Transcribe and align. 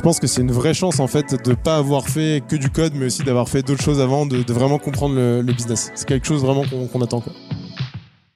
je 0.00 0.02
pense 0.02 0.18
que 0.18 0.26
c'est 0.26 0.40
une 0.40 0.50
vraie 0.50 0.72
chance 0.72 0.98
en 0.98 1.06
fait 1.06 1.34
de 1.44 1.52
pas 1.52 1.76
avoir 1.76 2.08
fait 2.08 2.42
que 2.48 2.56
du 2.56 2.70
code, 2.70 2.94
mais 2.94 3.04
aussi 3.04 3.22
d'avoir 3.22 3.50
fait 3.50 3.62
d'autres 3.62 3.82
choses 3.82 4.00
avant, 4.00 4.24
de, 4.24 4.50
vraiment 4.50 4.78
comprendre 4.78 5.14
le, 5.14 5.52
business. 5.52 5.90
C'est 5.94 6.08
quelque 6.08 6.26
chose 6.26 6.42
vraiment 6.42 6.64
qu'on 6.90 7.02
attend. 7.02 7.22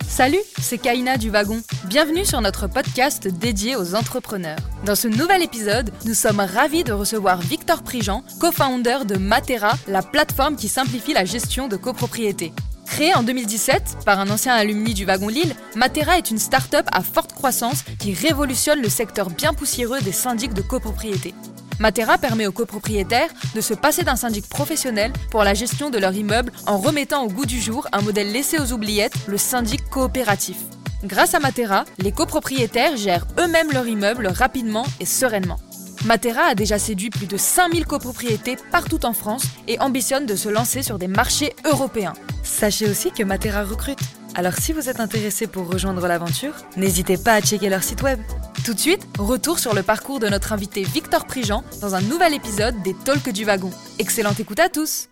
Salut, 0.06 0.42
c'est 0.60 0.76
Kaina 0.76 1.16
du 1.16 1.30
Wagon. 1.30 1.62
Bienvenue 1.86 2.26
sur 2.26 2.42
notre 2.42 2.66
podcast 2.66 3.28
dédié 3.28 3.76
aux 3.76 3.94
entrepreneurs. 3.94 4.58
Dans 4.84 4.94
ce 4.94 5.08
nouvel 5.08 5.42
épisode, 5.42 5.90
nous 6.04 6.12
sommes 6.12 6.40
ravis 6.40 6.84
de 6.84 6.92
recevoir 6.92 7.40
Victor 7.40 7.82
Prigent, 7.82 8.22
co-founder 8.40 9.06
de 9.08 9.16
Matera, 9.16 9.72
la 9.88 10.02
plateforme 10.02 10.56
qui 10.56 10.68
simplifie 10.68 11.14
la 11.14 11.24
gestion 11.24 11.66
de 11.66 11.76
copropriété. 11.76 12.52
Créée 12.94 13.14
en 13.16 13.24
2017 13.24 14.04
par 14.06 14.20
un 14.20 14.30
ancien 14.30 14.54
alumni 14.54 14.94
du 14.94 15.04
Wagon 15.04 15.26
Lille, 15.26 15.56
Matera 15.74 16.16
est 16.16 16.30
une 16.30 16.38
start-up 16.38 16.86
à 16.92 17.02
forte 17.02 17.32
croissance 17.32 17.82
qui 17.98 18.14
révolutionne 18.14 18.80
le 18.80 18.88
secteur 18.88 19.30
bien 19.30 19.52
poussiéreux 19.52 20.00
des 20.00 20.12
syndics 20.12 20.54
de 20.54 20.62
copropriété. 20.62 21.34
Matera 21.80 22.18
permet 22.18 22.46
aux 22.46 22.52
copropriétaires 22.52 23.30
de 23.56 23.60
se 23.60 23.74
passer 23.74 24.04
d'un 24.04 24.14
syndic 24.14 24.48
professionnel 24.48 25.12
pour 25.32 25.42
la 25.42 25.54
gestion 25.54 25.90
de 25.90 25.98
leur 25.98 26.14
immeuble 26.14 26.52
en 26.68 26.78
remettant 26.78 27.24
au 27.24 27.28
goût 27.28 27.46
du 27.46 27.60
jour 27.60 27.88
un 27.90 28.00
modèle 28.00 28.30
laissé 28.30 28.60
aux 28.60 28.72
oubliettes, 28.72 29.16
le 29.26 29.38
syndic 29.38 29.90
coopératif. 29.90 30.58
Grâce 31.02 31.34
à 31.34 31.40
Matera, 31.40 31.86
les 31.98 32.12
copropriétaires 32.12 32.96
gèrent 32.96 33.26
eux-mêmes 33.40 33.72
leur 33.72 33.88
immeuble 33.88 34.28
rapidement 34.28 34.86
et 35.00 35.04
sereinement. 35.04 35.58
Matera 36.04 36.42
a 36.50 36.54
déjà 36.54 36.78
séduit 36.78 37.10
plus 37.10 37.26
de 37.26 37.36
5000 37.36 37.86
copropriétés 37.86 38.56
partout 38.70 39.04
en 39.06 39.12
France 39.12 39.44
et 39.68 39.78
ambitionne 39.80 40.26
de 40.26 40.36
se 40.36 40.48
lancer 40.48 40.82
sur 40.82 40.98
des 40.98 41.08
marchés 41.08 41.54
européens. 41.64 42.14
Sachez 42.42 42.88
aussi 42.88 43.10
que 43.10 43.22
Matera 43.22 43.64
recrute. 43.64 43.98
Alors 44.34 44.54
si 44.54 44.72
vous 44.72 44.88
êtes 44.88 45.00
intéressé 45.00 45.46
pour 45.46 45.70
rejoindre 45.70 46.06
l'aventure, 46.06 46.54
n'hésitez 46.76 47.16
pas 47.16 47.34
à 47.34 47.40
checker 47.40 47.68
leur 47.68 47.82
site 47.82 48.02
web. 48.02 48.18
Tout 48.64 48.74
de 48.74 48.80
suite, 48.80 49.06
retour 49.18 49.58
sur 49.58 49.74
le 49.74 49.82
parcours 49.82 50.20
de 50.20 50.28
notre 50.28 50.52
invité 50.52 50.82
Victor 50.82 51.26
Prigent 51.26 51.62
dans 51.80 51.94
un 51.94 52.00
nouvel 52.00 52.34
épisode 52.34 52.74
des 52.82 52.94
Talks 52.94 53.30
du 53.32 53.44
Wagon. 53.44 53.70
Excellente 53.98 54.40
écoute 54.40 54.60
à 54.60 54.68
tous 54.68 55.08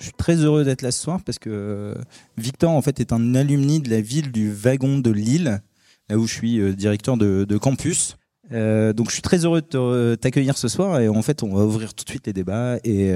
je 0.00 0.04
suis 0.04 0.12
très 0.12 0.36
heureux 0.36 0.64
d'être 0.64 0.82
là 0.82 0.90
ce 0.90 1.00
soir 1.00 1.20
parce 1.24 1.38
que 1.38 1.50
euh, 1.50 1.94
Victor 2.36 2.72
en 2.72 2.82
fait 2.82 3.00
est 3.00 3.12
un 3.12 3.34
alumni 3.34 3.80
de 3.80 3.90
la 3.90 4.00
ville 4.00 4.32
du 4.32 4.52
Wagon 4.52 4.98
de 4.98 5.10
Lille, 5.10 5.62
là 6.08 6.18
où 6.18 6.26
je 6.26 6.34
suis 6.34 6.58
euh, 6.58 6.72
directeur 6.74 7.16
de, 7.16 7.56
campus. 7.56 8.16
Euh, 8.52 8.92
donc 8.92 9.08
je 9.08 9.14
suis 9.14 9.22
très 9.22 9.44
heureux 9.44 9.62
de 9.62 10.14
t'accueillir 10.16 10.58
ce 10.58 10.68
soir 10.68 11.00
et 11.00 11.08
en 11.08 11.22
fait 11.22 11.42
on 11.42 11.54
va 11.54 11.64
ouvrir 11.64 11.94
tout 11.94 12.04
de 12.04 12.10
suite 12.10 12.26
les 12.26 12.34
débats 12.34 12.76
et 12.84 13.12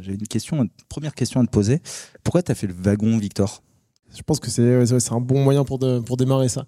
j'ai 0.00 0.12
une 0.12 0.28
question, 0.28 0.68
première 0.88 1.14
question 1.14 1.40
à 1.40 1.44
te 1.44 1.50
poser. 1.50 1.80
Pourquoi 2.22 2.42
tu 2.42 2.52
as 2.52 2.54
fait 2.54 2.66
le 2.66 2.74
wagon 2.74 3.16
Victor? 3.18 3.62
Je 4.14 4.22
pense 4.22 4.40
que 4.40 4.50
c'est 4.50 5.12
un 5.12 5.20
bon 5.20 5.42
moyen 5.42 5.64
pour, 5.64 5.78
pour 6.04 6.16
démarrer 6.16 6.48
ça. 6.48 6.64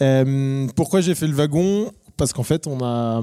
Euh, 0.00 0.66
pourquoi 0.76 1.00
j'ai 1.00 1.14
fait 1.14 1.26
le 1.26 1.34
wagon? 1.34 1.90
Parce 2.16 2.32
qu'en 2.32 2.42
fait, 2.42 2.66
on 2.66 2.84
a, 2.84 3.22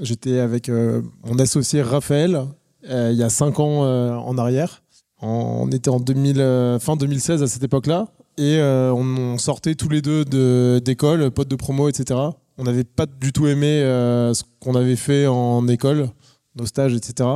j'étais 0.00 0.38
avec 0.38 0.68
euh, 0.68 1.02
mon 1.24 1.38
associé 1.38 1.82
Raphaël 1.82 2.46
euh, 2.88 3.10
il 3.12 3.18
y 3.18 3.22
a 3.22 3.28
5 3.28 3.60
ans 3.60 3.82
en 4.18 4.38
arrière. 4.38 4.82
On 5.22 5.70
était 5.70 5.90
en 5.90 6.00
2000, 6.00 6.78
fin 6.80 6.96
2016 6.96 7.42
à 7.42 7.46
cette 7.46 7.62
époque-là. 7.62 8.08
Et 8.38 8.58
on, 8.62 9.36
sortait 9.36 9.74
tous 9.74 9.90
les 9.90 10.00
deux 10.00 10.80
d'école, 10.80 11.30
potes 11.30 11.48
de 11.48 11.56
promo, 11.56 11.88
etc. 11.88 12.18
On 12.58 12.64
n'avait 12.64 12.84
pas 12.84 13.06
du 13.06 13.32
tout 13.32 13.46
aimé 13.46 13.80
ce 13.80 14.42
qu'on 14.60 14.74
avait 14.74 14.96
fait 14.96 15.26
en 15.26 15.66
école, 15.68 16.10
nos 16.56 16.66
stages, 16.66 16.94
etc. 16.94 17.28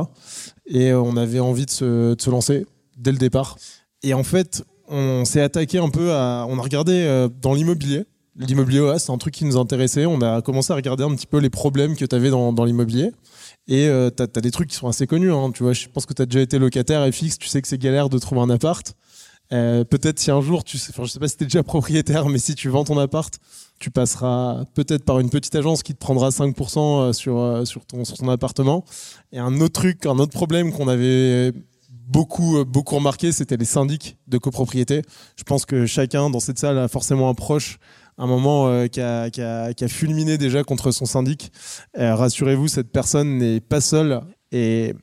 Et 0.67 0.93
on 0.93 1.17
avait 1.17 1.39
envie 1.39 1.65
de 1.65 1.71
se, 1.71 2.29
lancer 2.29 2.65
dès 2.97 3.11
le 3.11 3.17
départ. 3.17 3.57
Et 4.03 4.13
en 4.13 4.23
fait, 4.23 4.63
on 4.87 5.25
s'est 5.25 5.41
attaqué 5.41 5.77
un 5.77 5.89
peu 5.89 6.13
à. 6.13 6.45
On 6.49 6.59
a 6.59 6.61
regardé 6.61 6.93
euh, 6.93 7.27
dans 7.41 7.53
l'immobilier. 7.53 8.05
L'immobilier, 8.37 8.95
c'est 8.97 9.11
un 9.11 9.17
truc 9.17 9.33
qui 9.33 9.45
nous 9.45 9.57
intéressait. 9.57 10.05
On 10.05 10.21
a 10.21 10.41
commencé 10.41 10.73
à 10.73 10.75
regarder 10.75 11.05
un 11.05 11.15
petit 11.15 11.25
peu 11.25 11.39
les 11.39 11.49
problèmes 11.49 11.95
que 11.95 12.03
tu 12.03 12.15
avais 12.15 12.29
dans, 12.29 12.65
l'immobilier. 12.65 13.11
Et 13.69 13.87
euh, 13.87 14.09
tu 14.15 14.23
as, 14.23 14.27
des 14.27 14.51
trucs 14.51 14.69
qui 14.69 14.75
sont 14.75 14.89
assez 14.89 15.07
connus. 15.07 15.31
Hein. 15.31 15.51
tu 15.53 15.63
vois, 15.63 15.71
je 15.71 15.87
pense 15.87 16.05
que 16.05 16.13
tu 16.13 16.21
as 16.21 16.25
déjà 16.25 16.41
été 16.41 16.59
locataire 16.59 17.09
FX, 17.13 17.37
tu 17.37 17.47
sais 17.47 17.61
que 17.61 17.67
c'est 17.67 17.77
galère 17.77 18.09
de 18.09 18.17
trouver 18.17 18.41
un 18.41 18.49
appart. 18.49 18.93
Euh, 19.53 19.85
peut-être 19.85 20.19
si 20.19 20.31
un 20.31 20.41
jour, 20.41 20.65
tu 20.65 20.77
sais, 20.77 20.91
je 20.97 21.05
sais 21.05 21.19
pas 21.19 21.29
si 21.29 21.37
tu 21.37 21.43
es 21.43 21.47
déjà 21.47 21.63
propriétaire, 21.63 22.27
mais 22.27 22.39
si 22.39 22.55
tu 22.55 22.67
vends 22.67 22.83
ton 22.83 22.99
appart, 22.99 23.33
tu 23.79 23.91
passeras 23.91 24.63
peut-être 24.73 25.03
par 25.03 25.19
une 25.19 25.29
petite 25.29 25.55
agence 25.55 25.83
qui 25.83 25.93
te 25.93 25.99
prendra 25.99 26.29
5% 26.29 27.13
sur, 27.13 27.67
sur, 27.67 27.85
ton, 27.85 28.05
sur 28.05 28.17
ton 28.17 28.29
appartement. 28.29 28.85
Et 29.31 29.39
un 29.39 29.59
autre 29.59 29.81
truc, 29.81 30.05
un 30.05 30.17
autre 30.17 30.31
problème 30.31 30.71
qu'on 30.71 30.87
avait 30.87 31.53
beaucoup, 32.07 32.57
euh, 32.57 32.65
beaucoup 32.65 32.95
remarqué, 32.95 33.31
c'était 33.31 33.57
les 33.57 33.65
syndics 33.65 34.17
de 34.27 34.37
copropriété. 34.37 35.01
Je 35.37 35.43
pense 35.43 35.65
que 35.65 35.85
chacun 35.85 36.29
dans 36.29 36.39
cette 36.39 36.59
salle 36.59 36.77
a 36.77 36.87
forcément 36.87 37.29
un 37.29 37.33
proche, 37.33 37.79
un 38.17 38.27
moment 38.27 38.67
euh, 38.67 38.87
qui, 38.87 39.01
a, 39.01 39.29
qui, 39.29 39.41
a, 39.41 39.87
fulminé 39.87 40.37
déjà 40.37 40.63
contre 40.63 40.91
son 40.91 41.05
syndic. 41.05 41.51
Euh, 41.97 42.15
rassurez-vous, 42.15 42.67
cette 42.67 42.91
personne 42.91 43.37
n'est 43.37 43.59
pas 43.59 43.81
seule. 43.81 44.21
Et 44.51 44.93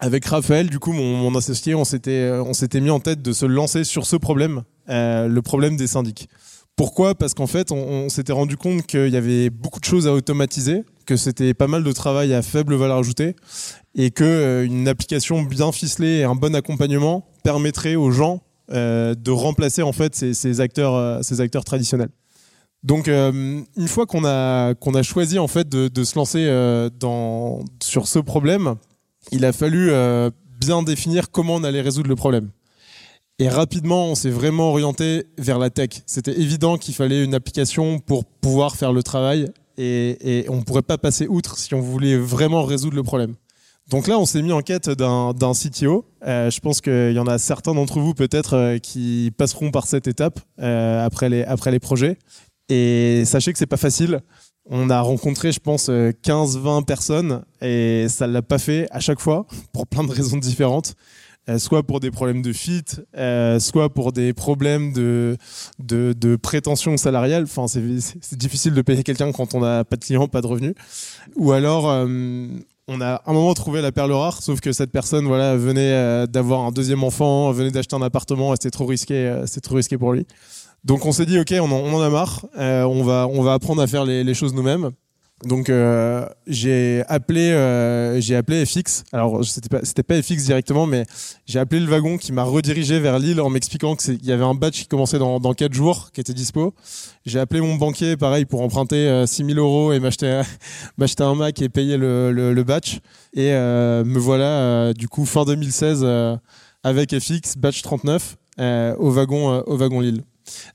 avec 0.00 0.24
Raphaël, 0.24 0.70
du 0.70 0.78
coup, 0.78 0.92
mon, 0.92 1.34
associé, 1.36 1.74
on 1.74 1.84
s'était 1.84 2.80
mis 2.80 2.90
en 2.90 3.00
tête 3.00 3.22
de 3.22 3.32
se 3.32 3.46
lancer 3.46 3.84
sur 3.84 4.06
ce 4.06 4.16
problème, 4.16 4.62
le 4.88 5.40
problème 5.40 5.76
des 5.76 5.86
syndics. 5.86 6.28
Pourquoi? 6.76 7.14
Parce 7.14 7.34
qu'en 7.34 7.46
fait, 7.46 7.70
on, 7.70 8.08
s'était 8.08 8.32
rendu 8.32 8.56
compte 8.56 8.86
qu'il 8.86 9.08
y 9.08 9.16
avait 9.16 9.50
beaucoup 9.50 9.78
de 9.78 9.84
choses 9.84 10.06
à 10.06 10.12
automatiser, 10.12 10.84
que 11.06 11.16
c'était 11.16 11.54
pas 11.54 11.66
mal 11.66 11.84
de 11.84 11.92
travail 11.92 12.32
à 12.32 12.42
faible 12.42 12.74
valeur 12.74 12.98
ajoutée, 12.98 13.36
et 13.94 14.10
que 14.10 14.24
euh, 14.24 14.86
application 14.86 15.42
bien 15.42 15.70
ficelée 15.70 16.18
et 16.18 16.24
un 16.24 16.34
bon 16.34 16.54
accompagnement 16.54 17.26
permettrait 17.44 17.94
aux 17.94 18.10
gens 18.10 18.40
euh, 18.70 19.14
de 19.14 19.30
remplacer 19.30 19.82
en 19.82 19.92
fait 19.92 20.14
ces, 20.14 20.60
acteurs, 20.60 20.94
euh, 20.94 21.20
acteurs 21.38 21.64
traditionnels. 21.64 22.10
Donc, 22.82 23.06
une 23.06 23.86
fois 23.86 24.06
qu'on 24.06 24.24
a 24.24 25.02
choisi 25.02 25.38
en 25.38 25.46
fait 25.46 25.68
de, 25.68 25.86
de 25.86 26.02
se 26.02 26.16
lancer 26.16 26.48
dans 26.98 27.60
sur 27.80 28.08
ce 28.08 28.18
problème, 28.18 28.74
il 29.30 29.44
a 29.44 29.52
fallu 29.52 29.92
bien 30.58 30.82
définir 30.82 31.30
comment 31.30 31.54
on 31.54 31.64
allait 31.64 31.80
résoudre 31.80 32.08
le 32.08 32.16
problème. 32.16 32.50
Et 33.42 33.48
rapidement, 33.48 34.06
on 34.06 34.14
s'est 34.14 34.30
vraiment 34.30 34.70
orienté 34.70 35.24
vers 35.36 35.58
la 35.58 35.68
tech. 35.68 35.88
C'était 36.06 36.40
évident 36.40 36.78
qu'il 36.78 36.94
fallait 36.94 37.24
une 37.24 37.34
application 37.34 37.98
pour 37.98 38.24
pouvoir 38.24 38.76
faire 38.76 38.92
le 38.92 39.02
travail 39.02 39.50
et, 39.76 40.46
on 40.48 40.58
ne 40.58 40.62
pourrait 40.62 40.82
pas 40.82 40.96
passer 40.96 41.26
outre 41.26 41.58
si 41.58 41.74
on 41.74 41.80
voulait 41.80 42.16
vraiment 42.16 42.62
résoudre 42.62 42.94
le 42.94 43.02
problème. 43.02 43.34
Donc 43.90 44.06
là, 44.06 44.16
on 44.16 44.26
s'est 44.26 44.42
mis 44.42 44.52
en 44.52 44.60
quête 44.60 44.90
d'un 44.90 45.52
CTO. 45.54 46.04
Euh, 46.24 46.52
je 46.52 46.60
pense 46.60 46.80
qu'il 46.80 47.10
y 47.10 47.18
en 47.18 47.26
a 47.26 47.36
certains 47.38 47.74
d'entre 47.74 47.98
vous 47.98 48.14
peut-être 48.14 48.54
euh, 48.54 48.78
qui 48.78 49.32
passeront 49.36 49.72
par 49.72 49.88
cette 49.88 50.06
étape 50.06 50.38
euh, 50.60 51.04
après, 51.04 51.28
les, 51.28 51.80
projets. 51.80 52.18
Et 52.68 53.24
sachez 53.24 53.52
que 53.52 53.58
c'est 53.58 53.66
pas 53.66 53.76
facile. 53.76 54.20
On 54.70 54.88
a 54.88 55.00
rencontré, 55.00 55.50
je 55.50 55.58
pense, 55.58 55.88
15-20 55.88 56.84
personnes 56.84 57.42
et 57.60 58.06
ça 58.08 58.28
l'a 58.28 58.42
pas 58.42 58.58
fait 58.58 58.86
à 58.92 59.00
chaque 59.00 59.18
fois 59.18 59.48
pour 59.72 59.88
plein 59.88 60.04
de 60.04 60.12
raisons 60.12 60.36
différentes. 60.36 60.94
Euh, 61.48 61.58
soit 61.58 61.82
pour 61.82 61.98
des 61.98 62.12
problèmes 62.12 62.40
de 62.40 62.52
fit, 62.52 62.84
euh, 63.16 63.58
soit 63.58 63.92
pour 63.92 64.12
des 64.12 64.32
problèmes 64.32 64.92
de, 64.92 65.36
prétention 66.40 66.96
salariale. 66.96 67.44
Enfin, 67.44 67.66
c'est 67.66 68.38
difficile 68.38 68.74
de 68.74 68.82
payer 68.82 69.02
quelqu'un 69.02 69.32
quand 69.32 69.54
on 69.54 69.60
n'a 69.60 69.84
pas 69.84 69.96
de 69.96 70.04
clients, 70.04 70.28
pas 70.28 70.40
de 70.40 70.46
revenus. 70.46 70.74
Ou 71.34 71.50
alors, 71.50 71.90
euh, 71.90 72.46
on 72.86 73.00
a 73.00 73.14
à 73.14 73.22
un 73.30 73.32
moment 73.32 73.54
trouvé 73.54 73.82
la 73.82 73.90
perle 73.90 74.12
rare, 74.12 74.40
sauf 74.40 74.60
que 74.60 74.70
cette 74.72 74.92
personne 74.92 75.26
voilà, 75.26 75.56
venait 75.56 76.26
d'avoir 76.28 76.60
un 76.60 76.70
deuxième 76.70 77.02
enfant, 77.02 77.50
venait 77.50 77.72
d'acheter 77.72 77.96
un 77.96 78.02
appartement, 78.02 78.52
et 78.52 78.56
c'était 78.56 78.70
trop 78.70 78.86
risqué, 78.86 79.42
c'est 79.46 79.60
trop 79.60 79.76
risqué 79.76 79.98
pour 79.98 80.12
lui. 80.12 80.26
Donc 80.84 81.06
on 81.06 81.12
s'est 81.12 81.26
dit, 81.26 81.38
ok, 81.38 81.54
on 81.60 81.70
en, 81.70 82.00
a 82.00 82.08
marre, 82.08 82.46
on, 82.56 83.02
va, 83.02 83.26
on 83.28 83.42
va 83.42 83.54
apprendre 83.54 83.82
à 83.82 83.86
faire 83.88 84.04
les 84.04 84.34
choses 84.34 84.54
nous-mêmes. 84.54 84.90
Donc 85.44 85.70
euh, 85.70 86.28
j'ai 86.46 87.02
appelé 87.08 87.50
euh, 87.50 88.20
j'ai 88.20 88.36
appelé 88.36 88.64
FX. 88.64 89.04
Alors 89.12 89.44
c'était 89.44 89.68
pas 89.68 89.84
c'était 89.84 90.02
pas 90.02 90.20
FX 90.22 90.44
directement, 90.44 90.86
mais 90.86 91.04
j'ai 91.46 91.58
appelé 91.58 91.80
le 91.80 91.90
wagon 91.90 92.16
qui 92.16 92.32
m'a 92.32 92.44
redirigé 92.44 93.00
vers 93.00 93.18
Lille 93.18 93.40
en 93.40 93.50
m'expliquant 93.50 93.96
qu'il 93.96 94.24
y 94.24 94.32
avait 94.32 94.44
un 94.44 94.54
batch 94.54 94.82
qui 94.82 94.86
commençait 94.86 95.18
dans 95.18 95.40
dans 95.40 95.52
quatre 95.54 95.72
jours, 95.72 96.10
qui 96.12 96.20
était 96.20 96.34
dispo. 96.34 96.74
J'ai 97.26 97.40
appelé 97.40 97.60
mon 97.60 97.74
banquier, 97.74 98.16
pareil, 98.16 98.44
pour 98.44 98.62
emprunter 98.62 99.24
6000 99.26 99.58
euh, 99.58 99.62
euros 99.62 99.92
et 99.92 99.98
m'acheter 99.98 100.42
m'acheter 100.98 101.24
un 101.24 101.34
Mac 101.34 101.60
et 101.60 101.68
payer 101.68 101.96
le, 101.96 102.32
le, 102.32 102.64
batch. 102.64 103.00
Et 103.34 103.50
me 103.50 104.18
voilà 104.18 104.92
du 104.92 105.08
coup 105.08 105.24
fin 105.26 105.44
2016 105.44 106.06
avec 106.84 107.18
FX 107.18 107.56
batch 107.56 107.82
39 107.82 108.36
au 108.98 109.10
wagon 109.10 109.62
au 109.66 109.76
wagon 109.76 110.00
Lille 110.00 110.22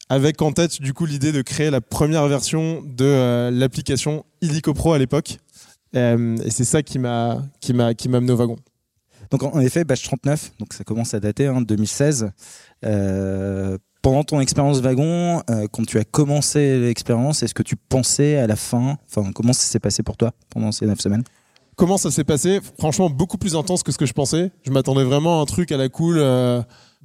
avec 0.10 0.42
en 0.42 0.52
tête 0.52 0.82
du 0.82 0.94
coup 0.94 1.06
l'idée 1.06 1.32
de 1.32 1.42
créer 1.42 1.70
la 1.70 1.82
première 1.82 2.28
version 2.28 2.82
de 2.86 3.06
euh, 3.06 3.52
l'application 3.52 4.26
Illico 4.42 4.74
Pro 4.74 4.94
à 4.94 4.98
l'époque. 4.98 5.38
Euh, 5.96 6.38
et 6.44 6.52
c'est 6.52 6.66
ça 6.66 6.84
qui 6.84 7.00
m'a 7.00 7.42
qui 7.62 7.74
m'a 7.74 7.94
qui 7.94 8.10
m'a 8.10 8.18
amené 8.18 8.32
au 8.32 8.38
wagon. 8.38 8.58
Donc 9.32 9.44
en 9.44 9.60
effet, 9.60 9.84
batch 9.84 10.04
39, 10.04 10.54
donc 10.60 10.74
ça 10.74 10.84
commence 10.86 11.14
à 11.14 11.20
dater, 11.20 11.48
hein, 11.48 11.62
2016. 11.62 12.32
Euh, 12.86 13.78
pendant 14.02 14.24
ton 14.24 14.40
expérience 14.40 14.80
wagon, 14.80 15.42
quand 15.74 15.86
tu 15.86 15.98
as 15.98 16.06
commencé 16.06 16.80
l'expérience, 16.80 17.44
est-ce 17.44 17.54
que 17.54 17.64
tu 17.64 17.76
pensais 17.76 18.38
à 18.38 18.48
la 18.48 18.56
fin, 18.56 18.98
enfin 19.10 19.32
comment 19.34 19.52
ça 19.52 19.64
s'est 19.64 19.82
passé 19.82 20.02
pour 20.02 20.16
toi 20.16 20.32
pendant 20.50 20.72
ces 20.72 20.86
9 20.86 20.98
semaines? 21.00 21.24
Comment 21.76 21.98
ça 21.98 22.10
s'est 22.10 22.24
passé? 22.24 22.60
Franchement, 22.80 23.10
beaucoup 23.10 23.38
plus 23.38 23.56
intense 23.56 23.84
que 23.84 23.92
ce 23.92 23.98
que 23.98 24.06
je 24.06 24.14
pensais. 24.14 24.52
Je 24.64 24.72
m'attendais 24.72 25.04
vraiment 25.04 25.40
à 25.40 25.42
un 25.44 25.46
truc 25.46 25.72
à 25.72 25.78
la 25.78 25.90
cool 25.90 26.20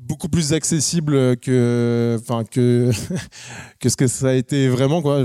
beaucoup 0.07 0.29
plus 0.29 0.53
accessible 0.53 1.37
que 1.39 2.19
enfin 2.21 2.45
que 2.45 2.91
que 3.81 3.89
ce 3.89 3.97
que 3.97 4.07
ça 4.07 4.29
a 4.29 4.35
été 4.35 4.69
vraiment 4.69 5.03
quoi 5.03 5.25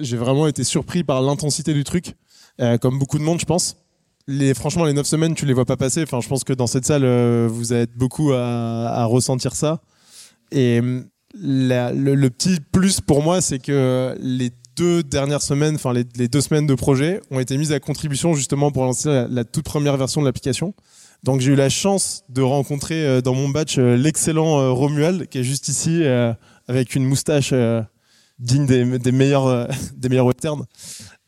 j'ai 0.00 0.16
vraiment 0.16 0.46
été 0.46 0.64
surpris 0.64 1.04
par 1.04 1.22
l'intensité 1.22 1.74
du 1.74 1.84
truc 1.84 2.14
euh, 2.60 2.78
comme 2.78 2.98
beaucoup 2.98 3.18
de 3.18 3.24
monde 3.24 3.40
je 3.40 3.46
pense 3.46 3.76
franchement, 4.54 4.84
les 4.84 4.92
9 4.92 5.06
semaines, 5.06 5.34
tu 5.34 5.46
les 5.46 5.54
vois 5.54 5.64
pas 5.64 5.76
passer. 5.76 6.02
Enfin, 6.02 6.20
je 6.20 6.28
pense 6.28 6.44
que 6.44 6.52
dans 6.52 6.66
cette 6.66 6.84
salle, 6.84 7.04
euh, 7.04 7.48
vous 7.50 7.72
êtes 7.72 7.96
beaucoup 7.96 8.32
à, 8.32 9.04
ressentir 9.04 9.54
ça. 9.54 9.80
Et 10.52 10.80
hum, 10.80 11.06
le, 11.34 12.28
petit 12.28 12.58
plus 12.72 13.00
pour 13.00 13.22
moi, 13.22 13.40
c'est 13.40 13.58
que 13.58 14.16
les 14.20 14.50
deux 14.76 15.02
dernières 15.02 15.42
semaines, 15.42 15.74
enfin 15.74 15.92
les, 15.92 16.28
deux 16.28 16.40
semaines 16.40 16.66
de 16.66 16.74
projet, 16.74 17.20
ont 17.30 17.40
été 17.40 17.56
mises 17.56 17.72
à 17.72 17.80
contribution 17.80 18.34
justement 18.34 18.70
pour 18.70 18.84
lancer 18.84 19.08
la, 19.08 19.28
la 19.28 19.44
toute 19.44 19.64
première 19.64 19.96
version 19.96 20.20
de 20.20 20.26
l'application. 20.26 20.74
Donc 21.24 21.40
j'ai 21.40 21.52
eu 21.52 21.56
la 21.56 21.68
chance 21.68 22.22
de 22.28 22.42
rencontrer 22.42 23.04
euh, 23.04 23.20
dans 23.20 23.34
mon 23.34 23.48
batch 23.48 23.78
euh, 23.78 23.96
l'excellent 23.96 24.60
euh, 24.60 24.70
Romuald 24.70 25.28
qui 25.28 25.38
est 25.38 25.44
juste 25.44 25.68
ici 25.68 26.04
avec 26.68 26.94
une 26.94 27.04
moustache 27.04 27.52
digne 28.38 28.66
des, 28.66 29.12
meilleurs 29.12 29.68
des 29.96 30.08
meilleurs 30.08 30.26
westerns. 30.26 30.64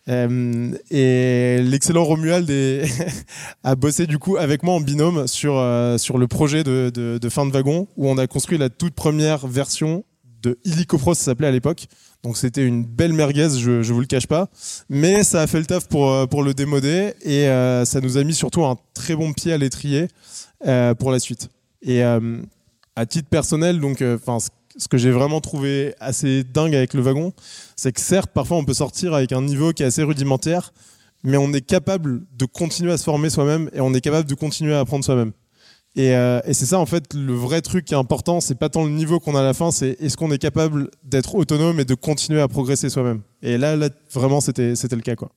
Et 0.07 1.59
l'excellent 1.63 2.05
Romuald 2.05 2.51
a 3.65 3.75
bossé 3.75 4.07
du 4.07 4.19
coup 4.19 4.37
avec 4.37 4.63
moi 4.63 4.75
en 4.75 4.81
binôme 4.81 5.27
sur 5.27 5.55
sur 5.99 6.19
le 6.19 6.27
projet 6.29 6.65
de 6.65 7.29
fin 7.29 7.47
de 7.47 7.53
wagon 7.53 7.89
où 7.97 8.09
on 8.09 8.19
a 8.19 8.27
construit 8.27 8.59
la 8.59 8.69
toute 8.71 8.95
première 8.95 9.47
version 9.47 10.05
de 10.43 10.59
Illico 10.65 10.99
Pro, 10.99 11.15
ça 11.15 11.25
s'appelait 11.25 11.49
à 11.49 11.51
l'époque. 11.51 11.87
Donc 12.23 12.37
c'était 12.37 12.65
une 12.65 12.85
belle 12.85 13.13
merguez, 13.13 13.49
je, 13.59 13.83
je 13.83 13.93
vous 13.93 14.01
le 14.01 14.07
cache 14.07 14.27
pas. 14.27 14.49
Mais 14.89 15.25
ça 15.25 15.43
a 15.43 15.47
fait 15.47 15.59
le 15.59 15.67
taf 15.67 15.89
pour, 15.89 16.11
euh, 16.11 16.27
pour 16.27 16.43
le 16.43 16.55
démoder 16.55 17.15
et 17.23 17.49
euh, 17.49 17.85
ça 17.85 18.01
nous 18.01 18.19
a 18.19 18.25
mis 18.25 18.35
surtout 18.35 18.65
un 18.65 18.77
très 18.95 19.17
bon 19.17 19.33
pied 19.33 19.53
à 19.53 19.59
l'étrier 19.59 20.09
euh, 20.67 20.95
pour 20.95 21.11
la 21.11 21.19
suite. 21.19 21.49
Et 21.83 22.03
à 22.03 23.07
titre 23.07 23.29
personnel, 23.31 23.81
donc, 23.81 24.01
ce 24.01 24.89
que 24.89 24.99
j'ai 24.99 25.11
vraiment 25.11 25.41
trouvé 25.41 25.95
assez 25.99 26.45
dingue 26.45 26.75
avec 26.75 26.93
le 26.93 27.01
wagon, 27.01 27.33
c'est 27.75 27.91
que 27.91 28.03
certes, 28.03 28.31
parfois 28.35 28.59
on 28.59 28.65
peut 28.67 28.75
sortir 28.75 29.15
avec 29.15 29.33
un 29.33 29.41
niveau 29.41 29.73
qui 29.73 29.83
est 29.83 29.87
assez 29.87 30.03
rudimentaire, 30.03 30.75
mais 31.25 31.39
on 31.39 31.55
est 31.55 31.63
capable 31.63 32.23
de 32.37 32.45
continuer 32.45 32.93
à 32.93 32.99
se 32.99 33.05
former 33.05 33.31
soi-même 33.31 33.71
et 33.73 33.81
on 33.81 33.95
est 33.95 34.03
capable 34.03 34.29
de 34.29 34.35
continuer 34.35 34.75
à 34.75 34.81
apprendre 34.81 35.03
soi-même. 35.03 35.33
Et, 35.97 36.15
euh, 36.15 36.41
et 36.45 36.55
c'est 36.55 36.67
ça 36.67 36.79
en 36.79 36.87
fait 36.87 37.15
le 37.15 37.33
vrai 37.35 37.61
truc 37.63 37.85
qui 37.85 37.95
est 37.95 37.97
important, 37.97 38.41
c'est 38.41 38.55
pas 38.55 38.69
tant 38.69 38.85
le 38.85 38.91
niveau 38.91 39.19
qu'on 39.19 39.35
a 39.35 39.41
à 39.41 39.45
la 39.45 39.55
fin, 39.55 39.73
c'est 39.73 39.97
est-ce 40.01 40.17
qu'on 40.17 40.31
est 40.31 40.39
capable 40.39 40.89
d'être 41.03 41.35
autonome 41.35 41.81
et 41.81 41.85
de 41.85 41.95
continuer 41.95 42.41
à 42.41 42.47
progresser 42.47 42.89
soi-même. 42.89 43.23
Et 43.43 43.59
là, 43.59 43.75
là 43.77 43.89
vraiment 44.13 44.41
c'était 44.41 44.77
c'était 44.77 44.95
le 44.97 45.03
cas 45.03 45.17
quoi. 45.17 45.31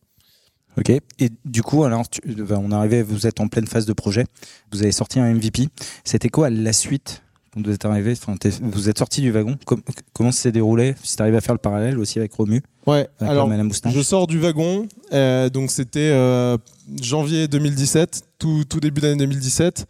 Ok. 0.77 0.89
Et 0.89 1.29
du 1.45 1.61
coup, 1.61 1.83
alors, 1.83 2.09
tu- 2.09 2.21
ben, 2.21 2.59
on 2.63 2.71
est 2.71 2.73
arrivé, 2.75 3.03
vous 3.03 3.27
êtes 3.27 3.39
en 3.39 3.47
pleine 3.47 3.67
phase 3.67 3.85
de 3.85 3.93
projet. 3.93 4.25
Vous 4.71 4.81
avez 4.81 4.91
sorti 4.91 5.19
un 5.19 5.31
MVP. 5.31 5.67
C'était 6.03 6.29
quoi 6.29 6.49
la 6.49 6.73
suite 6.73 7.21
quand 7.53 7.63
vous 7.63 7.71
êtes 7.71 7.85
arrivé? 7.85 8.13
Enfin, 8.13 8.35
Vous 8.63 8.89
êtes 8.89 8.97
sorti 8.97 9.21
du 9.21 9.29
wagon. 9.29 9.55
Com- 9.65 9.83
comment 10.13 10.31
ça 10.31 10.41
s'est 10.41 10.51
déroulé? 10.51 10.95
Si 11.03 11.15
tu 11.15 11.21
arrives 11.21 11.35
à 11.35 11.41
faire 11.41 11.53
le 11.53 11.59
parallèle 11.59 11.99
aussi 11.99 12.17
avec 12.17 12.33
Romu, 12.33 12.63
Ouais. 12.87 13.07
avec 13.19 13.31
Alors 13.31 13.47
moustache. 13.47 13.93
je 13.93 14.01
sors 14.01 14.25
du 14.25 14.39
wagon, 14.39 14.87
euh, 15.13 15.47
donc 15.51 15.69
c'était 15.69 16.09
euh, 16.11 16.57
janvier 16.99 17.47
2017, 17.47 18.23
tout 18.39 18.63
tout 18.67 18.79
début 18.79 18.99
d'année 19.01 19.17
2017. 19.17 19.85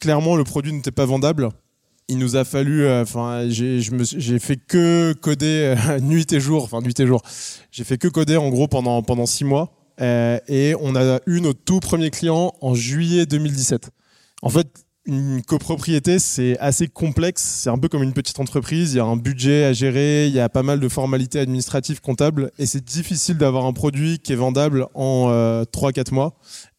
Clairement, 0.00 0.36
le 0.36 0.44
produit 0.44 0.72
n'était 0.72 0.90
pas 0.90 1.06
vendable. 1.06 1.48
Il 2.08 2.18
nous 2.18 2.36
a 2.36 2.44
fallu, 2.44 2.84
euh, 2.84 3.02
enfin, 3.02 3.46
j'ai 3.48 4.38
fait 4.38 4.56
que 4.56 5.12
coder 5.14 5.74
euh, 5.76 6.00
nuit 6.00 6.32
et 6.32 6.40
jour, 6.40 6.62
enfin 6.62 6.80
nuit 6.80 6.98
et 7.00 7.06
jour. 7.06 7.22
J'ai 7.72 7.84
fait 7.84 7.98
que 7.98 8.08
coder 8.08 8.36
en 8.36 8.48
gros 8.48 8.68
pendant 8.68 9.02
pendant 9.02 9.26
six 9.26 9.44
mois. 9.44 9.72
Euh, 10.00 10.38
et 10.46 10.74
on 10.80 10.94
a 10.94 11.20
eu 11.26 11.40
notre 11.40 11.62
tout 11.64 11.80
premier 11.80 12.10
client 12.10 12.52
en 12.60 12.74
juillet 12.74 13.26
2017. 13.26 13.90
En 14.42 14.50
fait, 14.50 14.68
une 15.06 15.40
copropriété, 15.42 16.18
c'est 16.18 16.58
assez 16.58 16.88
complexe. 16.88 17.42
C'est 17.42 17.70
un 17.70 17.78
peu 17.78 17.88
comme 17.88 18.02
une 18.02 18.12
petite 18.12 18.40
entreprise. 18.40 18.92
Il 18.92 18.96
y 18.96 19.00
a 19.00 19.04
un 19.04 19.16
budget 19.16 19.64
à 19.64 19.72
gérer, 19.72 20.26
il 20.26 20.34
y 20.34 20.40
a 20.40 20.48
pas 20.48 20.62
mal 20.62 20.80
de 20.80 20.88
formalités 20.88 21.38
administratives, 21.38 22.00
comptables, 22.00 22.50
et 22.58 22.66
c'est 22.66 22.84
difficile 22.84 23.38
d'avoir 23.38 23.66
un 23.66 23.72
produit 23.72 24.18
qui 24.18 24.32
est 24.32 24.36
vendable 24.36 24.86
en 24.94 25.28
euh, 25.30 25.64
3-4 25.64 26.12
mois. 26.12 26.36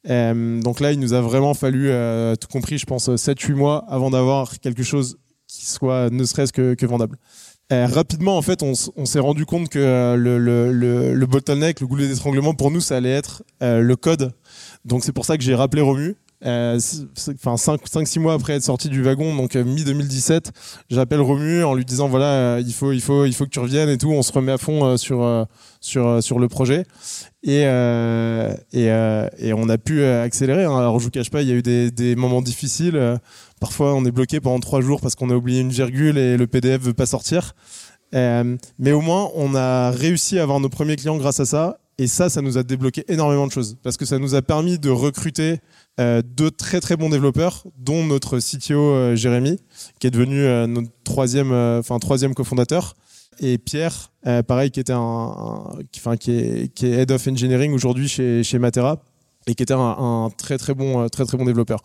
Euh, 0.10 0.62
donc 0.62 0.80
là, 0.80 0.92
il 0.92 1.00
nous 1.00 1.14
a 1.14 1.22
vraiment 1.22 1.54
fallu, 1.54 1.90
euh, 1.90 2.36
tout 2.36 2.48
compris, 2.48 2.78
je 2.78 2.86
pense, 2.86 3.10
7-8 3.10 3.54
mois 3.54 3.86
avant 3.90 4.10
d'avoir 4.10 4.60
quelque 4.60 4.84
chose 4.84 5.18
qui 5.48 5.66
soit 5.66 6.10
ne 6.10 6.24
serait-ce 6.24 6.54
que, 6.54 6.86
vendable. 6.86 7.18
Euh, 7.74 7.86
rapidement, 7.86 8.38
en 8.38 8.42
fait, 8.42 8.64
on, 8.64 8.76
s'est 8.76 9.20
rendu 9.20 9.46
compte 9.46 9.70
que 9.70 10.16
le, 10.18 10.38
le, 10.38 10.72
le, 10.72 11.14
le 11.14 11.26
bottleneck, 11.26 11.82
le 11.82 11.88
goulet 11.88 12.08
d'étranglement, 12.08 12.54
pour 12.54 12.72
nous, 12.72 12.80
ça 12.80 12.98
allait 12.98 13.12
être 13.12 13.44
le 13.62 13.96
code. 13.96 14.34
Donc 14.86 15.04
c'est 15.04 15.12
pour 15.12 15.26
ça 15.26 15.38
que 15.38 15.44
j'ai 15.44 15.56
rappelé 15.56 15.82
Romu. 15.82 16.16
Euh, 16.46 16.78
c- 16.78 17.08
c- 17.16 17.32
Enfin, 17.44 17.56
5-6 17.56 18.20
mois 18.20 18.34
après 18.34 18.54
être 18.54 18.62
sorti 18.64 18.90
du 18.90 19.02
wagon, 19.02 19.36
donc 19.36 19.56
euh, 19.56 19.64
mi-2017, 19.64 20.52
j'appelle 20.90 21.20
Romu 21.22 21.64
en 21.64 21.74
lui 21.74 21.84
disant 21.84 22.08
voilà, 22.08 22.26
euh, 22.58 22.64
il, 22.66 22.74
faut, 22.74 22.92
il, 22.92 23.02
faut, 23.02 23.26
il 23.26 23.34
faut 23.34 23.46
que 23.46 23.50
tu 23.50 23.60
reviennes 23.60 23.90
et 23.90 23.98
tout. 23.98 24.12
On 24.12 24.22
se 24.22 24.32
remet 24.32 24.52
à 24.52 24.60
fond 24.60 24.86
euh, 24.86 24.98
sur, 24.98 25.24
euh, 25.24 25.46
sur, 25.82 26.06
euh, 26.08 26.22
sur 26.22 26.38
le 26.38 26.48
projet. 26.48 26.84
Et, 27.44 27.64
euh, 27.66 28.54
et, 28.72 28.92
euh, 28.92 29.28
et 29.40 29.54
on 29.54 29.68
a 29.68 29.78
pu 29.80 30.02
euh, 30.02 30.24
accélérer. 30.24 30.66
hein. 30.66 30.78
Alors 30.78 31.00
je 31.00 31.06
vous 31.06 31.12
cache 31.12 31.32
pas, 31.32 31.42
il 31.42 31.48
y 31.48 31.52
a 31.52 31.56
eu 31.56 31.64
des, 31.64 31.90
des 31.90 32.16
moments 32.16 32.42
difficiles. 32.42 32.96
Euh, 32.98 33.18
Parfois, 33.60 33.96
on 33.96 34.06
est 34.06 34.12
bloqué 34.12 34.40
pendant 34.40 34.60
trois 34.60 34.82
jours 34.82 35.02
parce 35.02 35.16
qu'on 35.16 35.32
a 35.32 35.36
oublié 35.36 35.62
une 35.62 35.72
virgule 35.72 36.20
et 36.20 36.38
le 36.38 36.46
PDF 36.46 36.80
veut 36.80 36.94
pas 36.94 37.08
sortir. 37.08 37.54
Euh, 38.14 38.56
mais 38.78 38.92
au 38.92 39.02
moins, 39.02 39.32
on 39.34 39.56
a 39.56 39.90
réussi 39.90 40.38
à 40.38 40.44
avoir 40.44 40.60
nos 40.60 40.70
premiers 40.70 40.96
clients 40.96 41.18
grâce 41.18 41.40
à 41.40 41.46
ça. 41.46 41.80
Et 42.00 42.06
ça, 42.08 42.30
ça 42.30 42.42
nous 42.42 42.60
a 42.60 42.64
débloqué 42.64 43.04
énormément 43.08 43.48
de 43.48 43.52
choses 43.52 43.78
parce 43.82 43.98
que 43.98 44.06
ça 44.06 44.20
nous 44.20 44.36
a 44.36 44.44
permis 44.44 44.78
de 44.78 44.90
recruter 44.90 45.60
euh, 46.00 46.22
deux 46.24 46.52
très 46.52 46.80
très 46.80 46.96
bons 46.96 47.10
développeurs, 47.10 47.64
dont 47.80 48.06
notre 48.06 48.38
CTO 48.40 48.80
euh, 48.80 49.16
Jérémy, 49.16 49.60
qui 50.00 50.06
est 50.06 50.12
devenu 50.12 50.42
euh, 50.42 50.68
notre 50.68 50.90
troisième, 51.04 51.52
euh, 51.52 51.80
enfin 51.80 51.98
troisième 51.98 52.36
cofondateur, 52.36 52.96
et 53.40 53.58
Pierre, 53.58 54.12
pareil, 54.48 54.72
qui 54.72 54.80
était 54.80 54.94
un, 54.96 55.64
qui, 55.92 56.32
est, 56.32 56.84
head 56.84 57.12
of 57.12 57.28
engineering 57.28 57.72
aujourd'hui 57.72 58.08
chez 58.08 58.42
chez 58.42 58.58
Matera 58.58 59.00
et 59.46 59.54
qui 59.54 59.62
était 59.62 59.76
un, 59.76 59.80
un 59.80 60.32
très 60.32 60.58
très 60.58 60.74
bon 60.74 61.08
très 61.08 61.24
très 61.24 61.38
bon 61.38 61.46
développeur. 61.46 61.84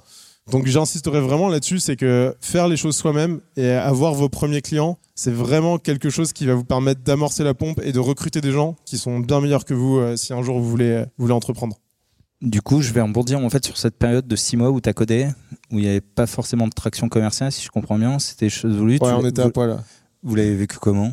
Donc 0.50 0.66
j'insisterai 0.66 1.20
vraiment 1.20 1.48
là-dessus, 1.48 1.78
c'est 1.78 1.96
que 1.96 2.34
faire 2.40 2.68
les 2.68 2.76
choses 2.76 2.96
soi-même 2.96 3.40
et 3.56 3.70
avoir 3.70 4.12
vos 4.12 4.28
premiers 4.28 4.60
clients, 4.60 4.98
c'est 5.14 5.30
vraiment 5.30 5.78
quelque 5.78 6.10
chose 6.10 6.32
qui 6.32 6.46
va 6.46 6.54
vous 6.54 6.64
permettre 6.64 7.00
d'amorcer 7.02 7.44
la 7.44 7.54
pompe 7.54 7.80
et 7.84 7.92
de 7.92 8.00
recruter 8.00 8.40
des 8.40 8.50
gens 8.50 8.76
qui 8.84 8.98
sont 8.98 9.20
bien 9.20 9.40
meilleurs 9.40 9.64
que 9.64 9.74
vous 9.74 9.98
euh, 9.98 10.16
si 10.16 10.32
un 10.32 10.42
jour 10.42 10.58
vous 10.58 10.68
voulez, 10.68 11.04
vous 11.16 11.24
voulez 11.24 11.34
entreprendre. 11.34 11.76
Du 12.40 12.60
coup, 12.60 12.82
je 12.82 12.92
vais 12.92 13.00
rebondir 13.00 13.38
en 13.38 13.48
fait 13.50 13.64
sur 13.64 13.78
cette 13.78 13.96
période 13.96 14.26
de 14.26 14.34
six 14.34 14.56
mois 14.56 14.70
où 14.70 14.80
tu 14.80 14.88
as 14.88 14.92
codé, 14.92 15.28
où 15.70 15.78
il 15.78 15.82
n'y 15.82 15.88
avait 15.88 16.00
pas 16.00 16.26
forcément 16.26 16.66
de 16.66 16.72
traction 16.72 17.08
commerciale, 17.08 17.52
si 17.52 17.62
je 17.64 17.70
comprends 17.70 17.96
bien. 17.96 18.18
C'était 18.18 18.48
chose 18.48 18.76
voulue. 18.76 18.98
Ouais, 19.00 19.12
on 19.12 19.24
était 19.24 19.42
à 19.42 19.50
poil. 19.50 19.68
là. 19.70 19.84
vous 20.24 20.34
l'avez 20.34 20.56
vécu 20.56 20.76
comment? 20.78 21.12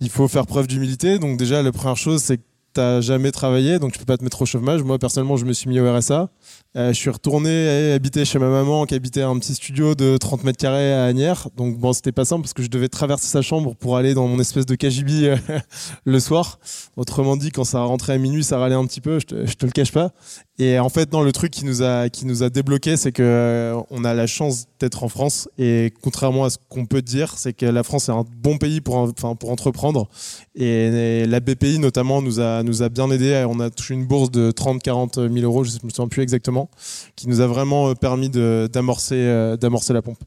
Il 0.00 0.10
faut 0.10 0.26
faire 0.26 0.46
preuve 0.46 0.66
d'humilité. 0.66 1.20
Donc 1.20 1.38
déjà, 1.38 1.62
la 1.62 1.70
première 1.70 1.96
chose, 1.96 2.20
c'est 2.20 2.38
que 2.38 2.42
t'as 2.72 3.00
jamais 3.00 3.32
travaillé, 3.32 3.78
donc 3.78 3.92
tu 3.92 3.98
peux 3.98 4.04
pas 4.04 4.16
te 4.16 4.24
mettre 4.24 4.42
au 4.42 4.46
chômage. 4.46 4.82
Moi, 4.82 4.98
personnellement, 4.98 5.36
je 5.36 5.44
me 5.44 5.52
suis 5.52 5.68
mis 5.68 5.80
au 5.80 5.92
RSA. 5.92 6.28
Euh, 6.76 6.92
je 6.92 6.98
suis 6.98 7.10
retourné 7.10 7.50
et 7.50 7.92
habiter 7.92 8.24
chez 8.24 8.38
ma 8.38 8.48
maman 8.48 8.86
qui 8.86 8.94
habitait 8.94 9.22
un 9.22 9.38
petit 9.38 9.54
studio 9.54 9.94
de 9.94 10.16
30 10.16 10.44
mètres 10.44 10.58
carrés 10.58 10.92
à 10.92 11.04
Agnières. 11.04 11.48
Donc 11.56 11.78
bon, 11.78 11.92
c'était 11.92 12.12
pas 12.12 12.24
simple 12.24 12.42
parce 12.42 12.54
que 12.54 12.62
je 12.62 12.68
devais 12.68 12.88
traverser 12.88 13.26
sa 13.26 13.42
chambre 13.42 13.74
pour 13.74 13.96
aller 13.96 14.14
dans 14.14 14.28
mon 14.28 14.38
espèce 14.38 14.66
de 14.66 14.74
KGB 14.74 15.10
euh, 15.28 15.36
le 16.04 16.20
soir. 16.20 16.58
Autrement 16.96 17.36
dit, 17.36 17.50
quand 17.50 17.64
ça 17.64 17.82
rentrait 17.82 18.12
à 18.14 18.18
minuit, 18.18 18.44
ça 18.44 18.58
râlait 18.58 18.74
un 18.74 18.86
petit 18.86 19.00
peu, 19.00 19.18
je 19.18 19.26
te, 19.26 19.46
je 19.46 19.54
te 19.54 19.66
le 19.66 19.72
cache 19.72 19.92
pas. 19.92 20.12
Et 20.60 20.78
en 20.78 20.90
fait, 20.90 21.10
non, 21.10 21.22
le 21.22 21.32
truc 21.32 21.50
qui 21.50 21.64
nous 21.64 21.82
a, 21.82 22.10
qui 22.10 22.26
nous 22.26 22.42
a 22.42 22.50
débloqué, 22.50 22.98
c'est 22.98 23.12
que 23.12 23.22
euh, 23.22 23.80
on 23.88 24.04
a 24.04 24.12
la 24.12 24.26
chance 24.26 24.66
d'être 24.78 25.02
en 25.02 25.08
France. 25.08 25.48
Et 25.56 25.90
contrairement 26.02 26.44
à 26.44 26.50
ce 26.50 26.58
qu'on 26.68 26.84
peut 26.84 27.00
dire, 27.00 27.38
c'est 27.38 27.54
que 27.54 27.64
la 27.64 27.82
France 27.82 28.10
est 28.10 28.12
un 28.12 28.26
bon 28.42 28.58
pays 28.58 28.82
pour, 28.82 28.96
enfin, 28.96 29.34
pour 29.36 29.50
entreprendre. 29.50 30.10
Et, 30.54 31.24
la 31.24 31.40
BPI, 31.40 31.78
notamment, 31.78 32.20
nous 32.20 32.40
a, 32.40 32.62
nous 32.62 32.82
a 32.82 32.90
bien 32.90 33.10
aidé. 33.10 33.46
On 33.48 33.58
a 33.58 33.70
touché 33.70 33.94
une 33.94 34.04
bourse 34.04 34.30
de 34.30 34.50
30, 34.50 34.82
40 34.82 35.14
000 35.14 35.34
euros, 35.38 35.64
je 35.64 35.70
ne 35.70 35.76
me 35.82 35.88
souviens 35.88 36.08
plus 36.08 36.20
exactement, 36.20 36.68
qui 37.16 37.26
nous 37.30 37.40
a 37.40 37.46
vraiment 37.46 37.88
euh, 37.88 37.94
permis 37.94 38.28
d'amorcer, 38.28 39.14
euh, 39.14 39.56
d'amorcer 39.56 39.94
la 39.94 40.02
pompe 40.02 40.22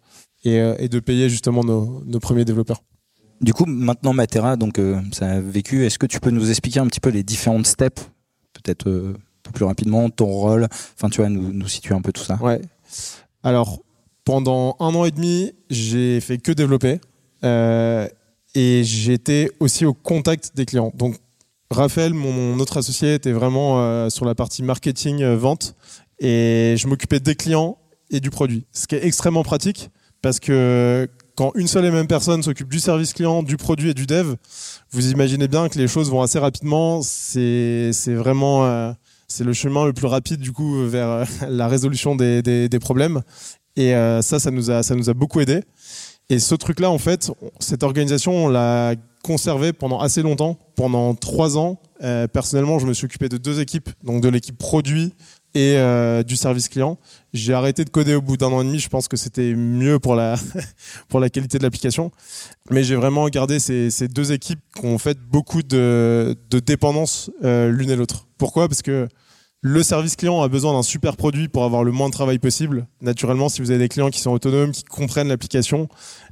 et, 0.45 0.89
de 0.89 0.99
payer 0.99 1.29
justement 1.29 1.63
nos, 1.63 2.01
nos 2.07 2.19
premiers 2.19 2.43
développeurs. 2.43 2.81
Du 3.39 3.53
coup, 3.53 3.65
maintenant 3.67 4.13
Matera, 4.13 4.55
donc 4.55 4.81
ça 5.11 5.27
a 5.27 5.39
vécu. 5.39 5.85
Est-ce 5.85 5.99
que 5.99 6.07
tu 6.07 6.19
peux 6.19 6.31
nous 6.31 6.49
expliquer 6.49 6.79
un 6.79 6.87
petit 6.87 6.99
peu 6.99 7.09
les 7.09 7.23
différentes 7.23 7.67
steps, 7.67 8.09
peut-être 8.53 9.13
plus 9.53 9.65
rapidement, 9.65 10.10
ton 10.10 10.25
rôle, 10.25 10.67
enfin 10.98 11.10
tu 11.10 11.22
vois, 11.22 11.29
nous, 11.29 11.53
nous 11.53 11.67
situer 11.69 11.95
un 11.95 12.01
peu 12.01 12.12
tout 12.12 12.24
ça. 12.24 12.36
Ouais. 12.41 12.62
Alors, 13.43 13.79
pendant 14.25 14.75
un 14.79 14.95
an 14.95 15.05
et 15.05 15.12
demi, 15.12 15.51
j'ai 15.69 16.19
fait 16.22 16.38
que 16.38 16.51
développer. 16.51 17.00
Euh, 17.43 18.07
et 18.55 18.83
j'étais 18.83 19.50
aussi 19.60 19.86
au 19.86 19.93
contact 19.93 20.51
des 20.55 20.65
clients. 20.65 20.91
Donc, 20.95 21.17
Raphaël, 21.69 22.13
mon 22.13 22.60
autre 22.60 22.77
associé, 22.77 23.15
était 23.15 23.31
vraiment 23.31 23.79
euh, 23.79 24.10
sur 24.10 24.25
la 24.25 24.36
partie 24.36 24.63
marketing, 24.63 25.24
euh, 25.24 25.36
vente. 25.36 25.75
Et 26.19 26.75
je 26.77 26.88
m'occupais 26.88 27.19
des 27.19 27.36
clients 27.36 27.77
et 28.12 28.19
du 28.19 28.29
produit. 28.29 28.65
Ce 28.72 28.88
qui 28.88 28.95
est 28.95 29.05
extrêmement 29.05 29.43
pratique 29.43 29.89
parce 30.22 30.39
que 30.39 31.10
quand 31.36 31.51
une 31.55 31.67
seule 31.67 31.83
et 31.86 31.91
même 31.91 32.07
personne 32.07 32.43
s'occupe 32.43 32.69
du 32.69 32.79
service 32.79 33.13
client, 33.13 33.43
du 33.43 33.57
produit 33.57 33.89
et 33.89 33.93
du 33.93 34.05
dev, 34.05 34.36
vous 34.91 35.12
imaginez 35.12 35.48
bien 35.48 35.67
que 35.67 35.77
les 35.77 35.88
choses 35.88 36.10
vont 36.10 36.22
assez 36.22 36.39
rapidement. 36.39 37.01
C'est 37.01 37.91
vraiment 38.07 38.93
c'est 39.27 39.44
le 39.44 39.53
chemin 39.53 39.86
le 39.86 39.94
plus 39.94 40.08
rapide 40.08 40.39
du 40.39 40.51
coup 40.51 40.86
vers 40.86 41.10
euh, 41.10 41.25
la 41.50 41.68
résolution 41.68 42.15
des, 42.15 42.42
des, 42.42 42.80
problèmes. 42.80 43.22
Et 43.75 43.96
euh, 43.96 44.22
ça, 44.22 44.39
ça 44.39 44.51
nous 44.51 44.70
a 44.70 44.84
ça 44.84 44.96
nous 44.96 45.10
a 45.10 45.13
beaucoup 45.13 45.39
aidé. 45.39 45.62
Et 46.30 46.39
ce 46.39 46.56
truc-là, 46.56 46.89
en 46.89 46.98
fait, 46.98 47.32
cette 47.60 47.84
organisation, 47.84 48.46
on 48.46 48.48
l'a 48.48 48.96
conservé 49.24 49.74
pendant 49.74 50.00
assez 50.00 50.22
longtemps, 50.22 50.58
pendant 50.75 51.15
trois 51.15 51.58
ans. 51.58 51.80
Euh, 52.01 52.27
personnellement, 52.27 52.80
je 52.80 52.86
me 52.86 52.94
suis 52.94 53.06
occupé 53.06 53.30
de 53.30 53.38
deux 53.38 53.60
équipes, 53.60 53.89
donc 54.03 54.22
de 54.22 54.30
l'équipe 54.30 54.58
produit 54.58 55.13
et 55.55 55.77
euh, 55.77 56.24
du 56.24 56.36
service 56.36 56.67
client. 56.67 56.98
J'ai 57.33 57.53
arrêté 57.53 57.86
de 57.86 57.89
coder 57.89 58.15
au 58.15 58.22
bout 58.22 58.38
d'un 58.38 58.48
an 58.48 58.62
et 58.62 58.65
demi. 58.65 58.79
Je 58.79 58.89
pense 58.89 59.07
que 59.07 59.17
c'était 59.17 59.53
mieux 59.53 60.00
pour 60.00 60.15
la 60.15 60.36
pour 61.10 61.19
la 61.19 61.29
qualité 61.29 61.57
de 61.57 61.63
l'application. 61.63 62.12
Mais 62.69 62.83
j'ai 62.83 62.95
vraiment 62.95 63.27
gardé 63.29 63.60
ces, 63.60 63.91
ces, 63.91 64.07
deux 64.07 64.31
équipes 64.31 64.60
qui 64.75 64.86
ont 64.86 64.98
fait 64.98 65.17
beaucoup 65.19 65.63
de, 65.63 66.36
de 66.50 66.60
dépendance 66.60 67.29
euh, 67.43 67.69
l'une 67.69 67.89
et 67.89 67.95
l'autre. 67.95 68.27
Pourquoi? 68.38 68.67
Parce 68.67 68.81
que 68.81 69.07
le 69.65 69.81
service 69.81 70.17
client 70.17 70.41
a 70.41 70.50
besoin 70.50 70.74
d'un 70.74 70.83
super 70.83 71.15
produit 71.15 71.48
pour 71.48 71.63
avoir 71.63 71.86
le 71.86 71.91
moins 71.93 72.10
de 72.10 72.13
travail 72.13 72.38
possible. 72.38 72.86
Naturellement, 73.00 73.48
si 73.48 73.62
vous 73.62 73.72
avez 73.72 73.79
des 73.79 73.88
clients 73.88 74.10
qui 74.10 74.19
sont 74.19 74.31
autonomes, 74.31 74.72
qui 74.72 74.83
comprennent 74.83 75.29
l'application, 75.29 75.88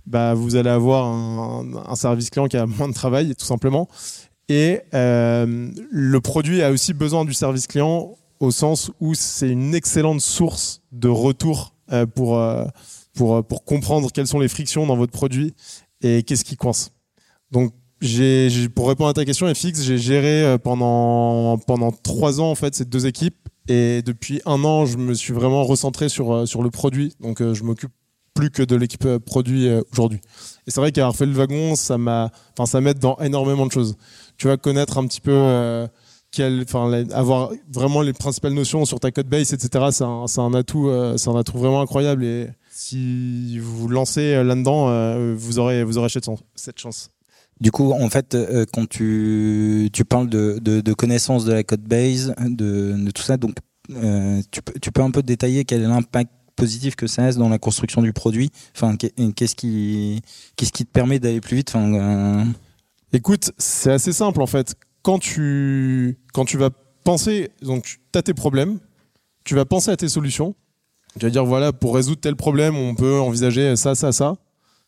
bah, 0.06 0.34
vous 0.34 0.58
allez 0.58 0.70
avoir 0.70 1.06
un, 1.06 1.66
un, 1.88 1.96
service 1.96 2.30
client 2.30 2.48
qui 2.48 2.58
a 2.58 2.66
moins 2.66 2.90
de 2.90 2.94
travail, 2.94 3.34
tout 3.36 3.46
simplement. 3.46 3.88
Et 4.50 4.82
euh, 4.94 5.72
le 5.92 6.20
produit 6.20 6.62
a 6.62 6.72
aussi 6.72 6.94
besoin 6.94 7.24
du 7.24 7.34
service 7.34 7.68
client 7.68 8.18
au 8.42 8.50
sens 8.50 8.92
où 9.00 9.14
c'est 9.14 9.50
une 9.50 9.74
excellente 9.76 10.20
source 10.20 10.82
de 10.92 11.08
retour 11.08 11.76
euh, 11.92 12.08
pour, 12.08 12.40
euh, 12.40 12.66
pour, 13.14 13.36
euh, 13.36 13.42
pour 13.44 13.64
comprendre 13.64 14.12
quelles 14.12 14.28
sont 14.28 14.40
les 14.40 14.48
frictions 14.48 14.88
dans 14.88 14.98
votre 14.98 15.12
produit 15.12 15.54
et 16.02 16.24
qu'est-ce 16.24 16.44
qui 16.44 16.58
coince. 16.58 16.92
Donc, 17.52 17.72
j'ai, 18.02 18.50
pour 18.70 18.90
répondre 18.90 19.10
à 19.10 19.14
ta 19.14 19.26
question, 19.26 19.48
FX, 19.54 19.84
j'ai 19.84 20.00
géré 20.00 20.58
pendant, 20.64 21.60
pendant 21.60 21.92
trois 21.92 22.42
ans 22.42 22.50
en 22.50 22.56
fait 22.56 22.74
ces 22.74 22.84
deux 22.84 23.06
équipes 23.06 23.48
et 23.68 24.02
depuis 24.02 24.42
un 24.48 24.64
an, 24.64 24.88
je 24.88 24.98
me 24.98 25.14
suis 25.14 25.34
vraiment 25.34 25.64
recentré 25.64 26.10
sur, 26.10 26.48
sur 26.48 26.64
le 26.64 26.72
produit. 26.72 27.14
Donc, 27.20 27.44
je 27.44 27.64
m'occupe 27.64 27.92
plus 28.34 28.50
que 28.50 28.64
de 28.64 28.76
l'équipe 28.76 29.08
produit 29.18 29.70
aujourd'hui. 29.92 30.20
Et 30.66 30.72
c'est 30.72 30.80
vrai 30.82 30.92
qu'avoir 30.92 31.16
fait 31.16 31.28
le 31.28 31.34
wagon, 31.34 31.76
ça 31.76 32.00
m'a, 32.00 32.32
enfin, 32.58 32.66
ça 32.66 32.82
m'aide 32.82 32.98
dans 32.98 33.18
énormément 33.18 33.68
de 33.68 33.72
choses. 33.72 33.98
Tu 34.38 34.48
vas 34.48 34.58
connaître 34.58 34.98
un 34.98 35.06
petit 35.06 35.22
peu 35.22 35.88
quel, 36.32 36.66
avoir 37.14 37.52
vraiment 37.72 38.02
les 38.02 38.14
principales 38.14 38.54
notions 38.54 38.86
sur 38.86 39.00
ta 39.00 39.12
code 39.12 39.28
base, 39.28 39.54
etc. 39.54 39.86
C'est 39.92 40.04
un, 40.04 40.26
un 40.38 40.54
atout, 40.54 40.88
euh, 40.88 41.18
c'est 41.18 41.30
un 41.30 41.36
atout 41.36 41.58
vraiment 41.58 41.82
incroyable. 41.82 42.24
Et 42.24 42.48
si 42.72 43.60
vous 43.60 43.78
vous 43.78 43.88
lancez 43.88 44.44
là-dedans, 44.44 44.90
euh, 44.90 45.36
vous 45.38 45.60
aurez, 45.60 45.84
vous 45.84 45.98
aurez 45.98 46.10
cette 46.10 46.80
chance. 46.80 47.10
Du 47.60 47.70
coup, 47.70 47.92
en 47.92 48.10
fait, 48.10 48.34
euh, 48.34 48.66
quand 48.74 48.90
tu, 48.90 49.90
tu 49.94 50.04
parles 50.04 50.30
de, 50.30 50.58
de, 50.62 50.82
de 50.82 50.94
connaissance 50.94 51.46
de 51.46 51.54
la 51.54 51.64
code 51.64 51.84
base, 51.84 52.34
de, 52.40 52.96
de 52.98 53.12
tout 53.12 53.22
ça, 53.22 53.38
donc 53.38 53.56
euh, 53.92 54.42
tu, 54.50 54.62
peux, 54.64 54.74
tu 54.80 54.92
peux 54.92 55.02
un 55.02 55.12
peu 55.12 55.22
détailler 55.22 55.64
quel 55.64 55.82
est 55.82 55.88
l'impact 55.88 56.32
positif 56.56 56.96
que 56.96 57.08
ça 57.08 57.26
a 57.26 57.32
dans 57.34 57.50
la 57.50 57.60
construction 57.60 58.02
du 58.02 58.14
produit? 58.14 58.50
Enfin, 58.76 58.96
qu'est-ce 58.96 59.56
qui, 59.56 60.22
qu'est-ce 60.56 60.72
qui 60.72 60.86
te 60.86 60.92
permet 60.92 61.20
d'aller 61.20 61.42
plus 61.42 61.58
vite? 61.58 61.70
Enfin, 61.70 61.94
euh... 61.94 62.46
Écoute, 63.14 63.52
c'est 63.58 63.92
assez 63.92 64.14
simple 64.14 64.42
en 64.42 64.48
fait. 64.48 64.76
Quand 65.04 65.20
tu, 65.20 66.20
quand 66.34 66.46
tu 66.46 66.58
vas 66.58 66.70
penser, 67.04 67.52
donc 67.62 67.84
tu 67.86 68.00
as 68.14 68.22
tes 68.22 68.34
problèmes, 68.34 68.80
tu 69.44 69.56
vas 69.56 69.66
penser 69.66 69.92
à 69.92 69.98
tes 69.98 70.10
solutions. 70.10 70.56
Tu 71.20 71.26
vas 71.26 71.32
dire 71.32 71.46
voilà, 71.46 71.74
pour 71.74 71.96
résoudre 71.96 72.22
tel 72.22 72.36
problème, 72.36 72.76
on 72.76 72.96
peut 72.96 73.20
envisager 73.20 73.76
ça, 73.76 73.96
ça, 73.96 74.12
ça. 74.12 74.36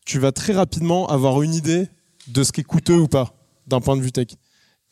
Tu 0.06 0.18
vas 0.18 0.32
très 0.32 0.52
rapidement 0.52 1.06
avoir 1.08 1.42
une 1.42 1.54
idée 1.54 1.88
de 2.28 2.42
ce 2.42 2.52
qui 2.52 2.60
est 2.60 2.64
coûteux 2.64 2.98
ou 2.98 3.08
pas 3.08 3.34
d'un 3.66 3.80
point 3.80 3.96
de 3.96 4.02
vue 4.02 4.12
tech. 4.12 4.28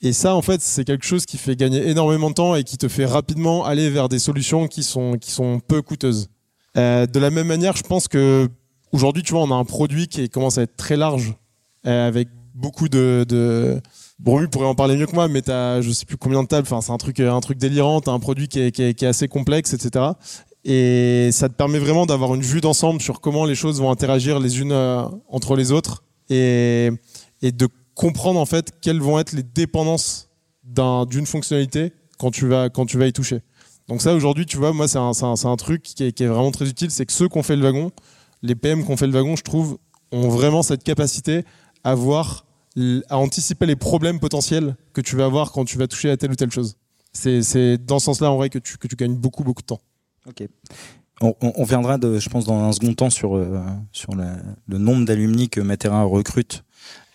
Et 0.01 0.13
ça, 0.13 0.35
en 0.35 0.43
fait, 0.43 0.61
c'est 0.61 0.85
quelque 0.85 1.07
chose 1.07 1.27
qui 1.27 1.39
fait 1.39 1.55
gagner 1.55 1.89
énormément 1.89 2.31
de 2.31 2.35
temps 2.35 2.57
et 2.57 2.65
qui 2.65 2.77
te 2.77 2.89
fait 2.89 3.07
rapidement 3.07 3.65
aller 3.65 3.89
vers 3.89 4.09
des 4.09 4.19
solutions 4.19 4.67
qui 4.67 4.83
sont, 4.83 5.17
qui 5.17 5.31
sont 5.31 5.61
peu 5.61 5.81
coûteuses. 5.81 6.29
Euh, 6.77 7.07
de 7.07 7.21
la 7.21 7.31
même 7.31 7.47
manière, 7.47 7.77
je 7.77 7.83
pense 7.83 8.09
que 8.09 8.49
aujourd'hui, 8.91 9.23
tu 9.23 9.33
vois, 9.33 9.43
on 9.43 9.51
a 9.53 9.55
un 9.55 9.65
produit 9.65 10.09
qui 10.09 10.29
commence 10.29 10.59
à 10.59 10.63
être 10.63 10.77
très 10.77 10.97
large, 10.97 11.35
euh, 11.87 12.09
avec 12.09 12.29
beaucoup 12.55 12.89
de, 12.89 13.25
de... 13.29 13.81
Bon, 14.23 14.39
lui 14.39 14.47
pourrait 14.47 14.67
en 14.67 14.77
parler 14.77 14.97
mieux 14.97 15.07
que 15.07 15.17
moi, 15.17 15.27
mais 15.27 15.43
t'as, 15.43 15.81
je 15.81 15.91
sais 15.91 16.07
plus 16.07 16.17
combien 16.17 16.45
de 16.45 16.49
tables. 16.49 16.69
Enfin, 16.71 16.81
c'est 16.81 16.93
un 16.93 16.97
truc, 16.97 17.19
un 17.19 17.41
truc 17.41 17.59
délirant. 17.59 18.01
T'as 18.01 18.13
un 18.13 18.21
produit 18.21 18.47
qui 18.47 18.61
est, 18.61 19.03
assez 19.03 19.27
complexe, 19.27 19.75
etc. 19.75 20.05
Et 20.65 21.31
ça 21.33 21.49
te 21.49 21.55
permet 21.55 21.81
vraiment 21.81 22.07
d'avoir 22.07 22.33
une 22.37 22.43
vue 22.43 22.61
d'ensemble 22.61 23.01
sur 23.01 23.21
comment 23.21 23.45
les 23.45 23.57
choses 23.57 23.81
vont 23.81 23.91
interagir 23.91 24.39
les 24.39 24.61
unes 24.61 24.71
euh, 24.71 25.03
entre 25.29 25.57
les 25.57 25.73
autres 25.73 26.05
et, 26.31 26.93
de 27.43 27.69
comprendre 27.97 28.39
en 28.39 28.47
fait 28.47 28.71
quelles 28.81 29.01
vont 29.01 29.19
être 29.19 29.33
les 29.33 29.43
dépendances 29.43 30.31
d'un, 30.63 31.05
d'une 31.05 31.27
fonctionnalité 31.27 31.93
quand 32.21 32.31
tu 32.31 32.47
vas, 32.47 32.71
quand 32.71 32.87
tu 32.87 32.99
vas 32.99 33.09
y 33.09 33.13
toucher. 33.13 33.41
Donc 33.89 34.03
ça, 34.03 34.15
aujourd'hui, 34.15 34.47
tu 34.47 34.57
vois, 34.57 34.73
moi, 34.73 34.87
c'est 34.87 34.99
un, 34.99 35.11
un, 35.21 35.35
un 35.51 35.57
truc 35.57 35.83
qui 35.83 36.05
est, 36.05 36.13
qui 36.13 36.23
est 36.23 36.29
vraiment 36.29 36.53
très 36.53 36.69
utile. 36.69 36.93
C'est 36.93 37.07
que 37.07 37.13
ceux 37.13 37.29
qui 37.29 37.39
ont 37.39 37.43
fait 37.43 37.57
le 37.57 37.65
wagon, 37.65 37.91
les 38.43 38.55
PM 38.55 38.85
qui 38.85 38.91
ont 38.93 38.97
fait 38.97 39.09
le 39.09 39.13
wagon, 39.15 39.35
je 39.35 39.43
trouve, 39.43 39.79
ont 40.13 40.29
vraiment 40.29 40.63
cette 40.63 40.85
capacité 40.85 41.45
à 41.83 41.97
voir, 41.97 42.47
à 43.09 43.19
anticiper 43.19 43.67
les 43.67 43.77
problèmes 43.77 44.21
potentiels 44.21 44.77
que 44.93 45.01
tu 45.01 45.17
vas 45.17 45.27
avoir 45.27 45.53
quand 45.53 45.65
tu 45.65 45.79
vas 45.79 45.87
toucher 45.87 46.11
à 46.11 46.17
telle 46.17 46.33
ou 46.33 46.37
telle 46.37 46.51
chose. 46.51 46.77
C'est, 47.13 47.77
dans 47.79 47.99
ce 47.99 48.07
sens-là, 48.07 48.31
en 48.31 48.37
vrai, 48.37 48.49
que 48.49 48.59
tu, 48.59 48.79
que 48.79 48.89
tu 48.89 48.97
gagnes 48.97 49.17
beaucoup, 49.17 49.45
beaucoup 49.45 49.63
de 49.63 49.67
temps. 49.67 49.81
Ok. 50.27 50.47
On, 51.21 51.35
on 51.41 51.65
viendra, 51.65 51.99
de, 51.99 52.19
je 52.19 52.29
pense, 52.29 52.47
dans 52.47 52.65
un 52.65 52.73
second 52.73 52.95
temps 52.95 53.11
sur, 53.11 53.37
euh, 53.37 53.61
sur 53.93 54.17
la, 54.17 54.37
le 54.67 54.79
nombre 54.79 55.05
d'alumni 55.05 55.49
que 55.49 55.61
Matera 55.61 56.03
recrute. 56.05 56.65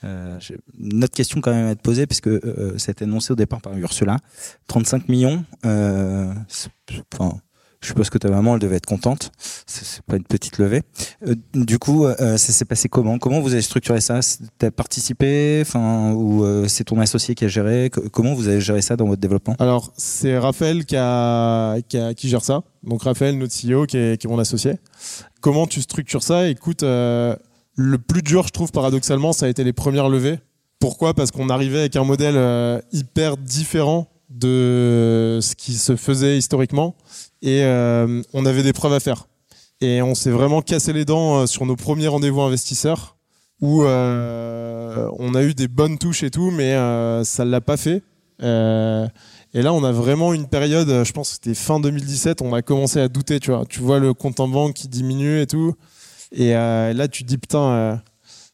Euh, 0.04 0.40
une 0.80 1.04
autre 1.04 1.16
question 1.16 1.42
quand 1.42 1.52
même 1.52 1.68
à 1.68 1.76
te 1.76 1.82
poser, 1.82 2.06
puisque 2.06 2.28
euh, 2.28 2.76
a 2.76 2.92
été 2.92 3.04
annoncé 3.04 3.34
au 3.34 3.36
départ 3.36 3.62
par 3.62 3.76
Ursula. 3.76 4.18
35 4.68 5.10
millions, 5.10 5.44
euh, 5.66 6.34
enfin, 7.14 7.40
je 7.82 7.88
suppose 7.88 8.10
que 8.10 8.18
ta 8.18 8.30
maman, 8.30 8.56
elle 8.56 8.60
devait 8.60 8.78
être 8.78 8.86
contente. 8.86 9.32
C'est 9.38 10.02
pas 10.04 10.16
une 10.16 10.24
petite 10.24 10.58
levée. 10.58 10.82
Euh, 11.28 11.36
du 11.54 11.80
coup, 11.80 12.06
euh, 12.06 12.16
ça 12.38 12.54
s'est 12.54 12.66
passé 12.66 12.90
comment? 12.90 13.20
Comment 13.20 13.40
vous 13.40 13.54
avez 13.54 13.62
structuré 13.62 14.02
ça? 14.02 14.20
T'as 14.58 14.72
participé, 14.72 15.64
ou 15.76 16.44
euh, 16.44 16.68
c'est 16.68 16.86
ton 16.86 17.00
associé 17.00 17.36
qui 17.36 17.46
a 17.46 17.48
géré? 17.48 17.92
Comment 18.12 18.34
vous 18.34 18.48
avez 18.48 18.62
géré 18.62 18.82
ça 18.82 18.96
dans 18.96 19.06
votre 19.06 19.22
développement? 19.22 19.56
Alors, 19.60 19.94
c'est 19.98 20.38
Raphaël 20.38 20.86
qui, 20.86 20.96
gère 20.96 22.44
ça. 22.44 22.64
Donc 22.84 23.04
Raphaël, 23.04 23.38
notre 23.38 23.54
CEO, 23.54 23.86
qui 23.86 23.98
est, 23.98 24.20
qui 24.20 24.28
est 24.28 24.30
mon 24.30 24.40
associé. 24.40 24.74
Comment 25.42 25.68
tu 25.68 25.82
structures 25.82 26.24
ça? 26.24 26.48
Écoute, 26.48 26.84
euh, 26.84 27.36
le 27.76 27.98
plus 27.98 28.22
dur, 28.22 28.48
je 28.48 28.52
trouve, 28.52 28.72
paradoxalement, 28.72 29.34
ça 29.34 29.46
a 29.46 29.50
été 29.50 29.64
les 29.64 29.74
premières 29.74 30.10
levées. 30.10 30.40
Pourquoi? 30.80 31.14
Parce 31.14 31.32
qu'on 31.32 31.50
arrivait 31.50 31.80
avec 31.80 31.96
un 31.96 32.04
modèle 32.04 32.38
euh, 32.38 32.80
hyper 32.92 33.38
différent 33.38 34.08
de 34.30 35.40
ce 35.42 35.56
qui 35.56 35.74
se 35.74 35.96
faisait 35.96 36.38
historiquement 36.38 36.96
et 37.42 37.64
euh, 37.64 38.22
on 38.34 38.46
avait 38.46 38.64
des 38.64 38.74
preuves 38.74 38.94
à 38.94 39.00
faire. 39.00 39.28
Et 39.82 40.02
on 40.02 40.16
s'est 40.16 40.32
vraiment 40.32 40.62
cassé 40.62 40.92
les 40.94 41.06
dents 41.06 41.38
euh, 41.38 41.46
sur 41.46 41.66
nos 41.66 41.76
premiers 41.76 42.08
rendez-vous 42.08 42.42
investisseurs 42.42 43.18
où 43.62 43.84
euh, 43.84 45.10
on 45.18 45.34
a 45.34 45.44
eu 45.44 45.54
des 45.54 45.68
bonnes 45.68 45.98
touches 45.98 46.24
et 46.24 46.30
tout, 46.30 46.52
mais 46.52 46.74
ça 47.24 47.44
l'a 47.44 47.62
pas 47.62 47.78
fait. 47.78 48.04
Et 48.40 49.62
là, 49.64 49.74
on 49.74 49.84
a 49.84 49.92
vraiment 49.92 50.34
une 50.34 50.48
période, 50.48 51.04
je 51.04 51.12
pense 51.12 51.30
que 51.30 51.34
c'était 51.36 51.56
fin 51.56 51.80
2017, 51.80 52.44
on 52.44 52.54
a 52.54 52.62
commencé 52.62 53.00
à 53.00 53.08
douter, 53.08 53.40
tu 53.40 53.50
vois. 53.50 53.66
Tu 53.66 53.80
vois 53.80 53.98
le 53.98 54.14
compte 54.14 54.40
en 54.40 54.48
banque 54.48 54.76
qui 54.76 54.88
diminue 54.88 55.42
et 55.42 55.48
tout. 55.48 55.74
Et 56.32 56.52
là, 56.52 57.08
tu 57.08 57.24
te 57.24 57.30
dis, 57.30 57.40
putain, 57.40 58.00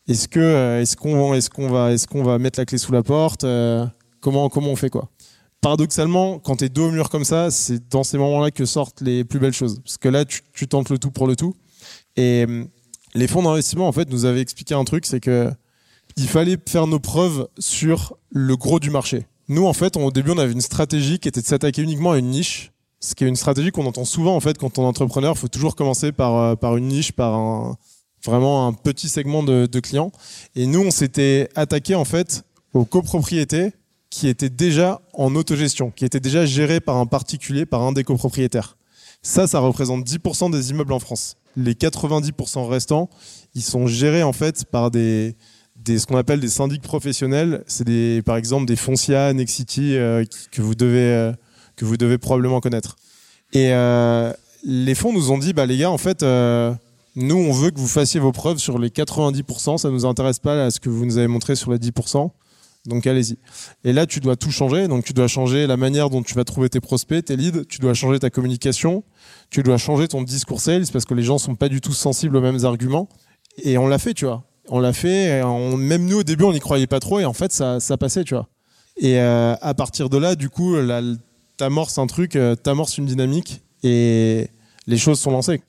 est-ce 0.07 0.29
que, 0.29 0.79
est-ce 0.79 0.95
qu'on, 0.95 1.33
est-ce 1.33 1.49
va, 1.69 1.91
est-ce 1.91 2.07
va 2.23 2.39
mettre 2.39 2.57
la 2.57 2.65
clé 2.65 2.77
sous 2.77 2.93
la 2.93 3.03
porte 3.03 3.45
Comment, 4.21 4.47
comment 4.47 4.69
on 4.69 4.77
fait 4.77 4.89
quoi? 4.89 5.09
Paradoxalement, 5.63 6.39
quand 6.39 6.57
tu 6.57 6.65
es 6.65 6.69
dos 6.69 6.89
au 6.89 6.91
mur 6.91 7.09
comme 7.09 7.23
ça, 7.23 7.49
c'est 7.49 7.89
dans 7.89 8.03
ces 8.03 8.17
moments-là 8.17 8.51
que 8.51 8.65
sortent 8.65 9.01
les 9.01 9.23
plus 9.23 9.39
belles 9.39 9.53
choses. 9.53 9.79
Parce 9.83 9.97
que 9.97 10.09
là, 10.09 10.25
tu, 10.25 10.41
tu 10.53 10.67
tentes 10.67 10.89
le 10.89 10.99
tout 10.99 11.09
pour 11.09 11.25
le 11.25 11.35
tout. 11.35 11.55
Et 12.17 12.45
les 13.15 13.27
fonds 13.27 13.41
d'investissement, 13.41 13.87
en 13.87 13.91
fait, 13.93 14.09
nous 14.09 14.25
avaient 14.25 14.41
expliqué 14.41 14.75
un 14.75 14.83
truc, 14.83 15.05
c'est 15.05 15.21
que 15.21 15.49
il 16.17 16.27
fallait 16.27 16.57
faire 16.67 16.85
nos 16.85 16.99
preuves 16.99 17.47
sur 17.57 18.17
le 18.29 18.55
gros 18.55 18.79
du 18.79 18.91
marché. 18.91 19.25
Nous, 19.47 19.65
en 19.65 19.73
fait, 19.73 19.97
au 19.97 20.11
début, 20.11 20.31
on 20.31 20.37
avait 20.37 20.51
une 20.51 20.61
stratégie 20.61 21.17
qui 21.17 21.27
était 21.27 21.41
de 21.41 21.45
s'attaquer 21.45 21.81
uniquement 21.81 22.11
à 22.11 22.17
une 22.19 22.29
niche, 22.29 22.71
ce 22.99 23.15
qui 23.15 23.23
est 23.23 23.27
une 23.27 23.35
stratégie 23.35 23.71
qu'on 23.71 23.85
entend 23.85 24.05
souvent, 24.05 24.35
en 24.35 24.39
fait, 24.41 24.57
quand 24.57 24.77
on 24.77 24.83
est 24.83 24.87
entrepreneur. 24.87 25.33
Il 25.35 25.39
faut 25.39 25.47
toujours 25.47 25.75
commencer 25.75 26.11
par, 26.11 26.35
euh, 26.37 26.55
par 26.55 26.77
une 26.77 26.87
niche, 26.87 27.13
par 27.13 27.33
un, 27.33 27.77
vraiment 28.25 28.67
un 28.67 28.73
petit 28.73 29.07
segment 29.09 29.43
de, 29.43 29.65
de 29.65 29.79
clients. 29.79 30.11
Et 30.55 30.67
nous, 30.67 30.81
on 30.81 30.91
s'était 30.91 31.49
attaqué, 31.55 31.95
en 31.95 32.05
fait, 32.05 32.43
aux 32.73 32.85
copropriétés 32.85 33.71
qui 34.13 34.27
était 34.27 34.51
déjà 34.51 35.01
en 35.13 35.33
autogestion, 35.33 35.89
qui 35.89 36.05
était 36.05 36.19
déjà 36.19 36.45
géré 36.45 36.79
par 36.79 36.97
un 36.97 37.07
particulier, 37.07 37.65
par 37.65 37.81
un 37.81 37.93
des 37.93 38.03
copropriétaires. 38.03 38.77
Ça, 39.23 39.47
ça 39.47 39.57
représente 39.57 40.05
10% 40.05 40.51
des 40.51 40.69
immeubles 40.69 40.93
en 40.93 40.99
France. 40.99 41.35
Les 41.57 41.73
90% 41.73 42.67
restants, 42.67 43.09
ils 43.55 43.63
sont 43.63 43.87
gérés 43.87 44.21
en 44.21 44.31
fait 44.31 44.65
par 44.65 44.91
des, 44.91 45.35
ce 45.87 46.05
qu'on 46.05 46.15
appelle 46.15 46.39
des 46.39 46.47
syndics 46.47 46.83
professionnels. 46.83 47.63
C'est 47.65 47.85
des, 47.85 48.21
par 48.23 48.37
exemple 48.37 48.67
des 48.67 48.75
Foncia, 48.75 49.33
Nexity 49.33 49.97
euh, 49.97 50.23
que 50.51 50.61
vous 50.61 50.75
devez 50.75 51.11
euh, 51.11 51.31
que 51.75 51.83
vous 51.83 51.97
devez 51.97 52.19
probablement 52.19 52.59
connaître. 52.59 52.97
Et 53.51 53.73
euh, 53.73 54.31
les 54.63 54.93
fonds 54.93 55.11
nous 55.11 55.31
ont 55.31 55.39
dit, 55.39 55.53
bah 55.53 55.65
les 55.65 55.79
gars, 55.79 55.89
en 55.89 55.97
fait, 55.97 56.21
nous 56.21 57.35
on 57.35 57.51
veut 57.51 57.71
que 57.71 57.79
vous 57.79 57.87
fassiez 57.87 58.19
vos 58.19 58.31
preuves 58.31 58.59
sur 58.59 58.77
les 58.77 58.89
90%. 58.89 59.79
Ça 59.79 59.89
nous 59.89 60.05
intéresse 60.05 60.37
pas 60.37 60.65
à 60.65 60.69
ce 60.69 60.79
que 60.79 60.89
vous 60.89 61.03
nous 61.03 61.17
avez 61.17 61.27
montré 61.27 61.55
sur 61.55 61.71
les 61.71 61.79
10%. 61.79 62.29
Donc 62.85 63.07
allez-y. 63.07 63.37
Et 63.83 63.93
là, 63.93 64.05
tu 64.05 64.19
dois 64.19 64.35
tout 64.35 64.51
changer. 64.51 64.87
Donc 64.87 65.05
tu 65.05 65.13
dois 65.13 65.27
changer 65.27 65.67
la 65.67 65.77
manière 65.77 66.09
dont 66.09 66.21
tu 66.21 66.33
vas 66.33 66.43
trouver 66.43 66.69
tes 66.69 66.79
prospects, 66.79 67.23
tes 67.23 67.35
leads. 67.35 67.65
Tu 67.65 67.79
dois 67.79 67.93
changer 67.93 68.19
ta 68.19 68.29
communication. 68.29 69.03
Tu 69.49 69.63
dois 69.63 69.77
changer 69.77 70.07
ton 70.07 70.21
discours 70.21 70.59
sales 70.59 70.85
parce 70.91 71.05
que 71.05 71.13
les 71.13 71.23
gens 71.23 71.37
sont 71.37 71.55
pas 71.55 71.69
du 71.69 71.81
tout 71.81 71.93
sensibles 71.93 72.35
aux 72.35 72.41
mêmes 72.41 72.65
arguments. 72.65 73.07
Et 73.63 73.77
on 73.77 73.87
l'a 73.87 73.99
fait, 73.99 74.13
tu 74.13 74.25
vois. 74.25 74.43
On 74.69 74.79
l'a 74.79 74.93
fait. 74.93 75.43
Même 75.77 76.05
nous 76.05 76.19
au 76.19 76.23
début, 76.23 76.43
on 76.43 76.53
n'y 76.53 76.59
croyait 76.59 76.87
pas 76.87 76.99
trop. 76.99 77.19
Et 77.19 77.25
en 77.25 77.33
fait, 77.33 77.51
ça, 77.51 77.79
ça 77.79 77.97
passait, 77.97 78.23
tu 78.23 78.33
vois. 78.33 78.47
Et 78.97 79.19
euh, 79.19 79.55
à 79.61 79.73
partir 79.73 80.09
de 80.09 80.17
là, 80.17 80.35
du 80.35 80.49
coup, 80.49 80.75
t'amorces 81.57 81.97
un 81.97 82.07
truc, 82.07 82.35
euh, 82.35 82.55
t'amorces 82.55 82.97
une 82.97 83.05
dynamique 83.05 83.61
et 83.83 84.47
les 84.87 84.97
choses 84.97 85.19
sont 85.19 85.31
lancées. 85.31 85.61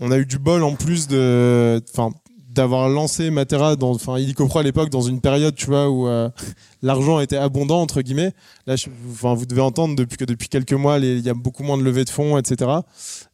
On 0.00 0.10
a 0.10 0.18
eu 0.18 0.26
du 0.26 0.38
bol 0.38 0.62
en 0.62 0.74
plus 0.74 1.06
de, 1.06 1.80
enfin, 1.92 2.10
d'avoir 2.52 2.88
lancé 2.88 3.30
Matera 3.30 3.76
dans, 3.76 3.90
enfin, 3.90 4.18
Illicopro 4.18 4.58
à 4.58 4.62
l'époque 4.62 4.90
dans 4.90 5.00
une 5.00 5.20
période, 5.20 5.54
tu 5.54 5.66
vois, 5.66 5.88
où 5.88 6.06
euh, 6.06 6.28
l'argent 6.82 7.20
était 7.20 7.36
abondant 7.36 7.80
entre 7.80 8.02
guillemets. 8.02 8.32
Là, 8.66 8.74
enfin, 9.10 9.34
vous 9.34 9.46
devez 9.46 9.62
entendre 9.62 9.96
depuis 9.96 10.18
que 10.18 10.24
depuis 10.24 10.48
quelques 10.48 10.72
mois, 10.74 10.98
il 10.98 11.20
y 11.20 11.30
a 11.30 11.34
beaucoup 11.34 11.62
moins 11.62 11.78
de 11.78 11.82
levées 11.82 12.04
de 12.04 12.10
fonds, 12.10 12.36
etc. 12.38 12.70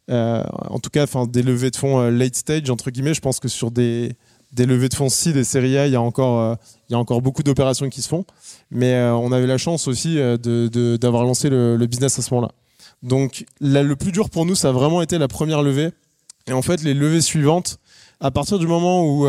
Euh, 0.09 0.43
en 0.69 0.79
tout 0.79 0.89
cas, 0.89 1.03
enfin, 1.03 1.27
des 1.27 1.43
levées 1.43 1.69
de 1.69 1.75
fonds 1.75 1.99
euh, 1.99 2.11
late 2.11 2.35
stage 2.35 2.69
entre 2.69 2.91
guillemets. 2.91 3.13
Je 3.13 3.21
pense 3.21 3.39
que 3.39 3.47
sur 3.47 3.71
des 3.71 4.13
des 4.51 4.65
levées 4.65 4.89
de 4.89 4.95
fonds 4.95 5.09
seed 5.09 5.37
et 5.37 5.43
série 5.43 5.77
A, 5.77 5.85
il 5.85 5.93
y 5.93 5.95
a 5.95 6.01
encore 6.01 6.57
il 6.89 6.93
y 6.93 6.95
a 6.95 6.97
encore 6.97 7.21
beaucoup 7.21 7.43
d'opérations 7.43 7.87
qui 7.89 8.01
se 8.01 8.07
font. 8.07 8.25
Mais 8.71 8.99
on 8.99 9.31
avait 9.31 9.45
la 9.45 9.59
chance 9.59 9.87
aussi 9.87 10.15
de- 10.15 10.97
d'avoir 10.97 11.23
lancé 11.23 11.51
le, 11.51 11.77
business 11.85 12.17
à 12.17 12.23
ce 12.23 12.33
moment-là. 12.33 12.51
Donc 13.03 13.45
le 13.61 13.93
plus 13.93 14.11
dur 14.11 14.31
pour 14.31 14.47
nous, 14.47 14.55
ça 14.55 14.69
a 14.69 14.71
vraiment 14.71 15.03
été 15.03 15.19
la 15.19 15.27
première 15.27 15.61
levée. 15.61 15.91
Et 16.47 16.51
en 16.51 16.63
fait, 16.63 16.81
les 16.81 16.95
levées 16.95 17.21
suivantes, 17.21 17.79
à 18.19 18.31
partir 18.31 18.59
du 18.59 18.67
moment 18.67 19.03
où 19.05 19.25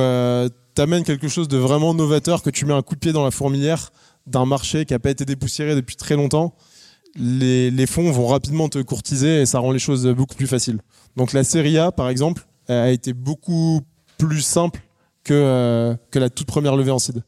tu 0.74 0.82
amènes 0.82 1.04
quelque 1.04 1.28
chose 1.28 1.48
de 1.48 1.56
vraiment 1.56 1.94
novateur, 1.94 2.42
que 2.42 2.50
tu 2.50 2.64
mets 2.64 2.74
un 2.74 2.82
coup 2.82 2.94
de 2.94 3.00
pied 3.00 3.12
dans 3.12 3.24
la 3.24 3.30
fourmilière 3.30 3.92
d'un 4.26 4.46
marché 4.46 4.84
qui 4.84 4.92
n'a 4.92 4.98
pas 4.98 5.10
été 5.10 5.24
dépoussiéré 5.24 5.74
depuis 5.74 5.96
très 5.96 6.16
longtemps, 6.16 6.54
les, 7.16 7.70
les 7.70 7.86
fonds 7.86 8.10
vont 8.10 8.26
rapidement 8.26 8.68
te 8.68 8.78
courtiser 8.78 9.42
et 9.42 9.46
ça 9.46 9.58
rend 9.58 9.72
les 9.72 9.78
choses 9.78 10.06
beaucoup 10.06 10.36
plus 10.36 10.46
faciles. 10.46 10.80
Donc 11.16 11.32
la 11.32 11.44
série 11.44 11.78
A, 11.78 11.90
par 11.92 12.08
exemple, 12.08 12.46
a 12.68 12.90
été 12.90 13.12
beaucoup 13.12 13.80
plus 14.18 14.42
simple 14.42 14.80
que, 15.24 15.34
euh, 15.34 15.96
que 16.10 16.18
la 16.18 16.30
toute 16.30 16.46
première 16.46 16.76
levée 16.76 16.90
en 16.90 16.98
seed. 16.98 17.22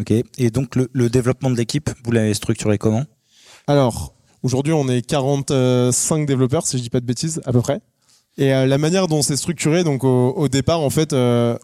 Ok. 0.00 0.12
Et 0.38 0.50
donc 0.50 0.76
le, 0.76 0.88
le 0.92 1.10
développement 1.10 1.50
de 1.50 1.56
l'équipe, 1.56 1.90
vous 2.04 2.12
l'avez 2.12 2.34
structuré 2.34 2.78
comment? 2.78 3.04
Alors, 3.66 4.14
aujourd'hui, 4.42 4.72
on 4.72 4.88
est 4.88 5.02
45 5.02 6.26
développeurs, 6.26 6.66
si 6.66 6.78
je 6.78 6.82
dis 6.82 6.90
pas 6.90 7.00
de 7.00 7.06
bêtises, 7.06 7.40
à 7.44 7.52
peu 7.52 7.60
près. 7.60 7.80
Et 8.38 8.52
euh, 8.52 8.66
la 8.66 8.78
manière 8.78 9.08
dont 9.08 9.22
c'est 9.22 9.36
structuré, 9.36 9.84
donc 9.84 10.04
au, 10.04 10.48
départ, 10.48 10.80
en 10.80 10.90
fait, 10.90 11.12
euh, 11.12 11.56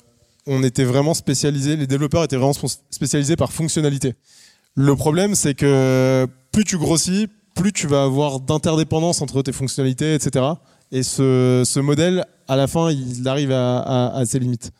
on 0.46 0.62
était 0.62 0.84
vraiment 0.84 1.14
spécialisé, 1.14 1.76
les 1.76 1.86
développeurs 1.86 2.24
étaient 2.24 2.36
vraiment 2.36 2.54
spécialisés 2.90 3.36
par 3.36 3.52
fonctionnalité. 3.52 4.14
Le 4.74 4.94
problème, 4.94 5.34
c'est 5.34 5.54
que 5.54 6.26
plus 6.52 6.64
tu 6.64 6.78
grossis, 6.78 7.28
plus 7.54 7.72
tu 7.72 7.86
vas 7.86 8.04
avoir 8.04 8.40
d'interdépendance 8.40 9.22
entre 9.22 9.42
tes 9.42 9.52
fonctionnalités, 9.52 10.14
etc. 10.14 10.44
Et 10.92 11.02
ce, 11.02 11.80
modèle, 11.80 12.24
à 12.46 12.56
la 12.56 12.66
fin, 12.66 12.90
il 12.90 13.26
arrive 13.26 13.50
à, 13.52 14.22
ses 14.26 14.38
limites. 14.38 14.70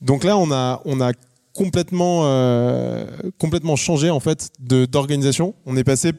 Donc 0.00 0.24
là, 0.24 0.36
on 0.38 0.50
a, 0.50 1.12
complètement, 1.52 2.22
euh, 2.24 3.06
complètement 3.38 3.76
changé 3.76 4.10
en 4.10 4.20
fait 4.20 4.50
d'organisation. 4.58 5.54
On 5.66 5.76
est 5.76 5.84
passé 5.84 6.12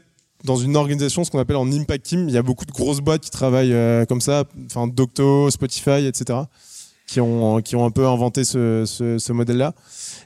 dans 0.45 0.55
une 0.55 0.75
organisation, 0.75 1.23
ce 1.23 1.31
qu'on 1.31 1.39
appelle 1.39 1.55
en 1.57 1.71
impact 1.71 2.05
team. 2.05 2.29
Il 2.29 2.33
y 2.33 2.37
a 2.37 2.43
beaucoup 2.43 2.65
de 2.65 2.71
grosses 2.71 3.01
boîtes 3.01 3.21
qui 3.21 3.31
travaillent 3.31 3.73
euh, 3.73 4.05
comme 4.05 4.21
ça, 4.21 4.45
enfin 4.65 4.87
Docto, 4.87 5.49
Spotify, 5.49 6.05
etc., 6.05 6.39
qui 7.07 7.21
ont, 7.21 7.61
qui 7.61 7.75
ont 7.75 7.85
un 7.85 7.91
peu 7.91 8.07
inventé 8.07 8.43
ce, 8.43 9.31
modèle-là. 9.31 9.73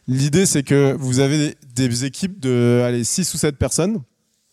L'idée, 0.07 0.45
c'est 0.45 0.63
que 0.63 0.95
vous 0.97 1.19
avez 1.19 1.55
des, 1.75 1.87
des 1.87 2.05
équipes 2.05 2.39
de 2.39 2.83
allez, 2.85 3.03
6 3.03 3.33
ou 3.33 3.37
7 3.37 3.57
personnes 3.57 4.01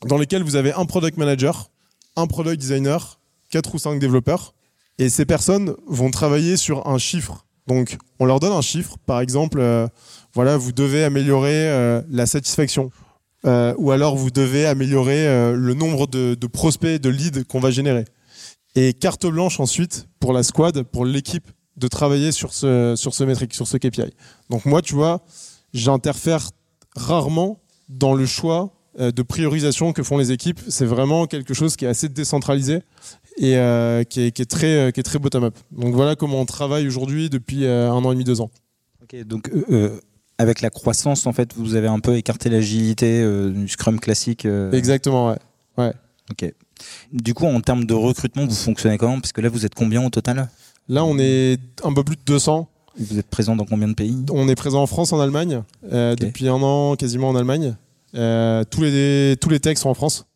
dans 0.07 0.19
lesquelles 0.19 0.43
vous 0.43 0.57
avez 0.57 0.73
un 0.73 0.87
product 0.87 1.19
manager, 1.19 1.71
un 2.17 2.27
product 2.27 2.61
designer, 2.61 3.21
4 3.51 3.75
ou 3.75 3.79
5 3.79 3.99
développeurs. 3.99 4.55
Et 4.99 5.09
ces 5.09 5.25
personnes 5.25 5.75
vont 5.87 6.11
travailler 6.11 6.57
sur 6.57 6.87
un 6.89 6.99
chiffre. 6.99 7.47
Donc, 7.67 7.99
on 8.19 8.25
leur 8.25 8.41
donne 8.41 8.53
un 8.53 8.63
chiffre. 8.63 8.97
Par 9.07 9.21
exemple, 9.21 9.59
euh, 9.61 9.87
voilà, 10.35 10.57
vous 10.57 10.73
devez 10.73 11.05
améliorer 11.05 11.69
euh, 11.69 12.03
la 12.11 12.27
satisfaction. 12.27 12.91
Euh, 13.47 13.75
ou 13.79 13.93
alors 13.93 14.17
vous 14.17 14.31
devez 14.31 14.67
améliorer 14.67 15.27
euh, 15.29 15.55
le 15.55 15.75
nombre 15.75 16.07
de, 16.07 16.47
prospects, 16.47 17.01
de 17.01 17.09
leads 17.09 17.45
qu'on 17.45 17.61
va 17.61 17.71
générer. 17.71 18.05
Et 18.75 18.93
carte 18.93 19.27
blanche 19.27 19.61
ensuite 19.61 20.09
pour 20.21 20.33
la 20.33 20.43
squad, 20.43 20.83
pour 20.83 21.05
l'équipe, 21.05 21.51
de 21.77 21.89
travailler 21.89 22.33
sur 22.33 22.55
ce, 22.55 22.95
sur 22.97 23.15
ce 23.15 23.23
métrique, 23.25 23.55
sur 23.55 23.69
ce 23.69 23.77
KPI. 23.77 24.15
Donc 24.49 24.65
moi, 24.65 24.81
tu 24.81 24.95
vois, 24.95 25.23
j'interfère 25.75 26.51
rarement 26.97 27.61
dans 27.89 28.15
le 28.15 28.25
choix 28.25 28.73
euh, 28.99 29.13
de 29.13 29.23
priorisation 29.23 29.93
que 29.93 30.03
font 30.03 30.17
les 30.17 30.33
équipes. 30.33 30.61
C'est 30.69 30.87
vraiment 30.87 31.27
quelque 31.27 31.53
chose 31.55 31.77
qui 31.77 31.85
est 31.85 31.89
assez 31.89 32.09
décentralisé 32.09 32.81
et 33.37 33.53
qui, 34.09 34.21
est, 34.23 34.51
très, 34.51 34.91
qui 34.93 35.01
est 35.01 35.03
très 35.03 35.19
bottom-up. 35.19 35.55
Donc 35.71 35.95
voilà 35.95 36.17
comment 36.17 36.41
on 36.41 36.47
travaille 36.47 36.87
aujourd'hui 36.87 37.29
depuis 37.29 37.67
un 37.67 37.93
an 37.93 38.11
et 38.11 38.15
demi, 38.15 38.25
deux 38.25 38.41
ans. 38.41 38.51
Ok. 39.03 39.23
Donc 39.25 39.51
avec 40.39 40.61
la 40.61 40.71
croissance, 40.71 41.27
en 41.27 41.33
fait, 41.33 41.55
vous 41.57 41.75
avez 41.75 41.89
un 41.89 42.01
peu 42.01 42.17
écarté 42.17 42.49
l'agilité 42.51 43.21
euh, 43.23 43.51
du 43.51 43.69
Scrum 43.69 43.99
classique. 44.01 44.45
euh, 44.45 44.71
Exactement, 44.73 45.35
ouais. 45.79 45.93
Ok. 46.31 46.53
Du 47.13 47.33
coup, 47.35 47.47
en 47.47 47.61
termes 47.61 47.85
de 47.85 47.95
recrutement, 47.95 48.45
vous 48.47 48.55
fonctionnez 48.55 48.99
comment? 48.99 49.21
Parce 49.21 49.33
que 49.33 49.41
là, 49.41 49.49
vous 49.49 49.65
êtes 49.65 49.75
combien 49.75 50.05
au 50.05 50.11
total? 50.11 50.49
Là, 50.89 51.05
on 51.05 51.19
est 51.19 51.59
un 51.85 51.93
peu 51.95 52.03
plus 52.05 52.17
de 52.17 52.23
200. 52.27 52.69
Vous 52.99 53.19
êtes 53.19 53.29
présent 53.29 53.55
dans 53.57 53.65
combien 53.65 53.89
de 53.89 53.95
pays? 53.95 54.25
On 54.33 54.49
est 54.49 54.55
présent 54.55 54.83
en 54.83 54.87
France, 54.87 55.13
en 55.13 55.21
Allemagne, 55.21 55.63
euh, 55.93 56.15
depuis 56.17 56.49
un 56.49 56.55
an 56.63 56.97
quasiment 56.97 57.29
en 57.29 57.37
Allemagne. 57.37 57.77
Euh, 58.15 58.65
tous 58.65 58.83
les 58.83 59.37
tous 59.41 59.49
les 59.51 59.61
techs 59.61 59.79
sont 59.79 59.91
en 59.91 59.95
France. 59.95 60.27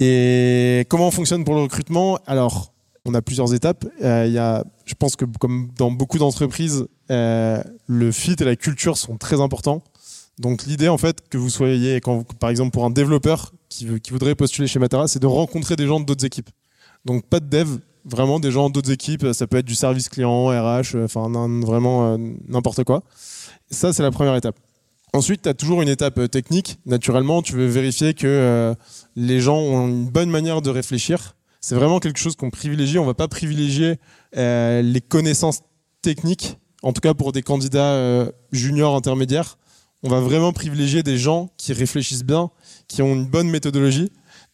Et 0.00 0.84
comment 0.88 1.08
on 1.08 1.10
fonctionne 1.10 1.44
pour 1.44 1.54
le 1.54 1.62
recrutement? 1.62 2.18
Alors, 2.26 2.72
on 3.06 3.14
a 3.14 3.22
plusieurs 3.22 3.54
étapes. 3.54 3.86
Euh, 4.02 4.26
y 4.26 4.38
a, 4.38 4.64
je 4.84 4.94
pense 4.94 5.16
que 5.16 5.24
comme 5.38 5.70
dans 5.78 5.90
beaucoup 5.90 6.18
d'entreprises, 6.18 6.86
euh, 7.10 7.62
le 7.86 8.12
fit 8.12 8.36
et 8.38 8.44
la 8.44 8.56
culture 8.56 8.98
sont 8.98 9.16
très 9.16 9.40
importants. 9.40 9.82
Donc 10.38 10.64
l'idée 10.64 10.88
en 10.88 10.98
fait 10.98 11.26
que 11.30 11.38
vous 11.38 11.48
soyez, 11.48 12.00
par 12.38 12.50
exemple 12.50 12.72
pour 12.72 12.84
un 12.84 12.90
développeur 12.90 13.52
qui, 13.70 13.86
voudrait 14.10 14.34
postuler 14.34 14.68
chez 14.68 14.78
Matera, 14.78 15.08
c'est 15.08 15.18
de 15.18 15.26
rencontrer 15.26 15.76
des 15.76 15.86
gens 15.86 16.00
d'autres 16.00 16.26
équipes. 16.26 16.50
Donc 17.06 17.24
pas 17.24 17.40
de 17.40 17.48
dev, 17.48 17.78
vraiment 18.04 18.38
des 18.38 18.50
gens 18.50 18.68
d'autres 18.68 18.90
équipes. 18.90 19.26
Ça 19.32 19.46
peut 19.46 19.56
être 19.56 19.66
du 19.66 19.74
service 19.74 20.08
client, 20.08 20.48
RH, 20.48 20.94
euh, 20.94 21.04
enfin 21.04 21.30
vraiment 21.60 22.18
n'importe 22.48 22.84
quoi. 22.84 23.02
Ça 23.70 23.92
c'est 23.92 24.02
la 24.02 24.10
première 24.10 24.36
étape. 24.36 24.56
Ensuite, 25.12 25.42
tu 25.42 25.48
as 25.48 25.54
toujours 25.54 25.80
une 25.80 25.88
étape 25.88 26.30
technique. 26.30 26.78
Naturellement, 26.84 27.40
tu 27.40 27.54
veux 27.54 27.66
vérifier 27.66 28.12
que 28.12 28.74
les 29.14 29.40
gens 29.40 29.56
ont 29.56 29.88
une 29.88 30.10
bonne 30.10 30.28
manière 30.28 30.60
de 30.60 30.68
réfléchir. 30.68 31.35
C'est 31.66 31.74
vraiment 31.74 31.98
quelque 31.98 32.20
chose 32.20 32.36
qu'on 32.36 32.50
privilégie. 32.50 32.96
On 32.96 33.04
va 33.04 33.14
pas 33.14 33.26
privilégier 33.26 33.96
euh, 34.36 34.82
les 34.82 35.00
connaissances 35.00 35.62
techniques, 36.00 36.58
en 36.84 36.92
tout 36.92 37.00
cas 37.00 37.12
pour 37.12 37.32
des 37.32 37.42
candidats 37.42 37.90
euh, 37.94 38.30
juniors 38.52 38.94
intermédiaires. 38.94 39.58
On 40.04 40.08
va 40.08 40.20
vraiment 40.20 40.52
privilégier 40.52 41.02
des 41.02 41.18
gens 41.18 41.50
qui 41.56 41.72
réfléchissent 41.72 42.22
bien, 42.22 42.50
qui 42.86 43.02
ont 43.02 43.12
une 43.14 43.26
bonne 43.26 43.50
méthodologie, 43.50 44.12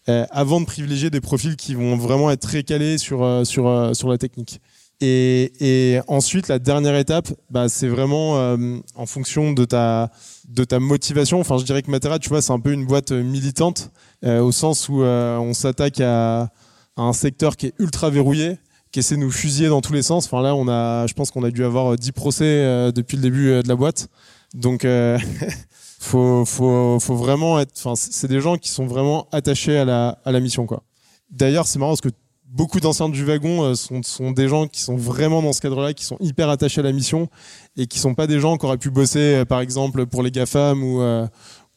euh, 0.09 0.25
avant 0.31 0.63
de 0.63 0.65
privilégier 0.65 1.11
des 1.11 1.21
profils 1.21 1.55
qui 1.57 1.75
vont 1.75 1.99
vraiment 1.99 2.31
être 2.31 2.41
très 2.41 2.63
calés 2.63 2.97
sur, 2.97 3.47
sur, 3.47 3.91
sur 3.95 4.09
la 4.09 4.17
technique. 4.17 4.63
Et, 5.03 6.01
ensuite, 6.09 6.49
la 6.49 6.59
dernière 6.59 6.97
étape, 6.97 7.29
bah, 7.51 7.69
c'est 7.69 7.89
vraiment 7.89 8.57
en 8.95 9.05
fonction 9.05 9.53
de 9.53 9.67
ta, 9.67 10.13
de 10.49 10.65
ta 10.65 10.79
motivation. 10.79 11.41
Enfin, 11.41 11.59
je 11.59 11.65
dirais 11.65 11.83
que 11.83 11.91
Matera, 11.91 12.19
tu 12.19 12.31
vois, 12.31 12.41
c'est 12.41 12.53
un 12.53 12.61
peu 12.61 12.73
une 12.73 12.87
boîte 12.87 13.13
militante, 13.13 13.91
au 14.25 14.53
sens 14.53 14.89
où 14.89 15.03
on 15.03 15.53
s'attaque 15.53 16.01
à, 16.01 16.51
un 16.97 17.13
secteur 17.13 17.57
qui 17.57 17.67
est 17.67 17.75
ultra 17.79 18.11
verrouillé, 18.11 18.59
qui 18.91 19.01
essaie 19.01 19.17
de 19.17 19.21
nous 19.21 19.31
fusiller 19.31 19.69
dans 19.69 19.81
tous 19.81 19.93
les 19.93 20.03
sens. 20.03 20.27
Enfin, 20.27 20.43
là, 20.43 20.55
on 20.55 20.69
a, 20.69 21.07
je 21.07 21.15
pense 21.15 21.31
qu'on 21.31 21.45
a 21.45 21.51
dû 21.51 21.65
avoir 21.65 21.93
euh, 21.93 21.97
10 21.97 22.13
procès 22.13 22.45
euh, 22.45 22.93
depuis 22.93 23.17
le 23.17 23.23
début 23.23 23.49
euh, 23.49 23.63
de 23.63 23.69
la 23.69 23.77
boîte. 23.77 24.09
Donc, 24.55 24.85
euh, 24.85 25.19
faut, 26.01 26.45
faut, 26.45 26.99
faut 27.01 27.17
vraiment 27.17 27.59
être. 27.59 27.73
Enfin, 27.79 27.95
c'est 27.97 28.29
des 28.29 28.41
gens 28.41 28.57
qui 28.57 28.69
sont 28.69 28.87
vraiment 28.87 29.29
attachés 29.33 29.79
à 29.79 29.85
la, 29.85 30.19
à 30.25 30.33
la 30.33 30.41
mission, 30.41 30.67
quoi. 30.67 30.83
D'ailleurs, 31.31 31.67
c'est 31.67 31.79
marrant 31.79 31.93
parce 31.93 32.03
que 32.03 32.11
beaucoup 32.53 32.81
d'anciens 32.81 33.09
du 33.09 33.25
wagon 33.25 33.65
euh, 33.65 33.75
sont, 33.75 34.03
sont 34.03 34.31
des 34.31 34.49
gens 34.49 34.69
qui 34.69 34.81
sont 34.81 34.97
vraiment 34.97 35.43
dans 35.43 35.53
ce 35.53 35.61
cadre-là, 35.61 35.95
qui 35.95 36.05
sont 36.05 36.19
hyper 36.21 36.49
attachés 36.51 36.81
à 36.81 36.85
la 36.85 36.93
mission 36.93 37.29
et 37.77 37.87
qui 37.87 37.99
sont 37.99 38.15
pas 38.15 38.27
des 38.27 38.39
gens 38.39 38.57
qui 38.59 38.67
auraient 38.67 38.79
pu 38.79 38.91
bosser, 38.91 39.37
euh, 39.37 39.45
par 39.45 39.61
exemple, 39.61 40.07
pour 40.07 40.23
les 40.23 40.31
GAFAM 40.31 40.83
ou, 40.83 41.01
euh, 41.01 41.27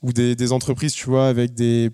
ou 0.01 0.12
des, 0.12 0.36
des 0.36 0.51
entreprises, 0.51 0.93
tu 0.93 1.10
vois, 1.10 1.28
avec 1.28 1.54
des. 1.54 1.89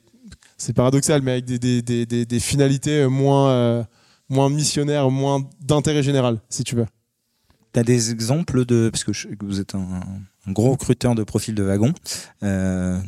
C'est 0.62 0.74
paradoxal, 0.74 1.24
mais 1.24 1.32
avec 1.32 1.46
des, 1.46 1.58
des, 1.58 1.82
des, 1.82 2.06
des, 2.06 2.26
des 2.26 2.40
finalités 2.40 3.08
moins, 3.08 3.50
euh, 3.50 3.84
moins 4.30 4.48
missionnaires, 4.50 5.10
moins 5.10 5.42
d'intérêt 5.60 6.04
général, 6.04 6.40
si 6.50 6.64
tu 6.64 6.76
veux. 6.76 6.86
Tu 7.74 7.80
as 7.80 7.84
des 7.84 8.12
exemples 8.12 8.64
de. 8.66 8.90
Parce 8.92 9.04
que 9.04 9.12
je- 9.12 9.30
que 9.30 9.44
vous 9.44 9.60
êtes 9.60 9.74
un, 9.74 10.02
un 10.48 10.52
gros 10.52 10.72
recruteur 10.72 11.16
de 11.16 11.24
profils 11.24 11.56
de 11.56 11.64
wagon. 11.64 11.94
euh, 12.44 13.00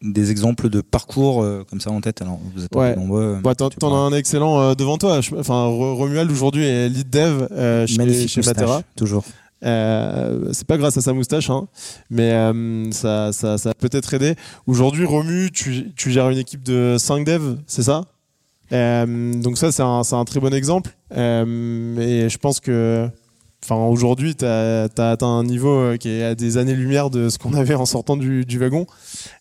des 0.00 0.30
exemples 0.30 0.68
de 0.70 0.80
parcours 0.82 1.42
euh, 1.42 1.62
comme 1.68 1.80
ça 1.80 1.90
en 1.90 2.00
tête? 2.00 2.22
Alors, 2.22 2.38
vous 2.54 2.64
êtes 2.64 2.74
Ouais. 2.74 2.96
nombreux. 2.96 3.38
Bah, 3.42 3.54
t'en, 3.54 3.68
as 3.68 3.96
un 3.98 4.12
excellent 4.12 4.74
devant 4.74 4.96
toi. 4.98 5.20
Enfin, 5.38 5.64
Ro- 5.66 5.94
Romuald 5.96 6.30
aujourd'hui 6.30 6.64
est 6.64 6.88
lead 6.88 7.10
dev 7.10 7.46
chez, 7.86 8.28
chez 8.28 8.40
Matera. 8.42 8.82
Toujours. 8.96 9.24
Euh, 9.64 10.50
c'est 10.52 10.66
pas 10.66 10.76
grâce 10.76 10.96
à 10.96 11.00
sa 11.00 11.12
moustache, 11.12 11.48
hein, 11.48 11.68
mais 12.10 12.32
euh, 12.32 12.90
ça, 12.92 13.28
a 13.28 13.74
peut-être 13.74 14.14
aidé. 14.14 14.34
Aujourd'hui, 14.66 15.04
Romu, 15.04 15.50
tu, 15.50 15.92
gères 16.10 16.30
une 16.30 16.38
équipe 16.38 16.62
de 16.62 16.96
5 16.98 17.24
devs, 17.24 17.58
c'est 17.66 17.84
ça? 17.84 18.04
Euh, 18.72 19.34
Donc 19.34 19.58
ça, 19.58 19.72
c'est 19.72 19.82
un, 19.82 20.24
très 20.24 20.40
bon 20.40 20.52
exemple. 20.52 20.90
Et 21.12 22.28
je 22.28 22.38
pense 22.38 22.60
que, 22.60 23.08
aujourd'hui, 23.70 24.34
tu 24.34 24.44
as, 24.44 24.90
atteint 24.98 25.26
un 25.26 25.44
niveau 25.44 25.96
qui 25.98 26.10
est 26.10 26.24
à 26.24 26.34
des 26.34 26.58
années-lumière 26.58 27.08
de 27.08 27.30
ce 27.30 27.38
qu'on 27.38 27.54
avait 27.54 27.74
en 27.74 27.86
sortant 27.86 28.16
du, 28.16 28.58
wagon. 28.58 28.86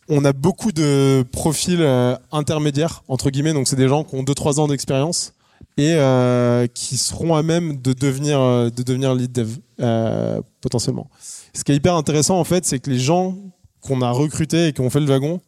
On 0.07 0.23
a 0.23 0.31
beaucoup 0.31 0.71
de 0.71 1.25
profils 1.31 1.85
intermédiaires, 2.31 3.03
entre 3.09 3.29
guillemets, 3.29 3.53
donc 3.53 3.67
c'est 3.67 3.75
des 3.75 3.89
gens 3.89 4.05
qui 4.05 4.15
ont 4.15 4.23
2-3 4.23 4.59
ans 4.61 4.67
d'expérience 4.67 5.33
et 5.77 5.93
euh, 5.95 6.67
qui 6.67 6.97
seront 6.97 7.35
à 7.35 7.43
même 7.43 7.81
de 7.81 7.93
devenir, 7.93 8.39
de 8.39 8.83
devenir 8.83 9.15
lead 9.15 9.31
dev 9.31 9.57
euh, 9.79 10.41
potentiellement. 10.61 11.09
Ce 11.53 11.63
qui 11.63 11.71
est 11.71 11.75
hyper 11.75 11.95
intéressant 11.95 12.39
en 12.39 12.43
fait, 12.43 12.65
c'est 12.65 12.79
que 12.79 12.89
les 12.89 12.99
gens 12.99 13.35
qu'on 13.81 14.01
a 14.01 14.11
recrutés 14.11 14.67
et 14.67 14.73
qui 14.73 14.81
ont 14.81 14.89
fait 14.89 14.99
le 14.99 15.07
wagon, 15.07 15.41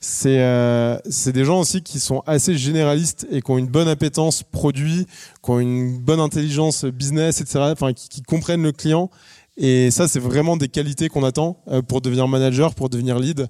c'est 0.00 0.40
euh, 0.40 0.98
des 1.26 1.44
gens 1.44 1.60
aussi 1.60 1.82
qui 1.82 2.00
sont 2.00 2.22
assez 2.26 2.56
généralistes 2.58 3.26
et 3.30 3.40
qui 3.40 3.50
ont 3.50 3.58
une 3.58 3.68
bonne 3.68 3.88
appétence 3.88 4.42
produit, 4.42 5.06
qui 5.44 5.50
ont 5.50 5.60
une 5.60 5.98
bonne 5.98 6.20
intelligence 6.20 6.84
business, 6.84 7.40
etc. 7.40 7.60
Enfin, 7.72 7.92
qui, 7.92 8.22
comprennent 8.22 8.64
le 8.64 8.72
client. 8.72 9.10
Et 9.56 9.90
ça, 9.90 10.08
c'est 10.08 10.18
vraiment 10.18 10.56
des 10.56 10.68
qualités 10.68 11.08
qu'on 11.08 11.22
attend 11.22 11.62
euh, 11.68 11.82
pour 11.82 12.00
devenir 12.00 12.26
manager, 12.26 12.74
pour 12.74 12.88
devenir 12.88 13.18
lead. 13.18 13.48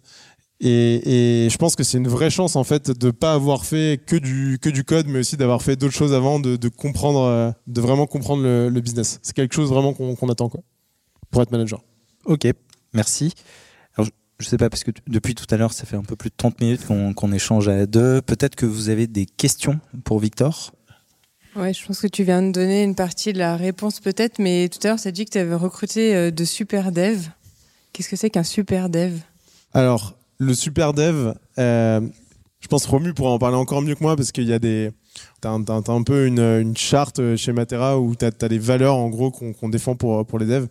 Et, 0.64 1.46
et 1.46 1.50
je 1.50 1.56
pense 1.58 1.74
que 1.74 1.82
c'est 1.82 1.98
une 1.98 2.06
vraie 2.06 2.30
chance 2.30 2.54
en 2.54 2.62
fait 2.62 2.90
de 2.90 3.10
pas 3.10 3.34
avoir 3.34 3.64
fait 3.64 4.00
que 4.06 4.14
du 4.14 4.58
que 4.62 4.70
du 4.70 4.84
code, 4.84 5.08
mais 5.08 5.18
aussi 5.18 5.36
d'avoir 5.36 5.60
fait 5.60 5.74
d'autres 5.74 5.94
choses 5.94 6.14
avant, 6.14 6.38
de, 6.38 6.54
de, 6.54 6.68
comprendre, 6.68 7.22
euh, 7.22 7.50
de 7.66 7.80
vraiment 7.80 8.06
comprendre 8.06 8.44
le, 8.44 8.68
le 8.68 8.80
business. 8.80 9.18
C'est 9.22 9.34
quelque 9.34 9.54
chose 9.54 9.70
vraiment 9.70 9.92
qu'on 9.92 10.28
attend 10.28 10.48
quoi, 10.48 10.60
pour 11.32 11.42
être 11.42 11.50
manager. 11.50 11.82
Ok, 12.26 12.46
merci. 12.94 13.34
Je 14.42 14.48
sais 14.48 14.56
pas, 14.56 14.68
parce 14.68 14.82
que 14.82 14.90
depuis 15.06 15.36
tout 15.36 15.46
à 15.54 15.56
l'heure, 15.56 15.72
ça 15.72 15.84
fait 15.84 15.94
un 15.94 16.02
peu 16.02 16.16
plus 16.16 16.30
de 16.30 16.34
30 16.36 16.60
minutes 16.60 16.84
qu'on 16.84 17.32
échange 17.32 17.68
à 17.68 17.86
deux. 17.86 18.20
Peut-être 18.20 18.56
que 18.56 18.66
vous 18.66 18.88
avez 18.88 19.06
des 19.06 19.24
questions 19.24 19.78
pour 20.02 20.18
Victor? 20.18 20.72
Ouais, 21.54 21.72
je 21.72 21.86
pense 21.86 22.00
que 22.00 22.08
tu 22.08 22.24
viens 22.24 22.42
de 22.42 22.50
donner 22.50 22.82
une 22.82 22.96
partie 22.96 23.32
de 23.32 23.38
la 23.38 23.56
réponse 23.56 24.00
peut-être, 24.00 24.40
mais 24.40 24.68
tout 24.68 24.80
à 24.82 24.88
l'heure, 24.88 24.98
as 25.04 25.10
dit 25.12 25.26
que 25.26 25.30
tu 25.30 25.38
avais 25.38 25.54
recruté 25.54 26.16
euh, 26.16 26.30
de 26.32 26.44
super 26.44 26.90
devs. 26.90 27.28
Qu'est-ce 27.92 28.08
que 28.08 28.16
c'est 28.16 28.30
qu'un 28.30 28.42
super 28.42 28.88
dev 28.88 29.18
Alors, 29.74 30.16
le 30.42 30.54
super 30.54 30.92
dev, 30.92 31.34
euh, 31.58 32.00
je 32.60 32.68
pense 32.68 32.86
Romu 32.86 33.14
pourra 33.14 33.30
en 33.30 33.38
parler 33.38 33.56
encore 33.56 33.82
mieux 33.82 33.94
que 33.94 34.02
moi 34.02 34.16
parce 34.16 34.32
qu'il 34.32 34.44
y 34.44 34.52
a 34.52 34.58
des. 34.58 34.90
T'as 35.40 35.50
un, 35.50 35.64
un, 35.68 36.02
peu 36.02 36.26
une, 36.26 36.76
charte 36.76 37.36
chez 37.36 37.52
Matera 37.52 37.98
où 37.98 38.16
tu 38.16 38.24
as, 38.24 38.48
des 38.48 38.58
valeurs 38.58 38.96
en 38.96 39.08
gros 39.08 39.30
qu'on 39.30 39.68
défend 39.68 39.94
pour, 39.94 40.24
pour 40.26 40.38
les 40.38 40.46
devs. 40.46 40.68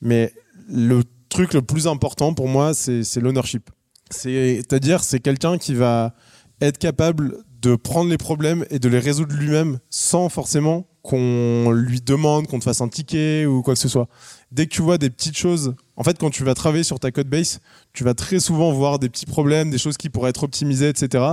Mais 0.00 0.32
le 0.68 1.02
truc 1.28 1.52
le 1.52 1.62
plus 1.62 1.86
important 1.86 2.32
pour 2.32 2.48
moi, 2.48 2.72
c'est 2.74 3.20
l'ownership. 3.20 3.70
C'est-à-dire, 4.10 5.04
c'est 5.04 5.20
quelqu'un 5.20 5.58
qui 5.58 5.74
va 5.74 6.14
être 6.60 6.78
capable 6.78 7.38
de 7.60 7.76
prendre 7.76 8.10
les 8.10 8.18
problèmes 8.18 8.64
et 8.70 8.78
de 8.78 8.88
les 8.88 8.98
résoudre 8.98 9.34
lui-même 9.34 9.78
sans 9.90 10.28
forcément 10.28 10.86
qu'on 11.02 11.70
lui 11.72 12.00
demande 12.00 12.46
qu'on 12.46 12.58
te 12.58 12.64
fasse 12.64 12.80
un 12.80 12.88
ticket 12.88 13.44
ou 13.46 13.62
quoi 13.62 13.74
que 13.74 13.80
ce 13.80 13.88
soit. 13.88 14.08
Dès 14.52 14.66
que 14.66 14.74
tu 14.74 14.82
vois 14.82 14.98
des 14.98 15.10
petites 15.10 15.36
choses, 15.36 15.74
en 16.02 16.04
fait, 16.04 16.18
quand 16.18 16.30
tu 16.30 16.42
vas 16.42 16.54
travailler 16.54 16.82
sur 16.82 16.98
ta 16.98 17.12
code 17.12 17.28
base, 17.28 17.60
tu 17.92 18.02
vas 18.02 18.12
très 18.12 18.40
souvent 18.40 18.72
voir 18.72 18.98
des 18.98 19.08
petits 19.08 19.24
problèmes, 19.24 19.70
des 19.70 19.78
choses 19.78 19.96
qui 19.96 20.08
pourraient 20.08 20.30
être 20.30 20.42
optimisées, 20.42 20.88
etc. 20.88 21.24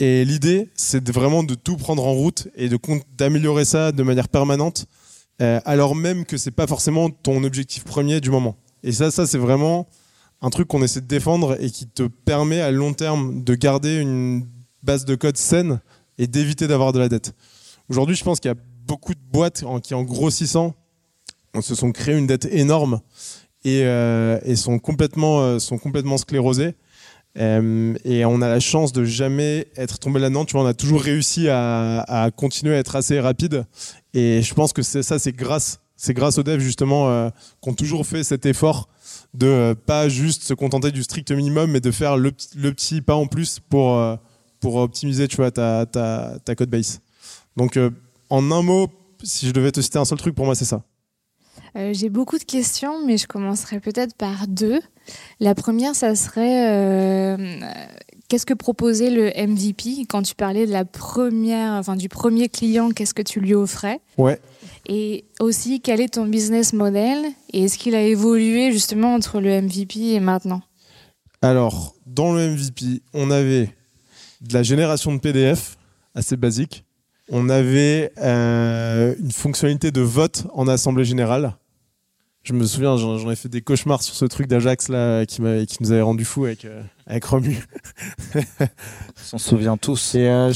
Et 0.00 0.24
l'idée, 0.24 0.68
c'est 0.74 1.08
vraiment 1.10 1.44
de 1.44 1.54
tout 1.54 1.76
prendre 1.76 2.04
en 2.04 2.12
route 2.12 2.48
et 2.56 2.68
d'améliorer 3.16 3.64
ça 3.64 3.92
de 3.92 4.02
manière 4.02 4.28
permanente, 4.28 4.86
euh, 5.40 5.60
alors 5.64 5.94
même 5.94 6.24
que 6.24 6.38
c'est 6.38 6.50
pas 6.50 6.66
forcément 6.66 7.08
ton 7.08 7.44
objectif 7.44 7.84
premier 7.84 8.20
du 8.20 8.30
moment. 8.30 8.56
Et 8.82 8.90
ça, 8.90 9.12
ça 9.12 9.28
c'est 9.28 9.38
vraiment 9.38 9.86
un 10.42 10.50
truc 10.50 10.66
qu'on 10.66 10.82
essaie 10.82 11.02
de 11.02 11.06
défendre 11.06 11.56
et 11.62 11.70
qui 11.70 11.86
te 11.86 12.02
permet 12.02 12.60
à 12.60 12.72
long 12.72 12.94
terme 12.94 13.44
de 13.44 13.54
garder 13.54 13.94
une 13.98 14.44
base 14.82 15.04
de 15.04 15.14
code 15.14 15.36
saine 15.36 15.80
et 16.18 16.26
d'éviter 16.26 16.66
d'avoir 16.66 16.92
de 16.92 16.98
la 16.98 17.08
dette. 17.08 17.32
Aujourd'hui, 17.88 18.16
je 18.16 18.24
pense 18.24 18.40
qu'il 18.40 18.48
y 18.48 18.54
a 18.54 18.58
beaucoup 18.88 19.14
de 19.14 19.22
boîtes 19.30 19.62
qui, 19.84 19.94
en 19.94 20.02
grossissant, 20.02 20.74
se 21.60 21.76
sont 21.76 21.92
créées 21.92 22.16
une 22.16 22.26
dette 22.26 22.46
énorme 22.46 23.00
et, 23.64 23.82
euh, 23.84 24.38
sont, 24.56 24.78
complètement, 24.78 25.40
euh, 25.40 25.58
sont 25.58 25.78
complètement 25.78 26.18
sclérosées. 26.18 26.74
Euh, 27.38 27.94
et 28.04 28.24
on 28.24 28.42
a 28.42 28.48
la 28.48 28.58
chance 28.58 28.92
de 28.92 29.04
jamais 29.04 29.68
être 29.76 29.98
tombé 29.98 30.18
là-dedans. 30.18 30.44
Tu 30.44 30.52
vois, 30.52 30.62
on 30.62 30.66
a 30.66 30.74
toujours 30.74 31.00
réussi 31.00 31.48
à, 31.48 32.00
à, 32.00 32.30
continuer 32.30 32.74
à 32.74 32.78
être 32.78 32.96
assez 32.96 33.20
rapide. 33.20 33.64
Et 34.14 34.42
je 34.42 34.54
pense 34.54 34.72
que 34.72 34.82
ça, 34.82 35.18
c'est 35.18 35.32
grâce 35.32 35.80
c'est 36.00 36.14
grâce 36.14 36.38
aux 36.38 36.42
devs 36.42 36.60
justement 36.60 37.10
euh, 37.10 37.28
qu'on 37.60 37.74
toujours 37.74 38.06
fait 38.06 38.24
cet 38.24 38.46
effort 38.46 38.88
de 39.34 39.46
euh, 39.46 39.74
pas 39.74 40.08
juste 40.08 40.44
se 40.44 40.54
contenter 40.54 40.92
du 40.92 41.02
strict 41.02 41.30
minimum, 41.30 41.70
mais 41.70 41.80
de 41.80 41.90
faire 41.90 42.16
le, 42.16 42.32
petit 42.32 43.02
pas 43.02 43.14
en 43.14 43.26
plus 43.26 43.60
pour, 43.60 43.98
euh, 43.98 44.16
pour 44.60 44.76
optimiser 44.76 45.28
tu 45.28 45.36
vois, 45.36 45.50
ta, 45.50 45.84
ta, 45.84 46.38
ta 46.42 46.54
code 46.54 46.70
base. 46.70 47.00
Donc 47.58 47.78
en 48.30 48.50
un 48.50 48.62
mot, 48.62 48.88
si 49.22 49.46
je 49.46 49.52
devais 49.52 49.72
te 49.72 49.82
citer 49.82 49.98
un 49.98 50.06
seul 50.06 50.16
truc, 50.16 50.34
pour 50.34 50.46
moi 50.46 50.54
c'est 50.54 50.64
ça. 50.64 50.82
J'ai 51.92 52.08
beaucoup 52.08 52.38
de 52.38 52.44
questions, 52.44 53.04
mais 53.06 53.16
je 53.16 53.26
commencerai 53.26 53.80
peut-être 53.80 54.14
par 54.14 54.46
deux. 54.48 54.80
La 55.38 55.54
première, 55.54 55.94
ça 55.94 56.14
serait 56.14 57.36
qu'est-ce 58.28 58.46
que 58.46 58.54
proposait 58.54 59.10
le 59.10 59.26
MVP 59.26 60.06
quand 60.08 60.22
tu 60.22 60.34
parlais 60.34 60.66
de 60.66 60.72
la 60.72 60.84
première, 60.84 61.72
enfin 61.72 61.96
du 61.96 62.08
premier 62.08 62.48
client, 62.48 62.90
qu'est-ce 62.90 63.14
que 63.14 63.22
tu 63.22 63.40
lui 63.40 63.54
offrais? 63.54 64.00
Ouais. 64.18 64.40
Et 64.86 65.24
aussi, 65.40 65.80
quel 65.80 66.00
est 66.00 66.14
ton 66.14 66.26
business 66.26 66.72
model 66.72 67.24
et 67.52 67.64
est-ce 67.64 67.78
qu'il 67.78 67.94
a 67.94 68.02
évolué 68.02 68.72
justement 68.72 69.14
entre 69.14 69.40
le 69.40 69.60
MVP 69.60 70.14
et 70.14 70.20
maintenant? 70.20 70.62
Alors, 71.42 71.94
dans 72.06 72.32
le 72.32 72.50
MVP, 72.50 73.02
on 73.14 73.30
avait 73.30 73.74
de 74.40 74.54
la 74.54 74.62
génération 74.62 75.12
de 75.12 75.18
PDF 75.18 75.76
assez 76.14 76.36
basique. 76.36 76.84
On 77.30 77.48
avait 77.48 78.12
euh, 78.18 79.14
une 79.18 79.32
fonctionnalité 79.32 79.90
de 79.90 80.00
vote 80.00 80.46
en 80.52 80.68
assemblée 80.68 81.04
générale. 81.04 81.54
Je 82.42 82.54
me 82.54 82.64
souviens, 82.64 82.96
j'en 82.96 83.30
ai 83.30 83.36
fait 83.36 83.50
des 83.50 83.60
cauchemars 83.60 84.02
sur 84.02 84.14
ce 84.14 84.24
truc 84.24 84.46
d'Ajax 84.46 84.88
là 84.88 85.26
qui, 85.26 85.42
qui 85.66 85.76
nous 85.82 85.92
avait 85.92 86.00
rendu 86.00 86.24
fou 86.24 86.46
avec, 86.46 86.64
euh, 86.64 86.82
avec 87.06 87.22
Romu. 87.26 87.62
On 88.34 88.40
s'en 89.14 89.38
souvient 89.38 89.76
tous. 89.76 90.14
Et 90.14 90.26
euh, 90.26 90.50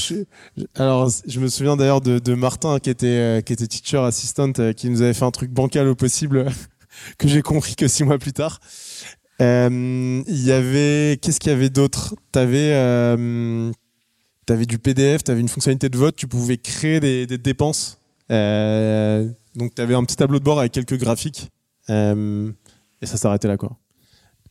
alors, 0.73 1.11
je 1.27 1.39
me 1.39 1.47
souviens 1.47 1.77
d'ailleurs 1.77 2.01
de, 2.01 2.17
de, 2.17 2.33
Martin 2.33 2.79
qui 2.79 2.89
était, 2.89 3.05
euh, 3.05 3.41
qui 3.41 3.53
était 3.53 3.67
teacher 3.67 3.99
assistant, 3.99 4.51
qui 4.75 4.89
nous 4.89 5.03
avait 5.03 5.13
fait 5.13 5.25
un 5.25 5.31
truc 5.31 5.51
bancal 5.51 5.87
au 5.87 5.93
possible 5.93 6.47
que 7.19 7.27
j'ai 7.27 7.43
compris 7.43 7.75
que 7.75 7.87
six 7.87 8.03
mois 8.03 8.17
plus 8.17 8.33
tard. 8.33 8.59
Il 9.39 10.23
y 10.27 10.51
avait, 10.51 11.19
qu'est-ce 11.21 11.39
qu'il 11.39 11.51
y 11.51 11.55
avait 11.55 11.69
d'autre? 11.69 12.15
T'avais, 12.31 12.71
t'avais 14.45 14.65
du 14.65 14.79
PDF, 14.79 15.23
t'avais 15.23 15.41
une 15.41 15.49
fonctionnalité 15.49 15.89
de 15.89 15.97
vote, 15.97 16.15
tu 16.15 16.27
pouvais 16.27 16.57
créer 16.57 16.99
des, 16.99 17.25
des 17.27 17.37
dépenses. 17.37 17.99
donc, 18.29 19.73
t'avais 19.75 19.95
un 19.95 20.03
petit 20.03 20.15
tableau 20.15 20.39
de 20.39 20.43
bord 20.43 20.59
avec 20.59 20.71
quelques 20.71 20.97
graphiques. 20.97 21.49
Euh, 21.89 22.51
et 23.01 23.05
ça 23.05 23.17
s'arrêtait 23.17 23.47
là, 23.47 23.57
quoi. 23.57 23.77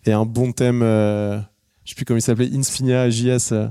Et 0.07 0.13
un 0.13 0.25
bon 0.25 0.53
thème, 0.53 0.83
euh, 0.83 1.39
je 1.85 1.91
sais 1.91 1.95
plus 1.95 2.05
comment 2.05 2.19
il 2.19 2.23
s'appelait, 2.23 2.51
Inspinia 2.55 3.09
JS, 3.09 3.53
euh, 3.53 3.69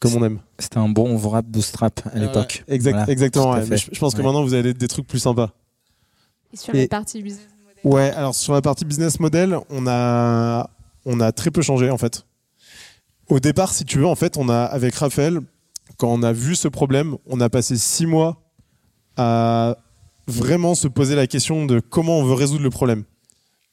comme 0.00 0.14
on 0.14 0.24
aime. 0.24 0.40
C'était 0.58 0.78
un 0.78 0.88
bon 0.88 1.16
wrap 1.16 1.46
bootstrap 1.46 2.00
à 2.12 2.18
l'époque. 2.18 2.64
exactement. 2.68 3.60
je, 3.60 3.98
pense 3.98 4.14
que 4.14 4.22
maintenant 4.22 4.42
vous 4.42 4.54
avez 4.54 4.74
des 4.74 4.88
trucs 4.88 5.06
plus 5.06 5.20
sympas. 5.20 5.52
Et 6.52 6.56
sur 6.56 6.74
la 6.74 6.86
partie 6.88 7.22
business 7.22 7.48
model 7.64 7.92
Ouais, 7.92 8.10
alors 8.10 8.34
sur 8.34 8.52
la 8.52 8.62
partie 8.62 8.84
business 8.84 9.20
model, 9.20 9.56
on 9.70 9.86
a, 9.86 10.70
on 11.04 11.20
a 11.20 11.32
très 11.32 11.50
peu 11.50 11.62
changé 11.62 11.90
en 11.90 11.98
fait. 11.98 12.26
Au 13.28 13.40
départ, 13.40 13.72
si 13.72 13.84
tu 13.84 13.98
veux, 13.98 14.06
en 14.06 14.14
fait, 14.14 14.36
on 14.36 14.48
a, 14.48 14.62
avec 14.62 14.94
Raphaël, 14.94 15.40
quand 15.96 16.08
on 16.08 16.22
a 16.22 16.32
vu 16.32 16.54
ce 16.54 16.68
problème, 16.68 17.16
on 17.26 17.40
a 17.40 17.48
passé 17.48 17.76
six 17.76 18.06
mois 18.06 18.42
à 19.16 19.76
vraiment 20.28 20.74
se 20.74 20.86
poser 20.86 21.16
la 21.16 21.26
question 21.26 21.66
de 21.66 21.80
comment 21.80 22.18
on 22.18 22.24
veut 22.24 22.34
résoudre 22.34 22.62
le 22.62 22.70
problème. 22.70 23.04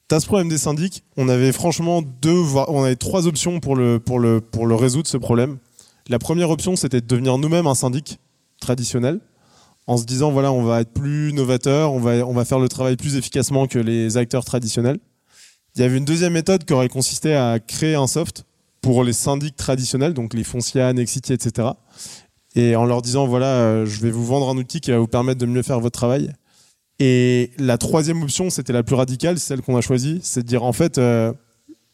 T'as 0.08 0.20
ce 0.20 0.26
problème 0.26 0.50
des 0.50 0.58
syndics, 0.58 1.04
on 1.18 1.30
avait 1.30 1.52
franchement 1.52 2.02
deux, 2.02 2.42
on 2.68 2.84
avait 2.84 2.96
trois 2.96 3.28
options 3.28 3.60
pour 3.60 3.76
le, 3.76 4.00
pour 4.00 4.20
le, 4.20 4.42
pour 4.42 4.66
le 4.66 4.76
résoudre 4.76 5.08
ce 5.08 5.18
problème. 5.18 5.58
La 6.08 6.20
première 6.20 6.50
option, 6.50 6.76
c'était 6.76 7.02
de 7.02 7.06
devenir 7.08 7.38
nous-mêmes 7.38 7.68
un 7.68 7.76
syndic 7.76 8.20
traditionnel, 8.60 9.20
en 9.88 9.98
se 9.98 10.06
disant 10.06 10.32
voilà, 10.32 10.52
on 10.52 10.64
va 10.64 10.82
être 10.82 10.94
plus 10.94 11.32
novateur, 11.34 11.94
on 11.94 12.00
va, 12.00 12.26
on 12.26 12.34
va 12.34 12.46
faire 12.46 12.60
le 12.60 12.70
travail 12.70 12.96
plus 12.96 13.16
efficacement 13.16 13.68
que 13.68 13.80
les 13.80 14.18
acteurs 14.18 14.46
traditionnels. 14.46 15.00
Il 15.76 15.82
y 15.82 15.84
avait 15.84 15.98
une 15.98 16.06
deuxième 16.06 16.34
méthode 16.34 16.66
qui 16.66 16.74
aurait 16.74 16.90
consisté 16.90 17.36
à 17.36 17.60
créer 17.60 17.96
un 17.96 18.08
soft 18.08 18.46
pour 18.84 19.04
les 19.04 19.14
syndics 19.14 19.56
traditionnels, 19.56 20.14
donc 20.14 20.36
les 20.36 20.44
Foncia, 20.44 20.92
Nexity, 20.94 21.34
etc. 21.34 21.70
Et 22.54 22.76
en 22.76 22.86
leur 22.86 23.02
disant 23.02 23.26
voilà, 23.26 23.48
euh, 23.48 23.86
je 23.86 24.00
vais 24.02 24.12
vous 24.12 24.26
vendre 24.26 24.50
un 24.50 24.58
outil 24.58 24.82
qui 24.82 24.92
va 24.92 25.00
vous 25.00 25.08
permettre 25.08 25.40
de 25.40 25.48
mieux 25.48 25.64
faire 25.64 25.80
votre 25.80 25.98
travail. 25.98 26.32
Et 27.00 27.52
la 27.58 27.78
troisième 27.80 28.22
option, 28.22 28.50
c'était 28.50 28.74
la 28.74 28.84
plus 28.84 28.96
radicale, 28.96 29.40
celle 29.40 29.62
qu'on 29.62 29.78
a 29.78 29.82
choisie, 29.82 30.20
c'est 30.22 30.44
de 30.44 30.48
dire 30.48 30.64
en 30.64 30.74
fait, 30.74 30.98
euh, 30.98 31.34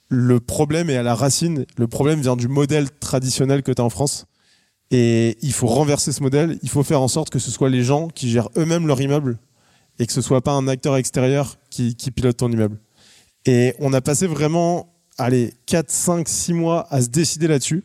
le 0.09 0.39
problème 0.39 0.89
est 0.89 0.97
à 0.97 1.03
la 1.03 1.15
racine, 1.15 1.65
le 1.77 1.87
problème 1.87 2.21
vient 2.21 2.35
du 2.35 2.47
modèle 2.47 2.89
traditionnel 2.99 3.61
que 3.61 3.71
tu 3.71 3.81
as 3.81 3.85
en 3.85 3.89
France. 3.89 4.25
Et 4.91 5.37
il 5.43 5.53
faut 5.53 5.67
renverser 5.67 6.11
ce 6.11 6.23
modèle, 6.23 6.57
il 6.63 6.69
faut 6.69 6.81
faire 6.81 7.01
en 7.01 7.07
sorte 7.07 7.29
que 7.29 7.37
ce 7.37 7.51
soit 7.51 7.69
les 7.69 7.83
gens 7.83 8.07
qui 8.07 8.29
gèrent 8.31 8.49
eux-mêmes 8.57 8.87
leur 8.87 8.99
immeuble 8.99 9.37
et 9.99 10.07
que 10.07 10.13
ce 10.13 10.21
soit 10.21 10.41
pas 10.41 10.53
un 10.53 10.67
acteur 10.67 10.97
extérieur 10.97 11.57
qui 11.69 11.93
pilote 11.93 12.37
ton 12.37 12.51
immeuble. 12.51 12.79
Et 13.45 13.75
on 13.79 13.93
a 13.93 14.01
passé 14.01 14.27
vraiment, 14.27 14.91
allez, 15.19 15.53
4, 15.65 15.91
5, 15.91 16.27
6 16.27 16.53
mois 16.53 16.87
à 16.89 17.01
se 17.01 17.09
décider 17.09 17.47
là-dessus. 17.47 17.83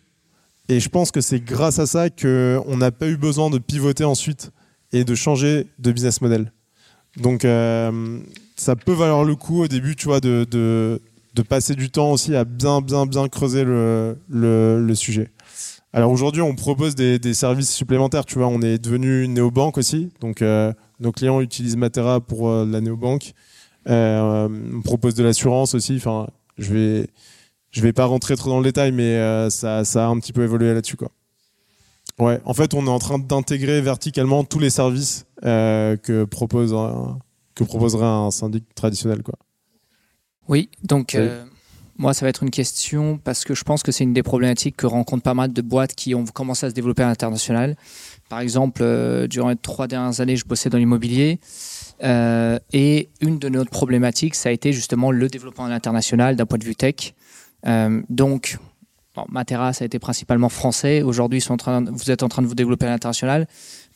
Et 0.68 0.80
je 0.80 0.88
pense 0.88 1.10
que 1.10 1.20
c'est 1.20 1.40
grâce 1.40 1.78
à 1.78 1.86
ça 1.86 2.08
qu'on 2.08 2.76
n'a 2.76 2.90
pas 2.90 3.08
eu 3.08 3.16
besoin 3.16 3.50
de 3.50 3.58
pivoter 3.58 4.04
ensuite 4.04 4.50
et 4.92 5.04
de 5.04 5.14
changer 5.14 5.66
de 5.78 5.92
business 5.92 6.20
model. 6.20 6.52
Donc, 7.18 7.44
euh, 7.44 8.20
ça 8.56 8.76
peut 8.76 8.92
valoir 8.92 9.24
le 9.24 9.36
coup 9.36 9.62
au 9.62 9.68
début, 9.68 9.96
tu 9.96 10.06
vois, 10.06 10.20
de, 10.20 10.46
de, 10.50 11.42
passer 11.42 11.74
du 11.74 11.90
temps 11.90 12.12
aussi 12.12 12.34
à 12.34 12.44
bien, 12.44 12.80
bien, 12.80 13.06
bien 13.06 13.28
creuser 13.28 13.64
le, 13.64 14.16
le, 14.28 14.94
sujet. 14.94 15.30
Alors 15.92 16.10
aujourd'hui, 16.10 16.42
on 16.42 16.54
propose 16.54 16.94
des, 16.94 17.34
services 17.34 17.70
supplémentaires. 17.70 18.24
Tu 18.24 18.38
vois, 18.38 18.48
on 18.48 18.62
est 18.62 18.78
devenu 18.78 19.28
néobanque 19.28 19.76
aussi. 19.76 20.10
Donc, 20.20 20.40
euh, 20.40 20.72
nos 21.00 21.12
clients 21.12 21.40
utilisent 21.40 21.76
Matera 21.76 22.20
pour 22.20 22.48
euh, 22.48 22.64
la 22.64 22.80
néobanque. 22.80 23.34
Euh, 23.88 24.48
on 24.74 24.80
propose 24.80 25.14
de 25.14 25.22
l'assurance 25.22 25.74
aussi. 25.74 26.00
Je 26.58 26.72
vais, 26.72 27.10
je 27.70 27.80
vais 27.82 27.92
pas 27.92 28.04
rentrer 28.04 28.36
trop 28.36 28.50
dans 28.50 28.58
le 28.58 28.64
détail, 28.64 28.92
mais 28.92 29.16
euh, 29.16 29.50
ça, 29.50 29.84
ça 29.84 30.06
a 30.06 30.08
un 30.08 30.18
petit 30.18 30.32
peu 30.32 30.44
évolué 30.44 30.72
là-dessus, 30.72 30.96
quoi. 30.96 31.10
Ouais, 32.20 32.40
en 32.44 32.54
fait, 32.54 32.74
on 32.74 32.86
est 32.86 32.90
en 32.90 33.00
train 33.00 33.18
d'intégrer 33.18 33.80
verticalement 33.80 34.44
tous 34.44 34.60
les 34.60 34.70
services 34.70 35.26
euh, 35.44 35.96
que 35.96 36.24
propose 36.24 36.72
un, 36.72 37.18
que 37.56 37.64
proposerait 37.64 38.06
un 38.06 38.30
syndic 38.30 38.72
traditionnel, 38.74 39.22
quoi. 39.22 39.34
Oui, 40.46 40.68
donc 40.84 41.16
euh, 41.16 41.42
moi, 41.96 42.14
ça 42.14 42.24
va 42.24 42.28
être 42.28 42.44
une 42.44 42.50
question 42.50 43.18
parce 43.24 43.44
que 43.44 43.54
je 43.54 43.64
pense 43.64 43.82
que 43.82 43.90
c'est 43.90 44.04
une 44.04 44.12
des 44.12 44.22
problématiques 44.22 44.76
que 44.76 44.86
rencontrent 44.86 45.24
pas 45.24 45.34
mal 45.34 45.52
de 45.52 45.62
boîtes 45.62 45.94
qui 45.94 46.14
ont 46.14 46.26
commencé 46.26 46.66
à 46.66 46.70
se 46.70 46.74
développer 46.74 47.02
à 47.02 47.06
l'international. 47.06 47.76
Par 48.28 48.40
exemple, 48.40 49.26
durant 49.28 49.48
les 49.48 49.56
trois 49.56 49.88
dernières 49.88 50.20
années, 50.20 50.36
je 50.36 50.44
bossais 50.44 50.70
dans 50.70 50.78
l'immobilier. 50.78 51.40
Euh, 52.04 52.58
et 52.72 53.08
une 53.20 53.38
de 53.38 53.48
nos 53.48 53.64
problématiques, 53.64 54.34
ça 54.34 54.50
a 54.50 54.52
été 54.52 54.72
justement 54.72 55.10
le 55.10 55.28
développement 55.28 55.64
à 55.64 55.68
l'international 55.68 56.36
d'un 56.36 56.46
point 56.46 56.58
de 56.58 56.64
vue 56.64 56.76
tech. 56.76 57.14
Euh, 57.66 58.02
donc, 58.10 58.58
bon, 59.14 59.24
Matera, 59.30 59.72
ça 59.72 59.84
a 59.84 59.86
été 59.86 59.98
principalement 59.98 60.48
français. 60.50 61.02
Aujourd'hui, 61.02 61.40
vous 61.40 62.10
êtes 62.10 62.22
en 62.22 62.28
train 62.28 62.42
de 62.42 62.46
vous 62.46 62.54
développer 62.54 62.86
à 62.86 62.90
l'international. 62.90 63.46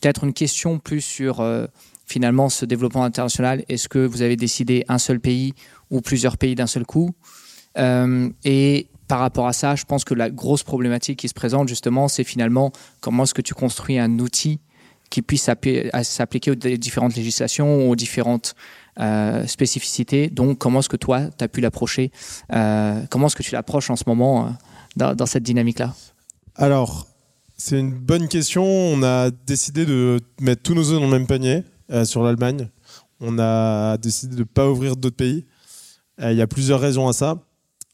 Peut-être 0.01 0.23
une 0.23 0.33
question 0.33 0.79
plus 0.79 1.01
sur 1.01 1.41
euh, 1.41 1.67
finalement 2.05 2.49
ce 2.49 2.65
développement 2.65 3.03
international. 3.03 3.63
Est-ce 3.69 3.87
que 3.87 3.99
vous 3.99 4.23
avez 4.23 4.35
décidé 4.35 4.85
un 4.87 4.97
seul 4.97 5.19
pays 5.19 5.53
ou 5.91 6.01
plusieurs 6.01 6.37
pays 6.37 6.55
d'un 6.55 6.67
seul 6.67 6.85
coup? 6.85 7.11
Et 8.43 8.87
par 9.07 9.19
rapport 9.19 9.47
à 9.47 9.53
ça, 9.53 9.75
je 9.75 9.85
pense 9.85 10.03
que 10.03 10.13
la 10.13 10.29
grosse 10.29 10.63
problématique 10.63 11.19
qui 11.19 11.29
se 11.29 11.33
présente 11.33 11.69
justement, 11.69 12.09
c'est 12.09 12.25
finalement 12.25 12.73
comment 12.99 13.23
est-ce 13.23 13.33
que 13.33 13.41
tu 13.41 13.53
construis 13.53 13.97
un 13.97 14.19
outil 14.19 14.59
qui 15.09 15.21
puisse 15.21 15.49
s'appliquer 16.03 16.51
aux 16.51 16.55
différentes 16.55 17.15
législations, 17.15 17.89
aux 17.89 17.95
différentes 17.95 18.55
euh, 18.99 19.47
spécificités. 19.47 20.29
Donc, 20.29 20.57
comment 20.57 20.79
est-ce 20.79 20.89
que 20.89 20.97
toi, 20.97 21.29
tu 21.37 21.43
as 21.43 21.47
pu 21.47 21.61
l'approcher 21.61 22.11
Euh, 22.53 23.01
Comment 23.09 23.27
est-ce 23.27 23.35
que 23.35 23.43
tu 23.43 23.53
l'approches 23.53 23.89
en 23.89 23.95
ce 23.95 24.03
moment 24.07 24.55
euh, 24.99 25.15
dans, 25.15 25.25
cette 25.25 25.43
dynamique-là? 25.43 25.93
Alors, 26.55 27.07
c'est 27.57 27.79
une 27.79 27.93
bonne 27.93 28.27
question. 28.27 28.63
On 28.65 29.01
a 29.03 29.31
décidé 29.31 29.85
de 29.85 30.19
mettre 30.41 30.61
tous 30.63 30.73
nos 30.73 30.91
œufs 30.91 30.99
dans 30.99 31.05
le 31.05 31.11
même 31.11 31.27
panier 31.27 31.63
sur 32.03 32.23
l'Allemagne. 32.23 32.69
On 33.19 33.39
a 33.39 33.97
décidé 33.97 34.35
de 34.35 34.41
ne 34.41 34.45
pas 34.45 34.69
ouvrir 34.69 34.95
d'autres 34.95 35.15
pays. 35.15 35.45
Il 36.21 36.33
y 36.33 36.41
a 36.41 36.47
plusieurs 36.47 36.79
raisons 36.79 37.07
à 37.07 37.13
ça. 37.13 37.39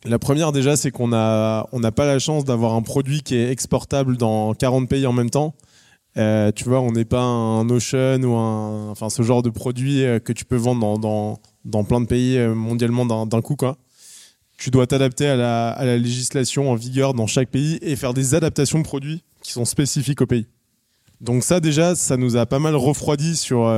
La 0.03 0.19
première, 0.19 0.51
déjà, 0.51 0.75
c'est 0.75 0.91
qu'on 0.91 1.07
n'a 1.07 1.67
on 1.71 1.79
n'a 1.79 1.91
pas 1.91 2.05
la 2.05 2.19
chance 2.19 2.45
d'avoir 2.45 2.73
un 2.73 2.81
produit 2.81 3.21
qui 3.21 3.35
est 3.35 3.51
exportable 3.51 4.17
dans 4.17 4.53
40 4.53 4.89
pays 4.89 5.07
en 5.07 5.13
même 5.13 5.29
temps. 5.29 5.55
Euh, 6.17 6.51
tu 6.53 6.63
vois, 6.63 6.79
on 6.79 6.91
n'est 6.91 7.05
pas 7.05 7.21
un 7.21 7.69
Ocean 7.69 8.23
ou 8.23 8.35
un, 8.35 8.89
enfin, 8.89 9.09
ce 9.09 9.21
genre 9.21 9.43
de 9.43 9.49
produit 9.49 10.03
euh, 10.03 10.19
que 10.19 10.31
tu 10.31 10.45
peux 10.45 10.55
vendre 10.55 10.97
dans, 10.97 11.39
dans, 11.65 11.83
plein 11.83 11.99
de 11.99 12.05
pays 12.05 12.37
euh, 12.37 12.55
mondialement 12.55 13.05
d'un 13.25 13.41
coup, 13.41 13.55
quoi. 13.55 13.77
Tu 14.57 14.69
dois 14.69 14.87
t'adapter 14.87 15.27
à 15.27 15.35
la, 15.35 15.69
à 15.71 15.83
la 15.83 15.97
législation 15.97 16.71
en 16.71 16.75
vigueur 16.75 17.13
dans 17.13 17.27
chaque 17.27 17.49
pays 17.49 17.77
et 17.81 17.97
faire 17.97 18.13
des 18.13 18.35
adaptations 18.35 18.79
de 18.79 18.85
produits 18.85 19.23
qui 19.41 19.51
sont 19.51 19.65
spécifiques 19.65 20.21
au 20.21 20.25
pays. 20.25 20.47
Donc 21.19 21.43
ça, 21.43 21.59
déjà, 21.59 21.95
ça 21.95 22.15
nous 22.15 22.37
a 22.37 22.45
pas 22.45 22.59
mal 22.59 22.75
refroidi 22.75 23.35
sur, 23.35 23.69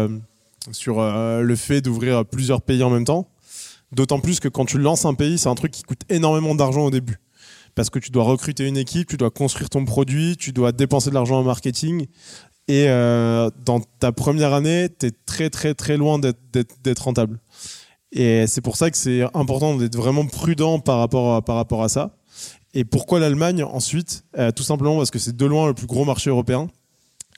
sur 0.72 1.02
le 1.02 1.56
fait 1.56 1.82
d'ouvrir 1.82 2.26
plusieurs 2.26 2.62
pays 2.62 2.84
en 2.84 2.92
même 2.92 3.06
temps. 3.06 3.28
D'autant 3.92 4.20
plus 4.20 4.40
que 4.40 4.48
quand 4.48 4.66
tu 4.66 4.78
lances 4.78 5.06
un 5.06 5.16
pays, 5.16 5.40
c'est 5.40 5.50
un 5.50 5.56
truc 5.56 5.72
qui 5.72 5.82
coûte 5.82 6.02
énormément 6.10 6.54
d'argent 6.54 6.86
au 6.86 6.92
début. 6.92 7.20
Parce 7.78 7.92
que 7.92 8.00
tu 8.00 8.10
dois 8.10 8.24
recruter 8.24 8.68
une 8.68 8.76
équipe, 8.76 9.08
tu 9.08 9.18
dois 9.18 9.30
construire 9.30 9.70
ton 9.70 9.86
produit, 9.86 10.36
tu 10.36 10.52
dois 10.52 10.72
dépenser 10.72 11.12
de 11.12 11.14
l'argent 11.14 11.38
en 11.38 11.44
marketing. 11.44 12.08
Et 12.68 12.90
euh, 12.90 13.52
dans 13.66 13.82
ta 14.00 14.12
première 14.12 14.56
année, 14.56 14.90
tu 15.00 15.06
es 15.06 15.12
très 15.12 15.52
très 15.52 15.76
très 15.76 15.96
loin 15.96 16.18
d'être- 16.18 17.04
rentable. 17.04 17.40
Et 18.12 18.48
c'est 18.48 18.62
pour 18.62 18.78
ça 18.78 18.90
que 18.90 18.98
c'est 18.98 19.22
important 19.36 19.78
d'être 19.78 19.96
vraiment 19.96 20.26
prudent 20.26 20.80
par 20.80 20.98
rapport 20.98 21.84
à, 21.84 21.90
ça. 21.90 22.18
Et 22.74 22.84
pourquoi 22.84 23.20
l'Allemagne 23.20 23.64
ensuite? 23.64 24.24
Euh, 24.40 24.50
Tout 24.50 24.64
simplement 24.64 24.98
parce 24.98 25.12
que 25.12 25.20
c'est 25.20 25.38
de 25.38 25.46
loin 25.46 25.68
le 25.68 25.76
plus 25.76 25.86
gros 25.86 26.04
marché 26.04 26.32
européen. 26.32 26.70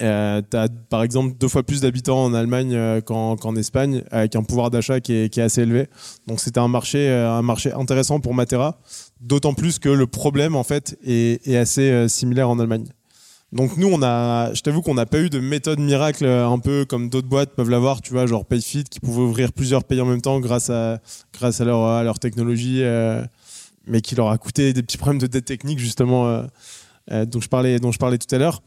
Euh, 0.02 0.42
tu 0.50 0.56
as 0.56 0.70
par 0.90 1.04
exemple 1.04 1.36
deux 1.38 1.50
fois 1.50 1.64
plus 1.64 1.82
d'habitants 1.82 2.24
en 2.24 2.34
Allemagne 2.34 2.74
euh, 2.74 3.02
qu'en 3.02 3.56
Espagne, 3.58 4.04
avec 4.10 4.38
un 4.38 4.44
pouvoir 4.44 4.72
d'achat 4.72 5.02
qui 5.02 5.12
est, 5.12 5.38
assez 5.38 5.64
élevé. 5.64 5.90
Donc 6.28 6.40
c'était 6.40 6.62
un 6.62 6.70
marché 6.70 7.12
intéressant 7.76 8.22
pour 8.22 8.34
Matera, 8.34 8.80
d'autant 9.20 9.54
plus 9.54 9.80
que 9.80 9.90
le 9.90 10.08
problème 10.08 10.56
en 10.56 10.64
fait 10.64 10.98
est, 11.04 11.56
assez 11.56 11.90
euh, 11.90 12.08
similaire 12.08 12.50
en 12.50 12.60
Allemagne. 12.60 12.86
Donc 13.52 13.78
nous, 13.78 13.88
on 13.88 14.04
a, 14.04 14.54
je 14.54 14.62
t'avoue 14.62 14.84
qu'on 14.84 14.94
n'a 14.94 15.08
pas 15.08 15.20
eu 15.20 15.30
de 15.30 15.40
méthode 15.40 15.80
miracle, 15.80 16.24
euh, 16.24 16.48
un 16.48 16.60
peu 16.60 16.86
comme 16.86 17.10
d'autres 17.10 17.28
boîtes 17.28 17.56
peuvent 17.56 17.70
l'avoir, 17.70 18.02
tu 18.02 18.12
vois, 18.14 18.28
genre 18.28 18.46
Payfit 18.46 18.84
qui 18.84 19.00
pouvait 19.00 19.24
ouvrir 19.24 19.54
plusieurs 19.54 19.84
pays 19.84 20.00
en 20.02 20.06
même 20.06 20.22
temps 20.22 20.40
grâce 20.40 20.70
à, 20.70 21.00
grâce 21.34 21.60
à 21.60 21.66
leur, 21.66 21.84
à 21.84 22.04
leur 22.04 22.20
technologie, 22.20 22.84
euh, 22.84 23.24
mais 23.88 24.02
qui 24.02 24.14
leur 24.14 24.30
a 24.30 24.38
coûté 24.38 24.72
des 24.72 24.84
petits 24.84 24.98
problèmes 24.98 25.20
de 25.20 25.28
dette 25.28 25.46
technique 25.46 25.80
justement, 25.80 26.44
dont 27.10 27.42
je 27.42 27.48
parlais, 27.48 27.80
dont 27.80 27.92
je 27.92 27.98
parlais 27.98 28.20
tout 28.20 28.34
à 28.36 28.38
l'heure. 28.38 28.62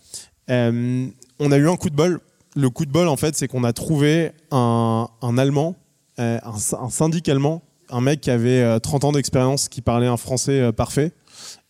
On 0.48 1.52
a 1.52 1.56
eu 1.56 1.68
un 1.68 1.76
coup 1.76 1.90
de 1.90 1.94
bol. 1.94 2.18
Le 2.56 2.68
coup 2.68 2.84
de 2.84 2.90
bol, 2.90 3.06
en 3.06 3.16
fait, 3.16 3.36
c'est 3.36 3.46
qu'on 3.46 3.62
a 3.62 3.72
trouvé 3.72 4.32
un, 4.50 5.06
un 5.22 5.38
Allemand, 5.38 5.76
un 6.18 6.90
syndic 6.90 7.28
allemand, 7.28 7.62
un 7.92 8.00
mec 8.00 8.20
qui 8.20 8.30
avait 8.30 8.62
euh, 8.62 8.78
30 8.78 9.04
ans 9.04 9.12
d'expérience, 9.12 9.68
qui 9.68 9.82
parlait 9.82 10.06
un 10.06 10.16
français 10.16 10.60
euh, 10.60 10.72
parfait 10.72 11.12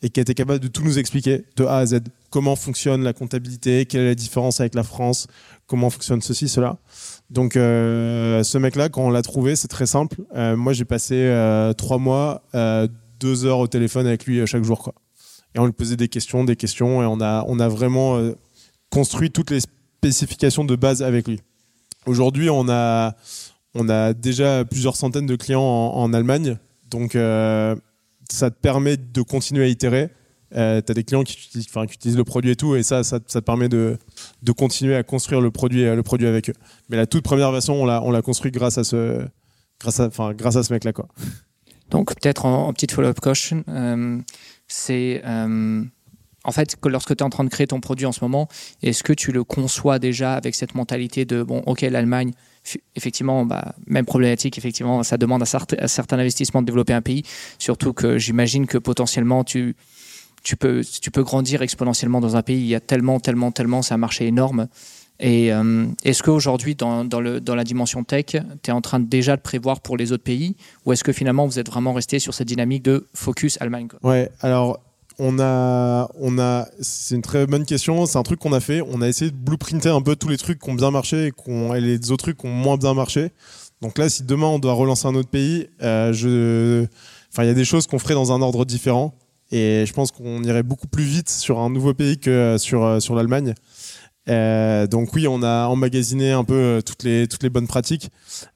et 0.02 0.08
qui 0.08 0.20
était 0.20 0.34
capable 0.34 0.60
de 0.60 0.68
tout 0.68 0.82
nous 0.82 0.98
expliquer 0.98 1.44
de 1.56 1.64
A 1.64 1.78
à 1.78 1.86
Z. 1.86 2.00
Comment 2.30 2.56
fonctionne 2.56 3.02
la 3.02 3.12
comptabilité, 3.12 3.86
quelle 3.86 4.02
est 4.02 4.08
la 4.08 4.14
différence 4.14 4.60
avec 4.60 4.74
la 4.74 4.82
France, 4.82 5.26
comment 5.66 5.90
fonctionne 5.90 6.22
ceci, 6.22 6.48
cela? 6.48 6.78
Donc, 7.30 7.56
euh, 7.56 8.42
ce 8.42 8.58
mec-là, 8.58 8.88
quand 8.88 9.02
on 9.02 9.10
l'a 9.10 9.22
trouvé, 9.22 9.56
c'est 9.56 9.68
très 9.68 9.86
simple. 9.86 10.16
Euh, 10.34 10.56
moi, 10.56 10.72
j'ai 10.72 10.84
passé 10.84 11.14
euh, 11.14 11.72
trois 11.72 11.98
mois, 11.98 12.42
euh, 12.54 12.88
deux 13.20 13.44
heures 13.44 13.58
au 13.58 13.66
téléphone 13.66 14.06
avec 14.06 14.26
lui 14.26 14.40
euh, 14.40 14.46
chaque 14.46 14.64
jour, 14.64 14.82
quoi. 14.82 14.94
Et 15.54 15.58
on 15.58 15.66
lui 15.66 15.72
posait 15.72 15.96
des 15.96 16.08
questions, 16.08 16.44
des 16.44 16.56
questions, 16.56 17.02
et 17.02 17.06
on 17.06 17.20
a, 17.20 17.44
on 17.46 17.60
a 17.60 17.68
vraiment 17.68 18.16
euh, 18.16 18.32
construit 18.90 19.30
toutes 19.30 19.50
les 19.50 19.60
spécifications 19.60 20.64
de 20.64 20.76
base 20.76 21.02
avec 21.02 21.28
lui. 21.28 21.40
Aujourd'hui, 22.06 22.50
on 22.50 22.68
a, 22.68 23.14
on 23.74 23.88
a 23.88 24.12
déjà 24.12 24.64
plusieurs 24.64 24.96
centaines 24.96 25.26
de 25.26 25.36
clients 25.36 25.62
en, 25.62 26.12
Allemagne, 26.12 26.58
donc 26.90 27.16
euh, 27.16 27.74
ça 28.30 28.50
te 28.50 28.56
permet 28.56 28.96
de 28.96 29.22
continuer 29.22 29.64
à 29.64 29.68
itérer. 29.68 30.10
Euh, 30.54 30.82
tu 30.84 30.92
as 30.92 30.94
des 30.94 31.04
clients 31.04 31.22
qui 31.22 31.34
utilisent, 31.34 32.16
le 32.16 32.24
produit 32.24 32.50
et 32.50 32.56
tout, 32.56 32.76
et 32.76 32.82
ça, 32.82 33.02
ça, 33.02 33.20
te 33.20 33.38
permet 33.38 33.70
de, 33.70 33.96
continuer 34.56 34.94
à 34.94 35.02
construire 35.02 35.40
le 35.40 35.50
produit, 35.50 35.84
le 35.84 36.02
produit 36.02 36.26
avec 36.26 36.50
eux. 36.50 36.54
Mais 36.90 36.98
la 36.98 37.06
toute 37.06 37.24
première 37.24 37.50
version, 37.52 37.80
on 37.80 37.86
l'a, 37.86 38.02
on 38.02 38.10
l'a 38.10 38.20
construit 38.20 38.50
grâce 38.50 38.76
à 38.76 38.84
ce, 38.84 39.24
grâce 39.80 40.00
à, 40.00 40.10
grâce 40.34 40.56
à 40.56 40.62
ce 40.62 40.72
mec-là. 40.72 40.92
Donc, 41.92 42.14
peut-être 42.14 42.46
en, 42.46 42.72
petite 42.72 42.92
follow-up 42.92 43.20
question, 43.20 43.64
euh, 43.68 44.18
c'est 44.66 45.20
euh, 45.26 45.84
en 46.44 46.52
fait 46.52 46.76
que 46.80 46.88
lorsque 46.88 47.14
tu 47.14 47.22
es 47.22 47.22
en 47.22 47.28
train 47.30 47.44
de 47.44 47.50
créer 47.50 47.66
ton 47.66 47.80
produit 47.80 48.06
en 48.06 48.12
ce 48.12 48.24
moment, 48.24 48.48
est-ce 48.82 49.02
que 49.02 49.12
tu 49.12 49.30
le 49.30 49.44
conçois 49.44 49.98
déjà 49.98 50.34
avec 50.34 50.54
cette 50.54 50.74
mentalité 50.74 51.26
de 51.26 51.42
bon, 51.42 51.58
ok, 51.66 51.82
l'Allemagne, 51.82 52.32
effectivement, 52.94 53.44
bah, 53.44 53.74
même 53.86 54.04
problématique, 54.04 54.58
effectivement, 54.58 55.02
ça 55.02 55.16
demande 55.16 55.42
un, 55.42 55.46
certain- 55.46 55.76
un 55.80 55.88
certain 55.88 56.18
investissement 56.18 56.62
de 56.62 56.66
développer 56.66 56.92
un 56.92 57.02
pays, 57.02 57.22
surtout 57.58 57.92
que 57.92 58.18
j'imagine 58.18 58.66
que 58.66 58.78
potentiellement 58.78 59.44
tu. 59.44 59.76
Peux, 60.58 60.82
grandir 61.18 61.62
exponentiellement 61.62 62.20
dans 62.20 62.34
un 62.34 62.42
pays. 62.42 62.58
Il 62.58 62.66
y 62.66 62.74
a 62.74 62.80
tellement, 62.80 63.20
tellement, 63.20 63.52
tellement, 63.52 63.80
c'est 63.80 63.94
un 63.94 63.98
marché 63.98 64.26
énorme. 64.26 64.66
Et 65.20 65.52
euh, 65.52 65.86
est-ce 66.02 66.20
qu'aujourd'hui, 66.24 66.74
dans, 66.74 67.06
la 67.14 67.64
dimension 67.64 68.02
tech, 68.02 68.26
tu 68.26 68.70
es 68.70 68.72
en 68.72 68.80
train 68.80 68.98
de 68.98 69.04
déjà 69.04 69.36
de 69.36 69.40
prévoir 69.40 69.80
pour 69.80 69.96
les 69.96 70.10
autres 70.10 70.24
pays? 70.24 70.56
Ou 70.84 70.92
est-ce 70.92 71.04
que 71.04 71.12
finalement, 71.12 71.46
vous 71.46 71.60
êtes 71.60 71.68
vraiment 71.68 71.92
resté 71.92 72.18
sur 72.18 72.34
cette 72.34 72.48
dynamique 72.48 72.82
de 72.82 73.06
focus 73.14 73.56
Allemagne 73.60 73.86
Ouais, 74.02 74.30
on 75.24 75.38
a, 75.38 76.10
on 76.18 76.38
a, 76.38 76.66
c'est 76.80 77.14
une 77.14 77.22
très 77.22 77.46
bonne 77.46 77.64
question. 77.64 78.06
C'est 78.06 78.18
un 78.18 78.24
truc 78.24 78.40
qu'on 78.40 78.52
a 78.52 78.60
fait. 78.60 78.82
On 78.82 79.00
a 79.02 79.08
essayé 79.08 79.30
de 79.30 79.36
blueprinter 79.36 79.90
un 79.90 80.02
peu 80.02 80.16
tous 80.16 80.28
les 80.28 80.36
trucs 80.36 80.58
qui 80.58 80.68
ont 80.68 80.74
bien 80.74 80.90
marché 80.90 81.28
et, 81.46 81.80
les 81.80 82.10
autres 82.10 82.24
trucs 82.24 82.38
qui 82.38 82.46
ont 82.46 82.52
moins 82.52 82.76
bien 82.76 82.92
marché. 82.92 83.30
Donc 83.80 83.98
là, 83.98 84.08
si 84.08 84.24
demain 84.24 84.46
on 84.46 84.58
doit 84.58 84.72
relancer 84.72 85.06
un 85.06 85.14
autre 85.14 85.28
pays, 85.28 85.68
euh, 85.82 86.86
il 87.38 87.44
y 87.44 87.48
a 87.48 87.54
des 87.54 87.64
choses 87.64 87.86
qu'on 87.86 88.00
ferait 88.00 88.14
dans 88.14 88.32
un 88.32 88.42
ordre 88.42 88.64
différent. 88.64 89.14
Et 89.52 89.84
je 89.86 89.92
pense 89.92 90.10
qu'on 90.10 90.42
irait 90.42 90.62
beaucoup 90.62 90.88
plus 90.88 91.04
vite 91.04 91.28
sur 91.28 91.60
un 91.60 91.70
nouveau 91.70 91.94
pays 91.94 92.18
que 92.18 92.30
euh, 92.30 92.58
sur, 92.58 92.84
euh, 92.84 93.00
sur 93.00 93.14
l'Allemagne. 93.14 93.54
Donc 94.26 95.14
oui, 95.14 95.28
on 95.28 95.42
a 95.42 95.66
emmagasiné 95.66 96.32
un 96.32 96.44
peu 96.44 96.82
toutes 96.84 97.04
les, 97.04 97.50
bonnes 97.50 97.68
pratiques. 97.68 98.10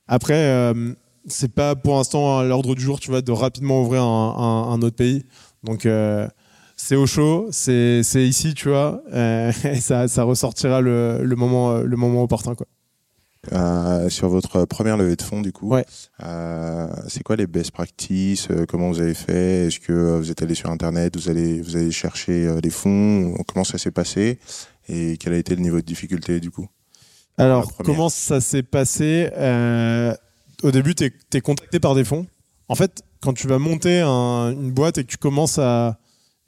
Après, 0.08 0.34
euh, 0.34 0.94
c'est 1.26 1.52
pas 1.52 1.76
pour 1.76 1.96
l'instant 1.96 2.38
à 2.38 2.44
l'ordre 2.44 2.74
du 2.74 2.82
jour, 2.82 2.98
de 2.98 3.32
rapidement 3.32 3.82
ouvrir 3.82 4.02
un, 4.02 4.80
autre 4.82 4.96
pays. 4.96 5.24
Donc 5.64 5.86
c'est 6.76 6.96
au 6.96 7.06
chaud, 7.06 7.48
c'est 7.50 8.02
ici, 8.16 8.54
tu 8.54 8.68
vois, 8.68 9.02
euh, 9.12 9.50
et 9.64 9.80
ça, 9.80 10.08
ça 10.08 10.22
ressortira 10.24 10.80
le, 10.80 11.20
le 11.22 11.36
moment, 11.36 11.72
euh, 11.72 11.82
le 11.82 11.96
moment 11.96 12.22
opportun, 12.22 12.54
quoi. 12.54 12.66
Euh, 13.52 14.08
sur 14.08 14.28
votre 14.28 14.64
première 14.64 14.96
levée 14.96 15.14
de 15.14 15.22
fonds, 15.22 15.40
du 15.40 15.52
coup, 15.52 15.68
Ouais. 15.68 15.86
euh, 16.24 16.88
c'est 17.06 17.22
quoi 17.22 17.36
les 17.36 17.46
best 17.46 17.70
practices 17.70 18.48
Comment 18.68 18.88
vous 18.90 19.00
avez 19.00 19.14
fait? 19.14 19.66
Est-ce 19.66 19.78
que 19.78 20.18
vous 20.18 20.30
êtes 20.32 20.42
allé 20.42 20.54
sur 20.56 20.68
Internet 20.68 21.16
Vous 21.16 21.30
allez, 21.30 21.60
vous 21.60 21.76
allez 21.76 21.92
chercher 21.92 22.60
des 22.60 22.70
fonds? 22.70 23.34
Comment 23.46 23.62
ça 23.62 23.78
s'est 23.78 23.92
passé? 23.92 24.40
Et 24.88 25.16
quel 25.18 25.32
a 25.32 25.36
été 25.36 25.54
le 25.54 25.62
niveau 25.62 25.76
de 25.76 25.82
difficulté, 25.86 26.40
du 26.40 26.50
coup? 26.50 26.66
Alors, 27.38 27.72
comment 27.84 28.08
ça 28.08 28.40
s'est 28.40 28.64
passé 28.64 29.30
Au 30.64 30.70
début, 30.72 30.96
tu 30.96 31.04
es, 31.34 31.40
contacté 31.40 31.78
par 31.78 31.94
des 31.94 32.04
fonds. 32.04 32.26
En 32.68 32.74
fait, 32.74 33.02
quand 33.20 33.32
tu 33.32 33.46
vas 33.46 33.58
monter 33.60 34.00
un- 34.00 34.50
une 34.52 34.72
boîte 34.72 34.98
et 34.98 35.04
que 35.04 35.08
tu 35.10 35.18
commences 35.18 35.58
à. 35.60 35.98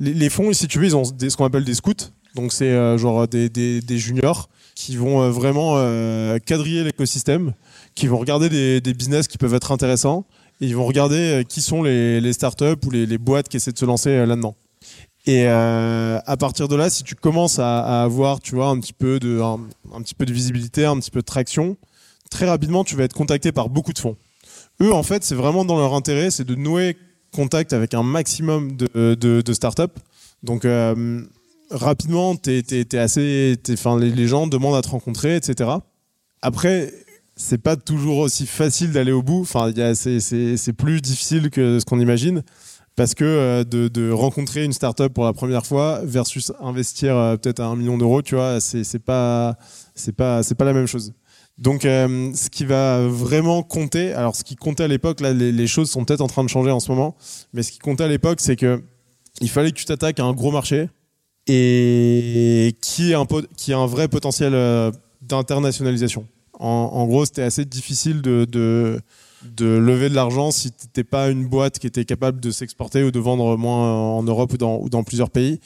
Les, 0.00 0.30
fonds, 0.30 0.52
si 0.52 0.68
tu 0.68 0.78
veux, 0.78 0.86
ils 0.86 0.96
ont 0.96 1.02
des- 1.02 1.30
ce 1.30 1.36
qu'on 1.36 1.44
appelle 1.44 1.64
des 1.64 1.74
scouts. 1.74 1.94
Donc, 2.34 2.52
c'est 2.52 2.70
euh, 2.70 2.98
genre 2.98 3.26
des, 3.26 3.48
des- 3.48 3.98
juniors 3.98 4.48
qui 4.74 4.96
vont 4.96 5.22
euh, 5.22 5.30
vraiment 5.30 5.74
euh, 5.76 6.38
quadriller 6.38 6.84
l'écosystème, 6.84 7.52
qui 7.94 8.06
vont 8.06 8.18
regarder 8.18 8.48
des, 8.80 8.94
business 8.94 9.26
qui 9.26 9.38
peuvent 9.38 9.54
être 9.54 9.72
intéressants 9.72 10.24
et 10.60 10.66
ils 10.66 10.76
vont 10.76 10.86
regarder 10.86 11.44
qui 11.48 11.60
sont 11.60 11.82
les, 11.82 12.20
les 12.20 12.32
startups 12.32 12.86
ou 12.86 12.90
les, 12.90 13.18
boîtes 13.18 13.48
qui 13.48 13.56
essaient 13.56 13.72
de 13.72 13.78
se 13.78 13.84
lancer 13.84 14.24
là-dedans. 14.26 14.54
Et 15.26 15.46
à 15.46 16.36
partir 16.38 16.68
de 16.68 16.74
là, 16.74 16.90
si 16.90 17.04
tu 17.04 17.14
commences 17.14 17.58
à, 17.58 18.02
avoir, 18.02 18.40
tu 18.40 18.54
vois, 18.56 18.68
un 18.68 18.80
peu 18.92 19.20
de, 19.20 19.40
un, 19.40 19.60
un 19.94 20.02
petit 20.02 20.14
peu 20.14 20.26
de 20.26 20.32
visibilité, 20.32 20.84
un 20.84 20.98
petit 20.98 21.10
peu 21.12 21.20
de 21.20 21.24
traction, 21.26 21.76
très 22.30 22.46
rapidement, 22.46 22.82
tu 22.82 22.96
vas 22.96 23.04
être 23.04 23.14
contacté 23.14 23.52
par 23.52 23.68
beaucoup 23.68 23.92
de 23.92 23.98
fonds. 23.98 24.16
Eux, 24.80 24.92
en 24.92 25.02
fait, 25.02 25.24
c'est 25.24 25.34
vraiment 25.34 25.64
dans 25.64 25.76
leur 25.76 25.94
intérêt, 25.94 26.30
c'est 26.30 26.44
de 26.44 26.54
nouer 26.54 26.96
contact 27.32 27.72
avec 27.72 27.94
un 27.94 28.02
maximum 28.02 28.76
de, 28.76 29.14
de, 29.14 29.40
de 29.40 29.52
startups. 29.52 29.82
Donc, 30.42 30.64
euh, 30.64 31.22
rapidement, 31.70 32.36
t'es, 32.36 32.62
assez, 32.96 33.56
'fin, 33.76 33.98
les, 33.98 34.28
gens 34.28 34.46
demandent 34.46 34.76
à 34.76 34.82
te 34.82 34.88
rencontrer, 34.88 35.36
etc. 35.36 35.70
Après, 36.42 36.92
c'est 37.36 37.58
pas 37.58 37.76
toujours 37.76 38.18
aussi 38.18 38.46
facile 38.46 38.92
d'aller 38.92 39.12
au 39.12 39.22
bout. 39.22 39.42
Enfin, 39.42 39.72
c'est, 39.94 40.72
plus 40.72 41.00
difficile 41.00 41.50
que 41.50 41.78
ce 41.80 41.84
qu'on 41.84 42.00
imagine 42.00 42.42
parce 42.96 43.14
que 43.14 43.24
euh, 43.24 43.64
de, 43.64 44.10
rencontrer 44.10 44.64
une 44.64 44.72
startup 44.72 45.14
pour 45.14 45.24
la 45.24 45.32
première 45.32 45.64
fois 45.64 46.00
versus 46.02 46.52
investir 46.60 47.16
euh, 47.16 47.36
peut-être 47.36 47.60
un 47.60 47.76
million 47.76 47.96
d'euros, 47.96 48.22
tu 48.22 48.34
vois, 48.34 48.58
pas, 49.06 49.56
pas, 50.16 50.42
c'est 50.42 50.54
pas 50.56 50.64
la 50.64 50.72
même 50.72 50.86
chose. 50.86 51.12
Donc, 51.58 51.84
euh, 51.84 52.32
ce 52.34 52.50
qui 52.50 52.64
va 52.64 53.06
vraiment 53.08 53.64
compter, 53.64 54.12
alors 54.12 54.36
ce 54.36 54.44
qui 54.44 54.54
comptait 54.54 54.84
à 54.84 54.88
l'époque, 54.88 55.20
là, 55.20 55.32
les, 55.32 55.66
choses 55.66 55.90
sont 55.90 56.04
peut-être 56.04 56.20
en 56.20 56.28
train 56.28 56.44
de 56.44 56.48
changer 56.48 56.70
en 56.70 56.78
ce 56.78 56.90
moment, 56.90 57.16
mais 57.52 57.64
ce 57.64 57.72
qui 57.72 57.80
comptait 57.80 58.04
à 58.04 58.08
l'époque, 58.08 58.40
c'est 58.40 58.54
que 58.54 58.80
il 59.40 59.50
fallait 59.50 59.72
que 59.72 59.76
tu 59.76 59.84
t'attaques 59.84 60.20
à 60.20 60.24
un 60.24 60.32
gros 60.32 60.52
marché 60.52 60.88
et 61.48 62.76
qui 62.80 63.12
ait 63.12 63.14
un, 63.14 63.86
vrai 63.86 64.08
potentiel 64.08 64.54
euh, 64.54 64.92
d'internationalisation. 65.22 66.26
En, 66.60 67.06
gros, 67.06 67.24
c'était 67.24 67.42
assez 67.42 67.64
difficile 67.64 68.20
de, 68.20 69.00
de 69.44 69.66
lever 69.66 70.08
de 70.08 70.14
l'argent 70.14 70.50
si 70.50 70.70
tu 70.70 70.86
n'étais 70.86 71.04
pas 71.04 71.30
une 71.30 71.46
boîte 71.46 71.78
qui 71.78 71.86
était 71.86 72.04
capable 72.04 72.40
de 72.40 72.50
s'exporter 72.50 73.04
ou 73.04 73.10
de 73.10 73.18
vendre 73.18 73.56
moins 73.56 73.92
en 73.92 74.22
Europe 74.22 74.52
ou 74.52 74.88
dans, 74.88 75.02
plusieurs 75.02 75.30
pays. 75.30 75.60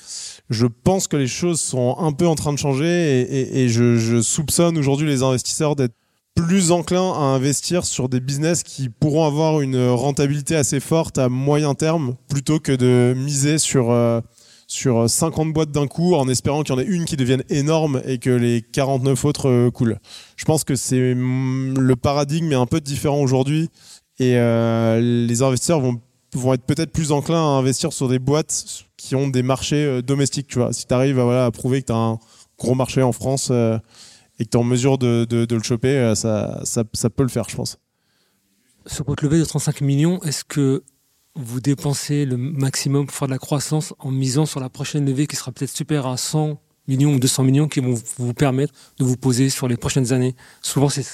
Je 0.51 0.67
pense 0.67 1.09
que 1.09 1.17
les 1.17 1.27
choses 1.27 1.61
sont 1.61 1.97
un 1.99 2.13
peu 2.13 2.27
en 2.27 2.35
train 2.35 2.53
de 2.53 2.59
changer 2.59 3.63
et, 3.63 3.69
je 3.69 4.21
soupçonne 4.21 4.77
aujourd'hui 4.79 5.07
les 5.07 5.23
investisseurs 5.23 5.77
d'être 5.77 5.95
plus 6.35 6.73
enclins 6.73 7.13
à 7.13 7.25
investir 7.25 7.85
sur 7.85 8.09
des 8.09 8.21
business 8.21 8.63
qui 8.63 8.89
pourront 8.89 9.27
avoir 9.27 9.61
une 9.61 9.91
rentabilité 9.91 10.57
assez 10.57 10.81
forte 10.81 11.19
à 11.19 11.29
moyen 11.29 11.75
terme 11.75 12.15
plutôt 12.29 12.59
que 12.59 12.73
de 12.73 13.15
miser 13.17 13.59
sur, 13.59 13.91
euh, 13.91 14.21
sur 14.73 15.09
50 15.09 15.53
boîtes 15.53 15.71
d'un 15.71 15.87
coup 15.87 16.15
en 16.15 16.29
espérant 16.29 16.63
qu'il 16.63 16.75
y 16.75 16.79
en 16.79 16.81
ait 16.81 16.87
une 16.87 17.05
qui 17.05 17.17
devienne 17.17 17.45
énorme 17.51 18.03
et 18.05 18.19
que 18.19 18.31
les 18.31 18.63
49 18.63 19.25
autres 19.25 19.49
euh, 19.49 19.71
coulent. 19.71 19.99
Je 20.37 20.45
pense 20.45 20.65
que 20.65 20.75
c'est 20.75 21.15
mm, 21.15 21.79
le 21.79 21.97
paradigme 21.97 22.53
est 22.53 22.57
un 22.57 22.67
peu 22.67 22.81
différent 22.81 23.21
aujourd'hui 23.21 23.69
et 24.19 24.37
euh, 24.37 25.01
les 25.01 25.43
investisseurs 25.43 25.81
vont, 25.81 26.01
vont 26.35 26.55
être 26.55 26.65
peut-être 26.65 26.93
plus 26.93 27.13
enclins 27.13 27.37
à 27.37 27.59
investir 27.59 27.93
sur 27.93 28.09
des 28.09 28.19
boîtes 28.19 28.87
qui 29.03 29.17
ont 29.17 29.29
des 29.29 29.43
marchés 29.43 29.85
euh, 29.85 30.03
domestiques. 30.03 30.47
Tu 30.47 30.59
vois. 30.59 30.73
Si 30.73 30.87
tu 30.87 30.95
arrives 30.95 31.19
à, 31.19 31.51
prouver 31.51 31.83
que 31.83 31.87
tu 31.87 31.93
as 31.93 31.97
un 31.97 32.19
gros 32.59 32.75
marché 32.75 33.03
en 33.03 33.13
France 33.13 33.49
euh, 33.51 33.79
et 34.39 34.45
que 34.45 34.51
tu 34.51 34.57
es 34.57 34.61
en 34.61 34.65
mesure 34.65 34.97
de, 34.97 35.27
le 35.29 35.63
choper, 35.63 35.97
euh, 35.97 36.15
ça, 36.15 36.85
peut 36.85 37.23
le 37.23 37.29
faire, 37.29 37.49
je 37.49 37.57
pense. 37.57 37.79
Sur 38.87 39.05
votre 39.05 39.25
levée 39.25 39.39
de 39.39 39.45
35 39.45 39.81
millions, 39.81 40.23
est-ce 40.23 40.45
que 40.45 40.85
vous 41.35 41.61
dépensez 41.61 42.25
le 42.25 42.37
maximum 42.37 43.07
pour 43.07 43.15
faire 43.15 43.29
de 43.29 43.33
la 43.33 43.39
croissance 43.39 43.95
en 43.99 44.11
misant 44.11 44.47
sur 44.47 44.61
la 44.61 44.69
prochaine 44.69 45.07
levée 45.07 45.27
qui 45.27 45.37
sera 45.37 45.51
peut-être 45.53 45.75
supérieure 45.75 46.07
à 46.09 46.17
100 46.17 46.59
millions 46.89 47.15
ou 47.15 47.19
200 47.19 47.45
millions 47.45 47.69
qui 47.69 47.81
vont 47.81 47.95
vous 48.19 48.35
permettre 48.35 48.73
de 48.99 49.05
vous 49.05 49.17
poser 49.17 49.49
sur 49.49 49.69
les 49.69 49.77
prochaines 49.77 50.13
années 50.13 50.35
Souvent, 50.63 50.89
c'est 50.89 51.07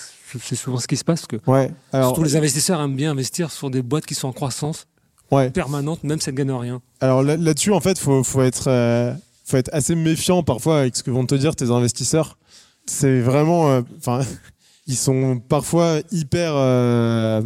c'est 0.43 0.57
souvent 0.57 0.79
ce 0.79 0.87
qui 0.87 0.97
se 0.99 1.05
passe. 1.05 1.25
Que 1.27 1.37
Ouais. 1.47 1.71
Alors, 1.93 2.09
surtout 2.09 2.23
les 2.23 2.37
investisseurs 2.37 2.81
aiment 2.83 2.97
bien 2.97 3.13
investir 3.13 3.51
sur 3.51 3.71
des 3.71 3.81
boîtes 3.81 4.05
qui 4.05 4.15
sont 4.15 4.29
en 4.29 4.33
croissance 4.33 4.87
ouais. 5.31 5.51
permanente, 5.51 6.05
même 6.05 6.21
si 6.21 6.29
elles 6.29 6.35
ne 6.35 6.39
gagnent 6.39 6.53
rien. 6.53 6.83
Alors 7.01 7.23
là- 7.23 7.37
là-dessus, 7.39 7.73
en 7.73 7.81
fait, 7.81 7.99
faut, 7.99 8.23
faut 8.25 8.43
être, 8.43 8.69
euh, 8.69 9.15
faut 9.47 9.57
être 9.57 9.71
assez 9.73 9.95
méfiant 9.95 10.43
parfois 10.43 10.81
avec 10.81 10.97
ce 10.97 11.03
que 11.03 11.11
vont 11.11 11.25
te 11.25 11.35
dire 11.35 11.57
tes 11.57 11.71
investisseurs. 11.71 12.37
C'est 12.85 13.21
vraiment, 13.21 13.71
euh, 13.71 13.83
ils 14.87 14.97
sont 14.97 15.39
parfois 15.39 16.01
hyper 16.11 16.53
euh, 16.55 17.41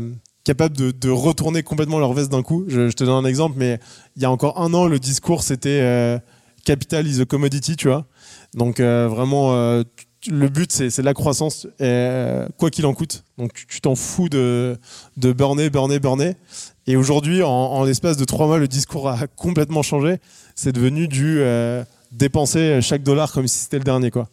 capables 0.44 0.76
de, 0.76 0.90
de 0.90 1.10
retourner 1.10 1.62
complètement 1.62 1.98
leur 1.98 2.12
veste 2.12 2.30
d'un 2.30 2.42
coup. 2.42 2.64
Je, 2.68 2.90
te 2.90 3.04
donne 3.04 3.24
un 3.24 3.28
exemple, 3.28 3.54
mais 3.58 3.78
il 4.16 4.22
y 4.22 4.24
a 4.24 4.30
encore 4.30 4.60
un 4.60 4.72
an, 4.74 4.86
le 4.86 4.98
discours 4.98 5.42
c'était 5.42 5.80
euh, 5.82 6.18
capital 6.64 7.06
is 7.06 7.20
a 7.20 7.24
commodity, 7.24 7.76
tu 7.76 7.88
vois. 7.88 8.06
Donc 8.54 8.80
euh, 8.80 9.08
vraiment, 9.08 9.52
euh, 9.54 9.82
tu- 10.20 10.30
le 10.30 10.48
but 10.48 10.70
c'est 10.70 10.90
c'est 10.90 11.02
la 11.02 11.14
croissance, 11.14 11.66
euh, 11.80 12.46
quoi 12.56 12.70
qu'il 12.70 12.86
en 12.86 12.94
coûte. 12.94 13.24
Donc 13.38 13.52
tu 13.54 13.66
tu 13.66 13.80
t'en 13.80 13.94
fous 13.96 14.28
de, 14.28 14.76
de 15.16 15.32
burner, 15.32 15.70
burner, 15.70 15.98
burner. 15.98 16.36
Et 16.86 16.96
aujourd'hui, 16.96 17.42
en, 17.42 17.84
l'espace 17.84 18.16
de 18.16 18.24
trois 18.24 18.46
mois, 18.46 18.58
le 18.58 18.68
discours 18.68 19.08
a 19.08 19.26
complètement 19.36 19.82
changé. 19.82 20.18
C'est 20.54 20.72
devenu 20.72 21.08
du 21.08 21.40
dépenser 22.12 22.80
chaque 22.82 23.02
dollar 23.02 23.32
comme 23.32 23.48
si 23.48 23.58
c'était 23.58 23.78
le 23.78 23.84
dernier, 23.84 24.10
quoi. 24.10 24.28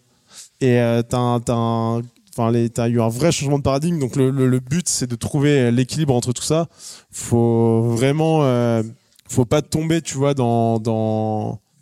Et 0.62 0.80
euh, 0.80 1.02
t'as 1.02 1.18
un- 1.18 2.02
enfin, 2.32 2.52
les- 2.52 2.70
t'as 2.70 2.88
eu 2.90 3.02
un 3.02 3.10
vrai 3.10 3.32
changement 3.32 3.58
de 3.58 3.64
paradigme. 3.64 4.00
Donc 4.00 4.16
le, 4.16 4.60
but, 4.60 4.88
c'est 4.88 5.08
de 5.08 5.16
trouver 5.16 5.72
l'équilibre 5.72 6.14
entre 6.16 6.32
tout 6.34 6.44
ça. 6.44 6.68
Faut 7.12 7.82
vraiment, 7.84 8.44
euh, 8.44 8.84
faut 9.28 9.46
pas 9.46 9.62
tomber, 9.62 10.02
tu 10.02 10.18
vois, 10.18 10.34
dans 10.34 10.80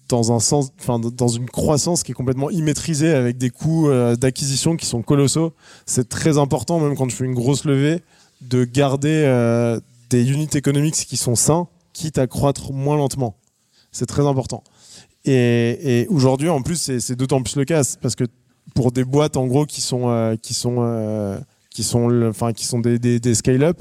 dans 0.10 0.32
un 0.32 0.40
sens, 0.40 0.72
enfin 0.80 1.00
dans 1.00 1.28
une 1.28 1.50
croissance 1.50 2.02
qui 2.04 2.12
est 2.14 2.16
complètement 2.16 2.50
immaîtrisée 2.50 3.14
avec 3.14 3.38
des 3.38 3.50
coûts 3.50 3.90
euh, 3.90 4.16
d'acquisition 4.16 4.78
qui 4.78 4.86
sont 4.86 5.02
colossaux. 5.02 5.54
C'est 5.86 6.08
très 6.08 6.38
important, 6.38 6.80
même 6.80 6.96
quand 6.96 7.08
tu 7.08 7.16
fais 7.16 7.26
une 7.26 7.34
grosse 7.34 7.66
levée, 7.66 8.02
de 8.42 8.64
garder 8.64 9.24
euh, 9.26 9.80
des 10.10 10.32
unités 10.32 10.60
économiques 10.60 10.96
qui 10.96 11.18
sont 11.18 11.36
sains, 11.36 11.68
quitte 11.92 12.18
à 12.20 12.28
croître 12.28 12.72
moins 12.72 12.96
lentement. 12.96 13.36
C'est 13.92 14.06
très 14.06 14.26
important. 14.26 14.64
Et, 15.26 16.04
et 16.04 16.08
aujourd'hui, 16.08 16.48
en 16.48 16.62
plus, 16.62 17.00
c'est 17.00 17.16
d'autant 17.18 17.42
plus 17.44 17.58
le 17.58 17.66
cas 17.66 17.82
parce 18.02 18.16
que 18.16 18.24
pour 18.74 18.92
des 18.92 19.04
boîtes 19.04 19.38
en 19.38 19.48
gros 19.48 19.66
qui 19.66 19.82
sont 19.82 20.10
euh, 20.10 20.36
qui 20.36 20.54
sont 20.54 20.78
euh, 20.80 21.40
qui 21.70 21.84
sont 21.84 22.10
enfin 22.28 22.54
qui 22.54 22.66
sont 22.66 22.80
des, 22.80 23.00
des, 23.00 23.36
scale-up, 23.36 23.80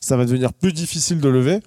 ça 0.00 0.16
va 0.16 0.24
devenir 0.24 0.52
plus 0.52 0.72
difficile 0.72 1.20
de 1.20 1.28
lever. 1.28 1.60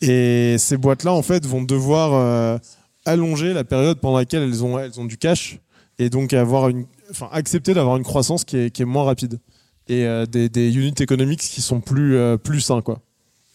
Et 0.00 0.56
ces 0.58 0.76
boîtes-là, 0.76 1.12
en 1.12 1.22
fait, 1.22 1.44
vont 1.44 1.62
devoir 1.62 2.14
euh, 2.14 2.58
allonger 3.04 3.52
la 3.52 3.64
période 3.64 3.98
pendant 3.98 4.18
laquelle 4.18 4.42
elles 4.42 4.64
ont 4.64 4.78
elles 4.78 4.98
ont 4.98 5.04
du 5.04 5.18
cash 5.18 5.58
et 5.98 6.08
donc 6.08 6.32
avoir 6.32 6.68
une, 6.68 6.86
enfin 7.10 7.28
accepter 7.32 7.74
d'avoir 7.74 7.96
une 7.96 8.04
croissance 8.04 8.44
qui 8.44 8.56
est, 8.56 8.70
qui 8.70 8.82
est 8.82 8.86
moins 8.86 9.04
rapide 9.04 9.38
et 9.88 10.06
des, 10.30 10.48
des 10.48 10.76
unités 10.76 11.02
économiques 11.02 11.40
qui 11.40 11.60
sont 11.60 11.80
plus 11.80 12.16
plus 12.44 12.60
sains 12.60 12.80
quoi. 12.80 13.00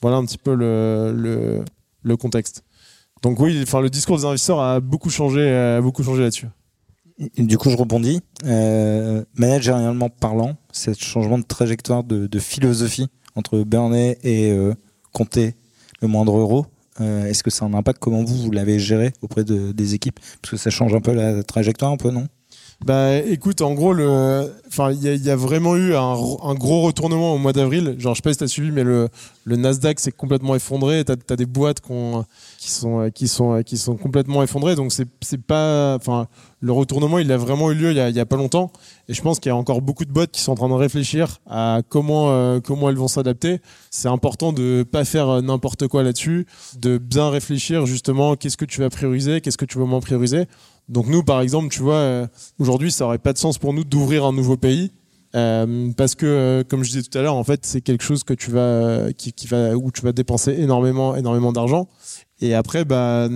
Voilà 0.01 0.17
un 0.17 0.25
petit 0.25 0.37
peu 0.37 0.53
le, 0.53 1.63
le, 2.03 2.17
contexte. 2.17 2.63
Donc 3.23 3.39
oui, 3.39 3.57
enfin 3.63 3.79
le 3.79 3.89
discours 3.89 4.17
des 4.17 4.25
investisseurs 4.25 4.59
a 4.59 4.81
beaucoup 4.81 5.09
changé, 5.09 5.49
a 5.49 5.79
beaucoup 5.81 6.03
changé 6.03 6.23
là-dessus. 6.23 6.47
Du 7.37 7.57
coup, 7.57 7.69
je 7.69 7.77
rebondis. 7.77 8.21
Euh, 8.45 9.23
parlant, 10.19 10.55
ce 10.71 10.93
changement 10.93 11.37
de 11.37 11.43
trajectoire 11.43 12.03
de, 12.03 12.39
philosophie 12.39 13.07
entre 13.35 13.63
Burney 13.63 14.17
et 14.23 14.51
euh, 14.51 14.73
compter 15.13 15.55
le 16.01 16.07
moindre 16.07 16.37
euro, 16.37 16.65
euh, 16.99 17.25
est-ce 17.25 17.43
que 17.43 17.49
ça 17.49 17.65
a 17.65 17.67
un 17.67 17.73
impact? 17.73 17.99
Comment 17.99 18.23
vous, 18.23 18.35
vous 18.35 18.51
l'avez 18.51 18.79
géré 18.79 19.13
auprès 19.21 19.43
de- 19.43 19.71
des 19.71 19.93
équipes? 19.93 20.19
Parce 20.41 20.51
que 20.51 20.57
ça 20.57 20.69
change 20.69 20.93
un 20.93 21.01
peu 21.01 21.13
la 21.13 21.43
trajectoire, 21.43 21.91
un 21.91 21.97
peu, 21.97 22.11
non? 22.11 22.27
Bah 22.83 23.17
écoute, 23.17 23.61
en 23.61 23.73
gros, 23.73 23.95
il 23.95 24.01
y, 24.01 25.29
a- 25.29 25.35
vraiment 25.35 25.75
eu 25.77 25.95
un, 25.95 26.55
gros 26.55 26.81
retournement 26.81 27.33
au 27.33 27.37
mois 27.37 27.53
d'avril. 27.53 27.95
Genre, 27.97 28.13
je 28.13 28.17
sais 28.17 28.21
pas 28.21 28.33
si 28.33 28.39
t'as 28.39 28.47
suivi, 28.47 28.71
mais 28.71 28.83
le, 28.83 29.09
Nasdaq 29.45 29.99
s'est 29.99 30.11
complètement 30.11 30.55
effondré. 30.55 31.03
T'as 31.05 31.15
as 31.29 31.35
des 31.37 31.45
boîtes 31.45 31.79
qui 31.79 32.69
sont, 32.69 33.09
qui 33.13 33.27
sont, 33.27 33.95
complètement 33.95 34.43
effondrées. 34.43 34.75
Donc 34.75 34.91
c'est, 34.91 35.41
pas, 35.41 35.97
le 36.65 36.71
retournement, 36.71 37.19
il 37.19 37.31
a 37.31 37.37
vraiment 37.37 37.69
eu 37.71 37.75
lieu 37.75 37.91
il 37.91 38.15
y 38.15 38.19
a, 38.19 38.25
pas 38.25 38.37
longtemps. 38.37 38.71
Et 39.07 39.13
je 39.13 39.21
pense 39.21 39.39
qu'il 39.39 39.51
y 39.51 39.53
a 39.53 39.55
encore 39.55 39.83
beaucoup 39.83 40.03
de 40.03 40.11
boîtes 40.11 40.31
qui 40.31 40.41
sont 40.41 40.53
en 40.53 40.55
train 40.55 40.67
de 40.67 40.73
réfléchir 40.73 41.37
à 41.47 41.81
comment, 41.89 42.31
euh, 42.31 42.59
comment 42.59 42.89
elles 42.89 42.95
vont 42.95 43.07
s'adapter. 43.07 43.59
C'est 43.91 44.07
important 44.07 44.51
de 44.51 44.81
pas 44.81 45.05
faire 45.05 45.29
euh, 45.29 45.41
n'importe 45.41 45.87
quoi 45.87 46.01
là-dessus, 46.01 46.47
de 46.79 46.97
bien 46.97 47.29
réfléchir 47.29 47.85
justement 47.85 48.35
qu'est-ce 48.35 48.57
que 48.57 48.65
tu 48.65 48.81
vas 48.81 48.89
prioriser, 48.89 49.41
qu'est-ce 49.41 49.59
que 49.59 49.65
tu 49.65 49.77
veux 49.77 49.85
moins 49.85 49.99
prioriser. 49.99 50.47
Donc 50.89 51.05
nous, 51.05 51.21
par 51.21 51.41
exemple, 51.41 51.69
tu 51.69 51.83
vois, 51.83 51.97
euh, 51.97 52.27
aujourd'hui, 52.57 52.91
ça 52.91 53.05
aurait 53.05 53.19
pas 53.19 53.33
de 53.33 53.37
sens 53.37 53.59
pour 53.59 53.71
nous 53.71 53.83
d'ouvrir 53.83 54.25
un 54.25 54.33
nouveau 54.33 54.57
pays 54.57 54.91
Euh, 55.35 55.91
parce 55.97 56.15
que, 56.15 56.25
euh, 56.25 56.63
comme 56.63 56.83
je 56.83 56.91
disais 56.91 57.03
tout 57.03 57.17
à 57.17 57.21
l'heure, 57.21 57.35
en 57.35 57.43
fait, 57.43 57.65
c'est 57.65 57.81
quelque 57.81 58.03
chose 58.03 58.23
que 58.23 58.33
tu 58.33 58.51
vas, 58.51 59.07
où 59.75 59.91
tu 59.91 60.01
vas 60.01 60.11
dépenser 60.13 60.53
énormément, 60.53 61.15
énormément 61.15 61.51
d'argent. 61.51 61.87
Et 62.41 62.53
après, 62.53 62.85
bah, 62.85 63.27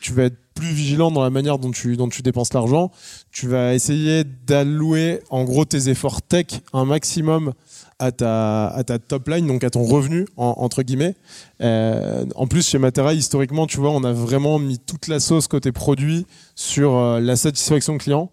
tu 0.00 0.12
vas 0.12 0.24
être 0.24 0.36
plus 0.54 0.68
vigilant 0.68 1.10
dans 1.10 1.22
la 1.22 1.30
manière 1.30 1.58
dont 1.58 1.72
tu, 1.72 1.96
dont 1.96 2.08
tu 2.08 2.22
dépenses 2.22 2.52
l'argent. 2.52 2.90
Tu 3.32 3.48
vas 3.48 3.74
essayer 3.74 4.22
d'allouer, 4.24 5.20
en 5.30 5.44
gros, 5.44 5.64
tes 5.64 5.88
efforts 5.88 6.22
tech 6.22 6.46
un 6.72 6.84
maximum 6.84 7.52
à 7.98 8.12
ta, 8.12 8.68
à 8.68 8.84
ta 8.84 8.98
top 8.98 9.28
line, 9.28 9.46
donc 9.46 9.64
à 9.64 9.70
ton 9.70 9.82
revenu, 9.82 10.26
entre 10.36 10.82
guillemets. 10.82 11.14
Euh, 11.60 12.24
en 12.36 12.46
plus, 12.46 12.68
chez 12.68 12.78
Matera, 12.78 13.14
historiquement, 13.14 13.66
tu 13.66 13.78
vois, 13.78 13.90
on 13.90 14.04
a 14.04 14.12
vraiment 14.12 14.58
mis 14.58 14.78
toute 14.78 15.08
la 15.08 15.18
sauce 15.20 15.48
côté 15.48 15.72
produit 15.72 16.26
sur 16.54 16.96
la 17.20 17.36
satisfaction 17.36 17.98
client. 17.98 18.30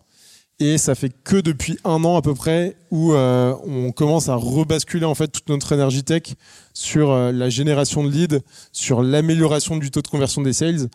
Et 0.62 0.78
ça 0.78 0.94
fait 0.94 1.12
que 1.24 1.38
depuis 1.38 1.80
un 1.84 2.04
an 2.04 2.18
à 2.18 2.22
peu 2.22 2.36
près 2.36 2.78
où 2.92 3.14
euh, 3.14 3.56
on 3.66 3.92
commence 3.92 4.30
à 4.30 4.36
rebasculer 4.36 5.06
en 5.06 5.16
fait 5.16 5.28
toute 5.30 5.50
notre 5.50 5.72
énergie 5.72 6.04
tech 6.04 6.22
sur 6.76 7.10
euh, 7.10 7.32
la 7.32 7.50
génération 7.50 8.04
de 8.04 8.12
leads, 8.12 8.42
sur 8.72 9.02
l'amélioration 9.02 9.78
du 9.78 9.90
taux 9.90 10.04
de 10.04 10.08
conversion 10.08 10.44
des 10.44 10.54
sales. 10.54 10.88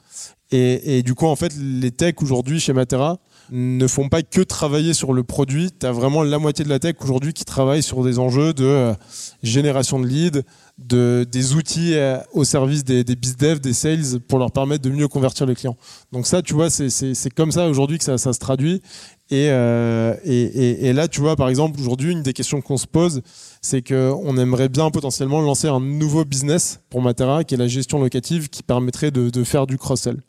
Et, 0.52 1.02
du 1.02 1.14
coup, 1.14 1.26
en 1.26 1.34
fait, 1.34 1.52
les 1.58 1.90
techs 1.90 2.22
aujourd'hui 2.22 2.60
chez 2.60 2.72
Matera 2.72 3.18
ne 3.50 3.86
font 3.86 4.08
pas 4.08 4.22
que 4.22 4.40
travailler 4.40 4.94
sur 4.94 5.12
le 5.12 5.22
produit. 5.22 5.70
Tu 5.78 5.86
as 5.86 5.92
vraiment 5.92 6.22
la 6.22 6.38
moitié 6.38 6.64
de 6.64 6.70
la 6.70 6.78
tech 6.78 6.96
aujourd'hui 7.00 7.32
qui 7.32 7.44
travaille 7.44 7.82
sur 7.82 8.02
des 8.02 8.18
enjeux 8.18 8.52
de 8.52 8.64
euh, 8.64 8.94
génération 9.42 10.00
de 10.00 10.06
leads, 10.06 10.42
de, 10.78 11.26
des 11.30 11.54
outils 11.54 11.94
euh, 11.94 12.18
au 12.32 12.44
service 12.44 12.84
des, 12.84 13.04
des 13.04 13.16
bizdev, 13.16 13.60
des 13.60 13.72
sales 13.72 14.20
pour 14.28 14.38
leur 14.38 14.50
permettre 14.50 14.82
de 14.82 14.90
mieux 14.90 15.08
convertir 15.08 15.46
les 15.46 15.54
clients. 15.54 15.76
Donc 16.12 16.26
ça, 16.26 16.42
tu 16.42 16.54
vois, 16.54 16.70
c'est 16.70 17.34
comme 17.34 17.52
ça 17.52 17.68
aujourd'hui 17.68 17.98
que 17.98 18.04
ça, 18.04 18.18
ça, 18.18 18.32
se 18.32 18.38
traduit. 18.38 18.82
Et, 19.30 19.48
euh, 19.50 20.14
et, 20.24 20.42
et, 20.42 20.86
et, 20.86 20.92
là, 20.92 21.08
tu 21.08 21.20
vois, 21.20 21.34
par 21.34 21.48
exemple, 21.48 21.80
aujourd'hui, 21.80 22.12
une 22.12 22.22
des 22.22 22.32
questions 22.32 22.60
qu'on 22.60 22.76
se 22.76 22.86
pose, 22.86 23.22
c'est 23.60 23.82
qu'on 23.82 24.36
aimerait 24.36 24.68
bien 24.68 24.90
potentiellement 24.90 25.40
lancer 25.40 25.66
un 25.66 25.80
nouveau 25.80 26.24
business 26.24 26.80
pour 26.90 27.02
Matera, 27.02 27.42
qui 27.42 27.54
est 27.54 27.58
la 27.58 27.66
gestion 27.66 28.00
locative, 28.00 28.48
qui 28.48 28.62
permettrait 28.62 29.10
de, 29.10 29.30
de 29.30 29.44
faire 29.44 29.66
du 29.66 29.78
cross-sell. 29.78 30.20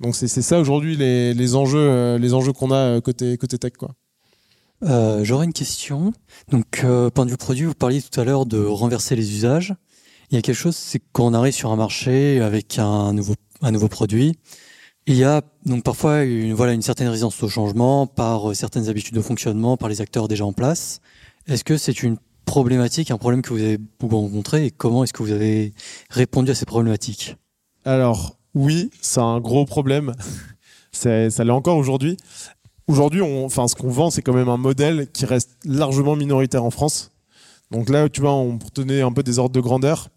Donc 0.00 0.16
c'est 0.16 0.28
ça 0.28 0.58
aujourd'hui 0.58 0.96
les, 0.96 1.34
les, 1.34 1.54
enjeux, 1.54 1.78
euh, 1.78 2.18
les 2.18 2.32
enjeux 2.32 2.52
qu'on 2.52 2.70
a 2.70 2.76
euh, 2.76 3.00
côté, 3.00 3.36
côté 3.36 3.58
tech. 3.58 3.72
Quoi. 3.78 3.94
Euh, 4.82 5.24
J'aurais 5.24 5.44
une 5.44 5.52
question. 5.52 6.12
Donc, 6.50 6.82
euh, 6.84 7.10
point 7.10 7.26
de 7.26 7.30
vue 7.30 7.36
produit, 7.36 7.66
vous 7.66 7.74
parliez 7.74 8.00
tout 8.00 8.18
à 8.18 8.24
l'heure 8.24 8.46
de 8.46 8.64
renverser 8.64 9.14
les 9.14 9.34
usages. 9.34 9.74
Il 10.30 10.36
y 10.36 10.38
a 10.38 10.42
quelque 10.42 10.56
chose, 10.56 10.76
c'est 10.76 11.00
qu'on 11.12 11.34
arrive 11.34 11.52
sur 11.52 11.70
un 11.70 11.76
marché 11.76 12.40
avec 12.40 12.78
un 12.78 13.12
nouveau, 13.12 13.34
un 13.60 13.72
nouveau 13.72 13.88
produit. 13.88 14.36
Il 15.06 15.16
y 15.16 15.24
a 15.24 15.42
donc 15.66 15.82
parfois 15.82 16.22
une, 16.22 16.54
voilà, 16.54 16.72
une 16.72 16.82
certaine 16.82 17.08
résistance 17.08 17.42
au 17.42 17.48
changement 17.48 18.06
par 18.06 18.54
certaines 18.54 18.88
habitudes 18.88 19.14
de 19.14 19.20
fonctionnement, 19.20 19.76
par 19.76 19.88
les 19.88 20.00
acteurs 20.00 20.28
déjà 20.28 20.46
en 20.46 20.52
place. 20.52 21.00
Est-ce 21.46 21.64
que 21.64 21.76
c'est 21.76 22.02
une 22.02 22.16
problématique, 22.44 23.10
un 23.10 23.18
problème 23.18 23.42
que 23.42 23.50
vous 23.50 23.60
avez 23.60 23.78
beaucoup 23.78 24.18
rencontré 24.18 24.66
et 24.66 24.70
comment 24.70 25.04
est-ce 25.04 25.12
que 25.12 25.22
vous 25.22 25.32
avez 25.32 25.74
répondu 26.10 26.50
à 26.52 26.54
ces 26.54 26.64
problématiques? 26.64 27.36
Alors, 27.84 28.36
oui, 28.54 28.90
c'est 29.00 29.20
un 29.20 29.40
gros 29.40 29.64
problème. 29.64 30.14
ça 30.92 31.28
l'est 31.28 31.50
encore 31.50 31.76
aujourd'hui. 31.76 32.16
Aujourd'hui, 32.86 33.22
enfin, 33.22 33.68
ce 33.68 33.76
qu'on 33.76 33.90
vend, 33.90 34.10
c'est 34.10 34.22
quand 34.22 34.32
même 34.34 34.48
un 34.48 34.56
modèle 34.56 35.08
qui 35.12 35.24
reste 35.24 35.50
largement 35.64 36.16
minoritaire 36.16 36.64
en 36.64 36.70
France. 36.70 37.12
Donc 37.70 37.88
là, 37.88 38.08
tu 38.08 38.20
vois, 38.20 38.32
on, 38.32 38.58
donner 38.74 39.00
un 39.00 39.12
peu 39.12 39.22
des 39.22 39.38
ordres 39.38 39.54
de 39.54 39.60
grandeur, 39.60 40.08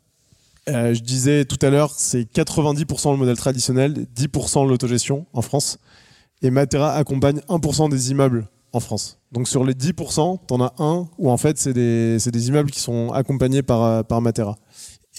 euh, 0.69 0.93
je 0.93 1.01
disais 1.01 1.45
tout 1.45 1.63
à 1.63 1.69
l'heure, 1.69 1.91
c'est 1.91 2.23
90% 2.23 3.11
le 3.11 3.17
modèle 3.17 3.37
traditionnel, 3.37 4.07
10% 4.15 4.67
l'autogestion 4.67 5.25
en 5.33 5.41
France. 5.41 5.77
Et 6.41 6.49
Matera 6.49 6.93
accompagne 6.93 7.39
1% 7.49 7.89
des 7.89 8.11
immeubles 8.11 8.47
en 8.71 8.79
France. 8.79 9.19
Donc 9.31 9.47
sur 9.47 9.63
les 9.63 9.73
10%, 9.73 10.39
tu 10.47 10.53
en 10.53 10.61
as 10.61 10.73
un 10.79 11.07
où 11.17 11.29
en 11.29 11.37
fait, 11.37 11.57
c'est 11.57 11.73
des, 11.73 12.17
des, 12.17 12.47
immeubles 12.47 12.71
qui 12.71 12.79
sont 12.79 13.11
accompagnés 13.11 13.61
par, 13.61 14.03
par 14.05 14.21
Matera. 14.21 14.57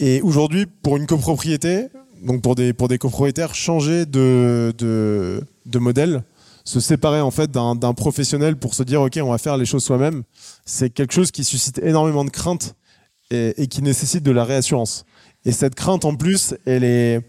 Et 0.01 0.21
aujourd'hui, 0.23 0.67
pour 0.67 0.97
une 0.97 1.07
copropriété, 1.07 1.87
donc 2.25 2.43
pour 2.43 2.55
des, 2.55 2.73
pour 2.73 2.89
des 2.89 2.99
copropriétaires, 2.99 3.55
changer 3.55 4.07
de, 4.07 4.75
de, 4.77 5.79
modèle, 5.79 6.23
se 6.65 6.81
séparer 6.81 7.21
en 7.21 7.31
fait 7.31 7.51
d'un 7.51 7.95
professionnel 7.95 8.57
pour 8.57 8.75
se 8.75 8.83
dire 8.83 9.03
ok 9.03 9.19
on 9.23 9.31
va 9.31 9.39
faire 9.39 9.57
les 9.57 9.67
choses 9.67 9.85
soi-même, 9.85 10.23
c'est 10.65 10.91
quelque 10.91 11.13
chose 11.13 11.31
qui 11.31 11.45
suscite 11.45 11.79
énormément 11.79 12.25
de 12.25 12.31
crainte 12.31 12.75
et, 13.31 13.55
et, 13.63 13.67
qui 13.67 13.83
nécessite 13.83 14.23
de 14.23 14.31
la 14.31 14.45
réassurance. 14.45 15.05
Et 15.45 15.53
cette 15.53 15.75
crainte 15.75 16.05
en 16.05 16.15
plus, 16.17 16.55
elle 16.65 16.85
est, 16.85 17.21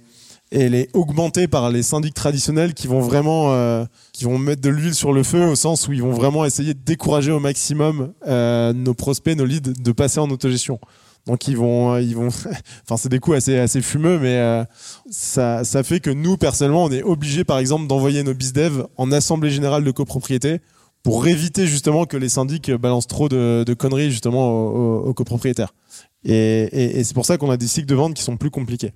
elle 0.52 0.76
est 0.76 0.90
augmentée 0.96 1.48
par 1.48 1.70
les 1.70 1.84
syndics 1.84 2.14
traditionnels 2.14 2.74
qui 2.74 2.88
vont 2.88 3.02
vraiment, 3.02 3.52
euh, 3.52 3.84
qui 4.14 4.24
vont 4.24 4.38
mettre 4.38 4.62
de 4.62 4.70
l'huile 4.70 4.96
sur 4.96 5.12
le 5.12 5.24
feu 5.24 5.46
au 5.46 5.56
sens 5.56 5.88
où 5.88 5.94
ils 5.94 6.02
vont 6.02 6.14
vraiment 6.14 6.46
essayer 6.46 6.74
de 6.74 6.80
décourager 6.80 7.32
au 7.32 7.40
maximum 7.40 8.14
euh, 8.28 8.72
nos 8.72 8.94
prospects, 8.94 9.36
nos 9.36 9.46
leads 9.46 9.74
de 9.74 9.92
passer 9.92 10.20
en 10.20 10.30
autogestion. 10.30 10.80
Donc 11.28 11.48
ils 11.48 11.58
vont, 11.58 11.98
ils 11.98 12.16
vont, 12.16 12.28
enfin 12.84 12.98
c'est 12.98 13.10
des 13.10 13.20
coups 13.20 13.38
assez 13.38 13.58
assez 13.58 13.82
fumeux, 13.82 14.20
mais 14.20 14.38
euh, 14.38 14.64
ça, 15.10 15.64
ça 15.64 15.84
fait 15.84 16.00
que 16.00 16.12
nous 16.12 16.38
personnellement 16.38 16.84
on 16.84 16.92
est 16.92 17.04
obligé 17.04 17.44
par 17.44 17.58
exemple 17.58 17.88
d'envoyer 17.88 18.22
nos 18.24 18.34
bizdev 18.34 18.86
en 18.98 19.12
assemblée 19.12 19.50
générale 19.50 19.84
de 19.84 19.92
copropriété 19.92 20.60
pour 21.02 21.28
éviter 21.28 21.68
justement 21.68 22.06
que 22.06 22.18
les 22.18 22.30
syndics 22.30 22.72
balancent 22.72 23.08
trop 23.08 23.30
de, 23.30 23.64
de 23.66 23.74
conneries 23.74 24.12
justement 24.12 24.50
aux, 24.50 25.06
aux, 25.06 25.14
copropriétaires. 25.14 25.74
Et, 26.24 26.34
et, 26.34 27.00
et 27.00 27.04
c'est 27.04 27.14
pour 27.14 27.26
ça 27.26 27.38
qu'on 27.38 27.52
a 27.52 27.58
des 27.58 27.68
cycles 27.68 27.88
de 27.88 27.96
vente 27.96 28.16
qui 28.16 28.24
sont 28.24 28.38
plus 28.38 28.50
compliqués. 28.50 28.94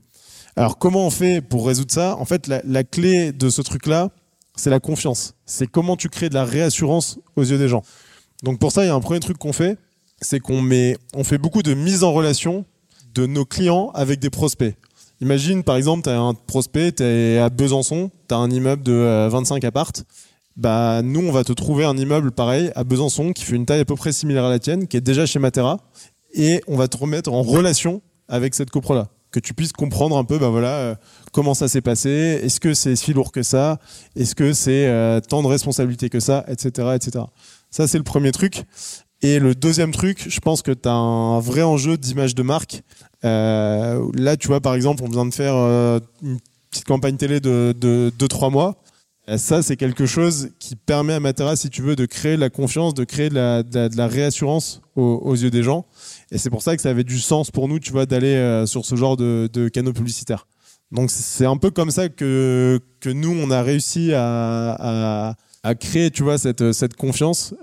Alors 0.56 0.78
comment 0.78 1.06
on 1.06 1.12
fait 1.12 1.42
pour 1.42 1.68
résoudre 1.68 1.92
ça? 1.92 2.16
En 2.18 2.26
fait, 2.26 2.48
la, 2.48 2.62
la 2.66 2.84
clé 2.84 3.32
de 3.32 3.50
ce 3.50 3.62
truc-là, 3.62 4.10
c'est 4.56 4.70
la 4.70 4.80
confiance. 4.80 5.36
C'est 5.46 5.68
comment 5.68 5.96
tu 5.96 6.10
crées 6.10 6.30
de 6.30 6.34
la 6.34 6.46
réassurance 6.46 7.20
aux 7.36 7.44
yeux 7.44 7.58
des 7.58 7.70
gens. 7.70 7.84
Donc 8.44 8.60
pour 8.60 8.72
ça, 8.72 8.84
il 8.84 8.88
y 8.88 8.90
a 8.90 8.96
un 8.96 9.00
premier 9.00 9.20
truc 9.20 9.38
qu'on 9.38 9.54
fait, 9.54 9.78
c'est 10.22 10.40
qu'on 10.40 10.62
met, 10.62 10.98
on 11.14 11.24
fait 11.24 11.38
beaucoup 11.38 11.64
de 11.64 11.74
mise 11.74 12.04
en 12.04 12.12
relation 12.14 12.66
de 13.14 13.26
nos 13.26 13.46
clients 13.46 13.92
avec 13.94 14.20
des 14.20 14.30
prospects. 14.30 14.76
Imagine, 15.22 15.64
par 15.64 15.76
exemple, 15.76 16.04
tu 16.04 16.10
as 16.10 16.20
un 16.20 16.34
prospect, 16.34 16.94
tu 16.94 17.04
es 17.04 17.38
à 17.40 17.50
Besançon, 17.50 18.10
tu 18.28 18.36
as 18.36 18.38
un 18.38 18.50
immeuble 18.50 18.84
de 18.84 19.28
25 19.30 19.64
appartes. 19.66 20.06
Bah, 20.56 21.02
nous, 21.04 21.22
on 21.22 21.32
va 21.32 21.44
te 21.44 21.54
trouver 21.54 21.86
un 21.86 21.98
immeuble 21.98 22.32
pareil 22.32 22.72
à 22.76 22.84
Besançon 22.84 23.34
qui 23.34 23.44
fait 23.44 23.56
une 23.56 23.66
taille 23.66 23.80
à 23.82 23.86
peu 23.86 23.96
près 23.96 24.12
similaire 24.12 24.46
à 24.46 24.50
la 24.50 24.60
tienne, 24.60 24.88
qui 24.88 24.98
est 24.98 25.02
déjà 25.02 25.26
chez 25.26 25.40
Matera, 25.40 25.80
et 26.34 26.62
on 26.68 26.76
va 26.76 26.88
te 26.88 26.98
remettre 26.98 27.32
en 27.32 27.42
relation 27.42 28.02
avec 28.28 28.56
cette 28.56 28.70
copro-là. 28.70 29.08
Que 29.32 29.40
tu 29.40 29.54
puisses 29.54 29.74
comprendre 29.74 30.18
un 30.18 30.24
peu, 30.24 30.40
bah 30.40 30.50
voilà, 30.50 30.74
euh, 30.76 30.96
comment 31.32 31.54
ça 31.54 31.68
s'est 31.68 31.82
passé, 31.82 32.42
est-ce 32.44 32.60
que 32.60 32.74
c'est 32.74 32.96
si 32.96 33.14
lourd 33.14 33.32
que 33.32 33.44
ça, 33.44 33.80
est-ce 34.16 34.36
que 34.36 34.54
c'est 34.54 34.88
euh, 34.88 35.20
tant 35.20 35.44
de 35.44 35.48
responsabilités 35.48 36.10
que 36.10 36.20
ça, 36.20 36.44
etc., 36.48 36.90
etc. 36.96 37.26
Ça, 37.70 37.88
c'est 37.88 37.98
le 37.98 38.04
premier 38.04 38.32
truc. 38.32 38.66
Et 39.22 39.40
le 39.40 39.54
deuxième 39.54 39.92
truc, 39.92 40.26
je 40.30 40.40
pense 40.40 40.62
que 40.62 40.72
tu 40.72 40.88
as 40.88 40.94
un 40.94 41.40
vrai 41.40 41.62
enjeu 41.62 41.98
d'image 41.98 42.36
de 42.36 42.44
marque. 42.44 42.84
Euh, 43.26 44.10
là, 44.14 44.38
tu 44.38 44.48
vois, 44.48 44.62
par 44.62 44.76
exemple, 44.76 45.04
on 45.04 45.10
vient 45.10 45.26
de 45.26 45.34
faire 45.34 45.56
euh, 45.56 46.00
une 46.24 46.40
petite 46.72 46.86
campagne 46.86 47.18
télé 47.18 47.42
de 47.42 47.76
2-3 48.18 48.50
mois. 48.50 48.82
Euh, 49.28 49.38
ça, 49.38 49.62
c'est 49.62 49.76
quelque 49.76 50.06
chose 50.06 50.52
qui 50.58 50.78
permet 50.78 51.14
à 51.14 51.20
Matera, 51.20 51.58
si 51.58 51.70
tu 51.70 51.82
veux, 51.82 51.98
de 51.98 52.06
créer 52.06 52.38
la 52.38 52.50
confiance, 52.50 52.94
de 52.94 53.04
créer 53.04 53.30
de 53.30 53.36
la, 53.36 53.62
de 53.62 53.90
de 53.90 54.02
réassurance 54.02 54.82
aux, 54.96 55.36
yeux 55.36 55.52
des 55.52 55.64
gens. 55.64 55.86
Et 56.32 56.38
c'est 56.38 56.50
pour 56.50 56.62
ça 56.62 56.78
que 56.78 56.82
ça 56.82 56.90
avait 56.90 57.04
du 57.04 57.20
sens 57.20 57.52
pour 57.52 57.68
nous, 57.68 57.80
tu 57.80 57.92
vois, 57.92 58.06
d'aller 58.06 58.64
sur 58.66 58.86
ce 58.86 58.96
genre 58.96 59.18
de, 59.18 59.50
de 59.52 59.68
canaux 59.68 59.94
publicitaires. 59.94 60.48
Donc 60.92 61.12
c'est 61.12 61.46
un 61.46 61.58
peu 61.58 61.72
comme 61.72 61.92
ça 61.92 62.10
que, 62.10 62.80
que 63.00 63.10
nous, 63.10 63.32
on 63.32 63.52
a 63.52 63.62
réussi 63.62 64.12
à, 64.14 65.36
à, 65.64 65.76
créer, 65.76 66.10
tu 66.10 66.24
vois, 66.24 66.38
cette, 66.38 66.72
cette 66.72 66.96
confiance. 66.96 67.54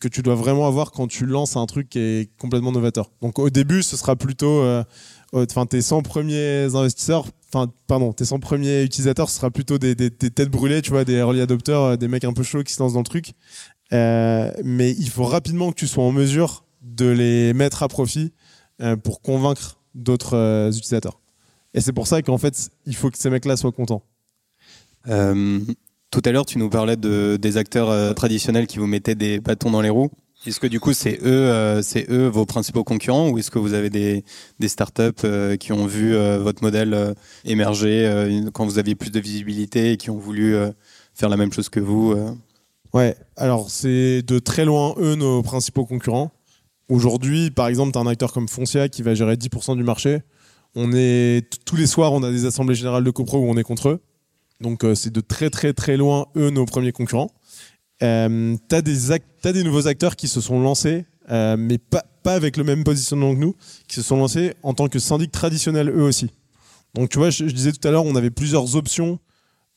Que 0.00 0.08
tu 0.08 0.22
dois 0.22 0.34
vraiment 0.34 0.66
avoir 0.66 0.90
quand 0.90 1.06
tu 1.06 1.26
lances 1.26 1.56
un 1.56 1.66
truc 1.66 1.90
qui 1.90 1.98
est 1.98 2.30
complètement 2.38 2.72
novateur. 2.72 3.12
Donc 3.20 3.38
au 3.38 3.50
début, 3.50 3.82
ce 3.82 3.96
sera 3.96 4.16
plutôt, 4.16 4.62
euh, 4.62 4.82
enfin 5.34 5.66
tes 5.66 5.82
100 5.82 6.02
premiers 6.02 6.74
investisseurs, 6.74 7.26
enfin 7.52 7.70
pardon, 7.86 8.12
tes 8.12 8.24
100 8.24 8.40
premiers 8.40 8.82
utilisateurs, 8.82 9.28
ce 9.28 9.36
sera 9.36 9.50
plutôt 9.50 9.78
des, 9.78 9.94
têtes 9.94 10.50
brûlées, 10.50 10.80
tu 10.82 10.90
vois, 10.90 11.04
des 11.04 11.16
early 11.16 11.42
adopters, 11.42 11.80
euh, 11.80 11.96
des 11.96 12.08
mecs 12.08 12.24
un 12.24 12.32
peu 12.32 12.42
chauds 12.42 12.64
qui 12.64 12.72
se 12.72 12.82
lancent 12.82 12.94
dans 12.94 13.00
le 13.00 13.04
truc. 13.04 13.34
Euh, 13.92 14.50
mais 14.64 14.92
il 14.92 15.10
faut 15.10 15.24
rapidement 15.24 15.70
que 15.70 15.76
tu 15.76 15.86
sois 15.86 16.04
en 16.04 16.12
mesure 16.12 16.64
de 16.82 17.06
les 17.06 17.52
mettre 17.52 17.82
à 17.82 17.88
profit 17.88 18.32
pour 19.02 19.20
convaincre 19.20 19.78
d'autres 19.94 20.70
utilisateurs. 20.74 21.20
Et 21.74 21.82
c'est 21.82 21.92
pour 21.92 22.06
ça 22.06 22.22
qu'en 22.22 22.38
fait, 22.38 22.70
il 22.86 22.96
faut 22.96 23.10
que 23.10 23.18
ces 23.18 23.28
mecs-là 23.28 23.58
soient 23.58 23.72
contents. 23.72 24.02
Tout 26.10 26.22
à 26.24 26.32
l'heure, 26.32 26.44
tu 26.44 26.58
nous 26.58 26.68
parlais 26.68 26.96
de, 26.96 27.38
des 27.40 27.56
acteurs 27.56 27.88
euh, 27.88 28.12
traditionnels 28.14 28.66
qui 28.66 28.78
vous 28.78 28.88
mettaient 28.88 29.14
des 29.14 29.38
bâtons 29.38 29.70
dans 29.70 29.80
les 29.80 29.90
roues. 29.90 30.10
Est-ce 30.44 30.58
que 30.58 30.66
du 30.66 30.80
coup, 30.80 30.92
c'est 30.92 31.20
eux, 31.22 31.48
euh, 31.50 31.82
c'est 31.82 32.10
eux 32.10 32.26
vos 32.26 32.46
principaux 32.46 32.82
concurrents 32.82 33.28
ou 33.28 33.38
est-ce 33.38 33.50
que 33.50 33.60
vous 33.60 33.74
avez 33.74 33.90
des, 33.90 34.24
des 34.58 34.68
startups 34.68 35.02
euh, 35.22 35.56
qui 35.56 35.72
ont 35.72 35.86
vu 35.86 36.16
votre 36.38 36.64
modèle 36.64 37.14
émerger 37.44 38.40
quand 38.52 38.64
vous 38.64 38.78
aviez 38.78 38.94
plus 38.94 39.10
de 39.10 39.20
visibilité 39.20 39.92
et 39.92 39.96
qui 39.96 40.10
ont 40.10 40.18
voulu 40.18 40.56
faire 41.14 41.28
la 41.28 41.36
même 41.36 41.52
chose 41.52 41.68
que 41.68 41.78
vous 41.78 42.16
Ouais, 42.92 43.16
alors 43.36 43.70
c'est 43.70 44.22
de 44.22 44.38
très 44.40 44.64
loin 44.64 44.94
eux 44.98 45.14
nos 45.14 45.42
principaux 45.42 45.84
concurrents. 45.84 46.32
Aujourd'hui, 46.88 47.52
par 47.52 47.68
exemple, 47.68 47.92
tu 47.92 47.98
as 47.98 48.00
un 48.00 48.06
acteur 48.06 48.32
comme 48.32 48.48
Foncia 48.48 48.88
qui 48.88 49.02
va 49.02 49.14
gérer 49.14 49.34
10% 49.34 49.76
du 49.76 49.84
marché. 49.84 50.22
On 50.74 50.90
est 50.92 51.46
tous 51.64 51.76
les 51.76 51.86
soirs, 51.86 52.12
on 52.12 52.22
a 52.24 52.30
des 52.30 52.46
assemblées 52.46 52.74
générales 52.74 53.04
de 53.04 53.10
copro 53.10 53.38
où 53.38 53.48
on 53.48 53.56
est 53.56 53.62
contre 53.62 53.90
eux. 53.90 54.00
Donc 54.60 54.84
euh, 54.84 54.94
c'est 54.94 55.10
de 55.12 55.20
très 55.20 55.50
très 55.50 55.72
très 55.72 55.96
loin 55.96 56.26
eux 56.36 56.50
nos 56.50 56.66
premiers 56.66 56.92
concurrents. 56.92 57.30
Euh, 58.02 58.56
t'as 58.68 58.80
des 58.82 59.12
as 59.12 59.18
des 59.52 59.62
nouveaux 59.64 59.86
acteurs 59.86 60.16
qui 60.16 60.26
se 60.28 60.40
sont 60.40 60.60
lancés 60.60 61.04
euh, 61.30 61.56
mais 61.58 61.78
pas, 61.78 62.02
pas 62.22 62.34
avec 62.34 62.56
le 62.56 62.64
même 62.64 62.82
positionnement 62.82 63.32
que 63.34 63.38
nous, 63.40 63.54
qui 63.86 63.94
se 63.96 64.02
sont 64.02 64.16
lancés 64.16 64.54
en 64.62 64.74
tant 64.74 64.88
que 64.88 64.98
syndic 64.98 65.30
traditionnel 65.30 65.88
eux 65.90 66.02
aussi. 66.02 66.30
Donc 66.94 67.08
tu 67.10 67.18
vois, 67.18 67.30
je, 67.30 67.46
je 67.46 67.54
disais 67.54 67.70
tout 67.72 67.86
à 67.86 67.90
l'heure, 67.92 68.04
on 68.04 68.16
avait 68.16 68.30
plusieurs 68.30 68.74
options 68.74 69.18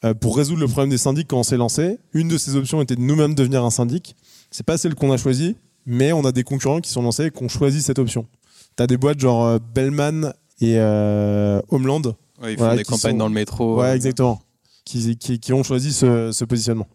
euh, 0.04 0.14
pour 0.16 0.36
résoudre 0.36 0.62
le 0.62 0.68
problème 0.68 0.90
des 0.90 0.98
syndics 0.98 1.28
quand 1.28 1.38
on 1.38 1.44
s'est 1.44 1.58
lancé. 1.58 2.00
Une 2.14 2.28
de 2.28 2.38
ces 2.40 2.56
options 2.56 2.82
était 2.82 2.96
de 2.96 3.02
nous-mêmes 3.02 3.36
devenir 3.36 3.64
un 3.64 3.70
syndic. 3.70 4.16
C'est 4.52 4.66
pas 4.66 4.78
celle 4.78 4.96
qu'on 4.96 5.12
a 5.12 5.18
choisie, 5.18 5.56
mais 5.86 6.12
on 6.12 6.26
a 6.26 6.32
des 6.32 6.44
concurrents 6.44 6.80
qui 6.82 6.90
sont 6.90 7.04
lancés 7.04 7.26
et 7.26 7.32
qui 7.32 7.44
ont 7.44 7.50
choisi 7.50 7.82
cette 7.84 8.00
option. 8.00 8.26
Tu 8.78 8.82
as 8.84 8.88
des 8.88 8.98
boîtes 8.98 9.20
genre 9.20 9.60
Bellman 9.76 10.34
et 10.60 10.80
Homeland. 11.70 12.02
Ouais, 12.42 12.54
ils 12.54 12.58
font 12.58 12.64
Voilà, 12.64 12.78
des 12.78 12.84
campagnes 12.84 13.12
sont- 13.12 13.18
dans 13.18 13.28
le 13.28 13.34
métro. 13.34 13.80
Ouais, 13.80 13.96
exactement. 13.96 14.42
Qui, 14.86 15.16
qui, 15.18 15.40
qui 15.40 15.54
ont 15.54 15.64
choisi 15.64 15.94
ce, 15.94 16.32
ce 16.32 16.44
positionnement. 16.46 16.88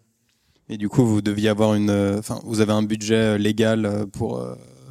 Et 0.68 0.76
du 0.76 0.88
coup, 0.90 1.06
vous 1.06 1.22
deviez 1.22 1.48
avoir 1.48 1.74
une, 1.74 1.88
euh, 1.90 2.18
enfin, 2.18 2.40
vous 2.44 2.60
avez 2.60 2.72
un 2.72 2.82
budget 2.82 3.14
euh, 3.14 3.38
légal 3.38 3.86
euh, 3.86 4.04
pour, 4.04 4.38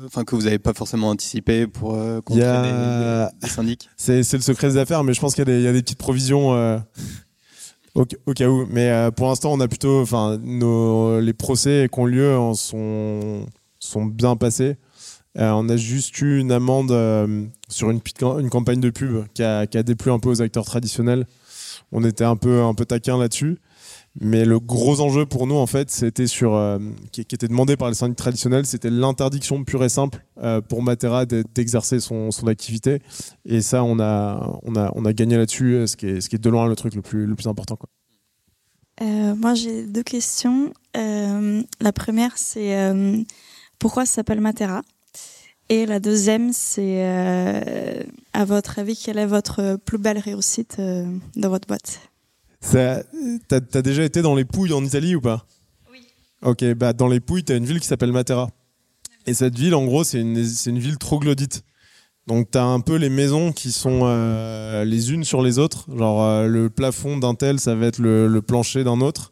enfin, 0.06 0.24
que 0.24 0.36
vous 0.36 0.44
n'avez 0.44 0.58
pas 0.58 0.74
forcément 0.74 1.10
anticipé 1.10 1.68
pour 1.68 1.94
euh, 1.94 2.22
contrer 2.22 2.42
a- 2.48 3.32
des, 3.32 3.40
des 3.46 3.48
syndics. 3.54 3.88
C'est 3.98 4.34
le 4.34 4.40
secret 4.42 4.70
des 4.70 4.78
affaires, 4.78 5.04
mais 5.04 5.14
je 5.14 5.20
pense 5.22 5.36
qu'il 5.36 5.42
y, 5.48 5.50
a 5.50 5.54
des- 5.54 5.60
il 5.60 5.64
y 5.64 5.68
a 5.68 5.74
des 5.74 5.84
petites 5.84 6.00
provisions 6.00 6.56
euh, 6.56 6.80
au, 7.94 8.06
au 8.26 8.34
cas 8.34 8.48
où. 8.50 8.66
Mais 8.72 8.90
euh, 8.90 9.12
pour 9.12 9.28
l'instant, 9.28 9.54
on 9.54 9.60
a 9.60 9.68
plutôt, 9.68 10.02
enfin, 10.02 10.40
les 11.22 11.34
procès 11.34 11.88
qui 11.94 12.00
ont 12.00 12.06
lieu 12.06 12.36
en 12.36 12.56
sont 12.56 13.46
sont 13.80 14.06
bien 14.06 14.36
passés. 14.36 14.78
On 15.40 15.70
a 15.70 15.78
juste 15.78 16.20
eu 16.22 16.40
une 16.40 16.52
amende 16.52 16.90
sur 17.70 17.92
une, 17.92 18.00
une 18.40 18.50
campagne 18.50 18.80
de 18.80 18.90
pub 18.90 19.24
qui 19.36 19.44
a, 19.44 19.68
qui 19.68 19.78
a 19.78 19.84
déplu 19.84 20.12
un 20.12 20.18
peu 20.18 20.30
aux 20.30 20.42
acteurs 20.42 20.66
traditionnels. 20.66 21.28
On 21.92 22.04
était 22.04 22.24
un 22.24 22.36
peu 22.36 22.62
un 22.64 22.74
peu 22.74 22.86
taquin 22.86 23.18
là-dessus. 23.18 23.58
Mais 24.20 24.46
le 24.46 24.60
gros 24.60 25.00
enjeu 25.00 25.28
pour 25.28 25.46
nous, 25.46 25.56
en 25.56 25.68
fait, 25.68 25.92
c'était 25.92 26.26
sur, 26.26 26.56
euh, 26.56 26.80
qui, 27.12 27.22
était 27.22 27.48
demandé 27.48 27.78
par 27.78 27.88
les 27.88 27.94
syndics 27.94 28.18
traditionnels, 28.18 28.66
c'était 28.66 28.90
l'interdiction 28.90 29.64
pure 29.64 29.84
et 29.84 29.90
simple 29.90 30.26
euh, 30.42 30.60
pour 30.60 30.82
Matera 30.82 31.28
d'e- 31.28 31.44
d'exercer 31.54 32.00
son, 32.00 32.32
son 32.32 32.48
activité. 32.48 33.00
Et 33.46 33.62
ça, 33.62 33.84
on 33.84 34.00
a, 34.00 34.60
on 34.64 34.76
a, 34.76 34.92
on 34.96 35.06
a 35.06 35.14
gagné 35.14 35.38
là-dessus, 35.38 35.86
ce 35.86 35.96
qui 35.96 36.08
est, 36.08 36.22
ce 36.22 36.30
qui 36.30 36.36
est 36.36 36.40
de 36.40 36.50
loin 36.50 36.68
le 36.68 36.76
truc 36.76 36.96
le 36.96 37.04
plus, 37.04 37.28
le 37.28 37.36
plus 37.36 37.48
important. 37.48 37.78
Euh, 39.02 39.36
moi, 39.36 39.54
j'ai 39.54 39.86
deux 39.86 40.04
questions. 40.04 40.74
La 40.96 41.94
première, 41.94 42.36
c'est 42.38 42.76
pourquoi 43.78 44.08
ça 44.08 44.16
s'appelle 44.16 44.42
Matera? 44.42 44.82
Et 45.70 45.86
la 45.86 46.00
deuxième, 46.00 46.54
c'est 46.54 47.04
euh, 47.06 48.04
à 48.34 48.46
votre 48.46 48.80
avis, 48.80 48.96
quelle 48.96 49.18
est 49.18 49.26
votre 49.26 49.78
plus 49.84 49.98
belle 49.98 50.18
réussite 50.18 50.78
euh, 50.80 51.06
dans 51.36 51.50
votre 51.50 51.68
boîte? 51.68 52.00
T'as 52.62 53.02
as 53.52 53.82
déjà 53.82 54.04
été 54.04 54.22
dans 54.22 54.34
les 54.36 54.46
Pouilles 54.46 54.74
en 54.74 54.84
Italie 54.84 55.16
ou 55.16 55.22
pas? 55.22 55.46
Oui. 55.92 56.00
Ok, 56.42 56.64
bah 56.74 56.94
dans 56.94 57.08
les 57.08 57.20
Pouilles, 57.20 57.44
t'as 57.44 57.58
une 57.58 57.66
ville 57.66 57.80
qui 57.80 57.88
s'appelle 57.88 58.12
Matera. 58.12 58.50
Et 59.26 59.34
cette 59.34 59.58
ville, 59.58 59.76
en 59.76 59.86
gros, 59.86 60.06
c'est 60.06 60.22
une, 60.22 60.44
c'est 60.46 60.70
une 60.70 60.80
ville 60.80 60.98
troglodyte. 60.98 61.64
Donc 62.28 62.52
t'as 62.52 62.64
un 62.64 62.80
peu 62.80 62.96
les 62.96 63.10
maisons 63.10 63.52
qui 63.52 63.72
sont 63.72 64.02
euh, 64.04 64.84
les 64.86 65.12
unes 65.14 65.24
sur 65.24 65.42
les 65.42 65.60
autres. 65.60 65.86
Genre 65.96 66.24
euh, 66.24 66.48
le 66.48 66.70
plafond 66.70 67.18
d'un 67.18 67.36
tel, 67.36 67.60
ça 67.60 67.76
va 67.76 67.88
être 67.88 68.00
le, 68.00 68.28
le 68.28 68.42
plancher 68.42 68.84
d'un 68.84 69.02
autre. 69.02 69.32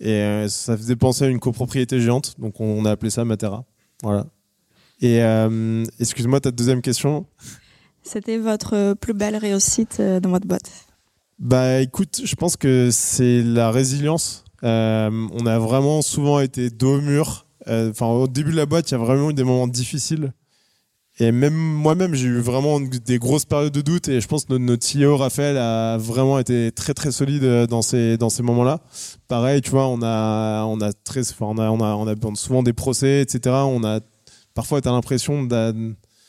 Et 0.00 0.14
euh, 0.14 0.48
ça 0.48 0.76
faisait 0.76 0.96
penser 0.96 1.24
à 1.24 1.28
une 1.28 1.38
copropriété 1.38 2.00
géante. 2.00 2.34
Donc 2.38 2.60
on 2.60 2.84
a 2.84 2.90
appelé 2.90 3.10
ça 3.10 3.24
Matera. 3.24 3.64
Voilà. 4.02 4.26
Et 5.02 5.20
euh, 5.20 5.84
excuse-moi, 5.98 6.40
ta 6.40 6.52
deuxième 6.52 6.80
question 6.80 7.26
C'était 8.04 8.38
votre 8.38 8.94
plus 8.94 9.14
belle 9.14 9.36
réussite 9.36 9.96
euh, 9.98 10.20
dans 10.20 10.30
votre 10.30 10.46
boîte 10.46 10.70
Bah 11.40 11.80
écoute, 11.80 12.22
je 12.24 12.34
pense 12.36 12.56
que 12.56 12.90
c'est 12.92 13.42
la 13.42 13.72
résilience. 13.72 14.44
Euh, 14.62 15.10
on 15.32 15.44
a 15.44 15.58
vraiment 15.58 16.02
souvent 16.02 16.38
été 16.38 16.70
dos 16.70 16.98
au 16.98 17.00
mur. 17.00 17.46
Euh, 17.66 17.90
Enfin, 17.90 18.06
au 18.06 18.28
début 18.28 18.52
de 18.52 18.56
la 18.56 18.66
boîte, 18.66 18.90
il 18.90 18.92
y 18.92 18.94
a 18.94 18.98
vraiment 18.98 19.30
eu 19.30 19.34
des 19.34 19.42
moments 19.42 19.66
difficiles. 19.66 20.32
Et 21.18 21.30
même 21.30 21.54
moi-même, 21.54 22.14
j'ai 22.14 22.28
eu 22.28 22.38
vraiment 22.38 22.80
des 22.80 23.18
grosses 23.18 23.44
périodes 23.44 23.72
de 23.72 23.82
doute. 23.82 24.08
Et 24.08 24.20
je 24.20 24.28
pense 24.28 24.44
que 24.44 24.54
notre, 24.54 24.86
CEO, 24.86 25.16
Raphaël, 25.16 25.56
a 25.58 25.98
vraiment 25.98 26.38
été 26.38 26.70
très 26.70 26.94
très 26.94 27.10
solide 27.10 27.42
euh, 27.42 27.66
dans 27.66 27.82
ces, 27.82 28.16
dans 28.16 28.30
ces 28.30 28.44
moments-là. 28.44 28.78
Pareil, 29.26 29.62
tu 29.62 29.70
vois, 29.70 29.88
on 29.88 30.00
a, 30.02 30.64
on 30.64 30.80
a, 30.80 30.92
très, 30.92 31.28
enfin, 31.28 31.46
on 31.46 31.58
a, 31.58 31.70
on 31.70 31.80
a, 31.80 31.94
on 31.96 32.06
a 32.06 32.34
souvent 32.36 32.62
des 32.62 32.72
procès, 32.72 33.20
etc. 33.20 33.56
On 33.66 33.82
a, 33.82 34.00
parfois, 34.54 34.80
tu 34.80 34.88
as 34.88 34.92
l'impression 34.92 35.42
d'a- 35.44 35.72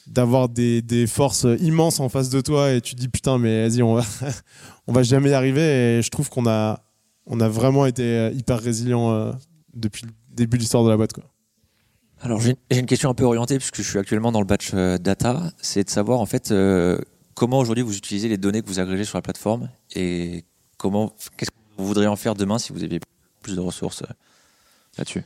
d'avoir 0.08 0.50
des, 0.50 0.82
des 0.82 1.08
forces 1.08 1.46
immenses 1.60 2.00
en 2.00 2.10
face 2.10 2.30
de 2.30 2.42
toi 2.42 2.74
et 2.74 2.82
tu 2.82 2.94
te 2.96 3.00
dis 3.00 3.08
putain 3.08 3.38
mais 3.38 3.68
vas-y 3.70 3.82
on 3.82 3.96
va 3.96 4.04
on 4.88 4.92
va 4.92 5.02
jamais 5.02 5.30
y 5.30 5.34
arriver 5.34 5.62
et 5.98 6.02
je 6.02 6.10
trouve 6.10 6.30
qu'on 6.30 6.46
a 6.46 6.82
on 7.26 7.40
a 7.40 7.48
vraiment 7.48 7.86
été 7.86 8.04
euh, 8.04 8.32
hyper 8.32 8.60
résilient 8.60 9.12
euh, 9.14 9.32
depuis 9.74 10.04
le 10.06 10.12
début 10.36 10.58
de 10.58 10.62
l'histoire 10.64 10.84
de 10.84 10.90
la 10.90 10.98
boîte 10.98 11.14
quoi. 11.14 11.24
Alors 12.22 12.42
j'ai 12.42 12.58
une 12.72 12.86
question 12.86 13.10
un 13.10 13.14
peu 13.14 13.24
orientée 13.24 13.58
puisque 13.58 13.78
je 13.78 13.90
suis 13.90 13.98
actuellement 13.98 14.34
dans 14.34 14.42
le 14.42 14.46
batch 14.46 14.72
euh, 14.74 14.98
data, 14.98 15.52
c'est 15.62 15.86
de 15.86 15.90
savoir 15.90 16.20
en 16.20 16.26
fait 16.26 16.52
euh, 16.52 16.98
comment 17.34 17.60
aujourd'hui 17.60 17.84
vous 17.84 17.96
utilisez 17.96 18.28
les 18.28 18.38
données 18.38 18.62
que 18.62 18.68
vous 18.68 18.80
agrégez 18.80 19.06
sur 19.06 19.18
la 19.18 19.22
plateforme 19.22 19.70
et 19.96 20.44
comment 20.78 21.14
qu'est-ce 21.38 21.52
que 21.52 21.56
vous 21.78 21.86
voudriez 21.88 22.08
en 22.08 22.18
faire 22.18 22.36
demain 22.36 22.60
si 22.60 22.74
vous 22.74 22.84
aviez 22.84 23.00
plus 23.42 23.56
de 23.56 23.62
ressources 23.62 24.04
là-dessus? 24.98 25.24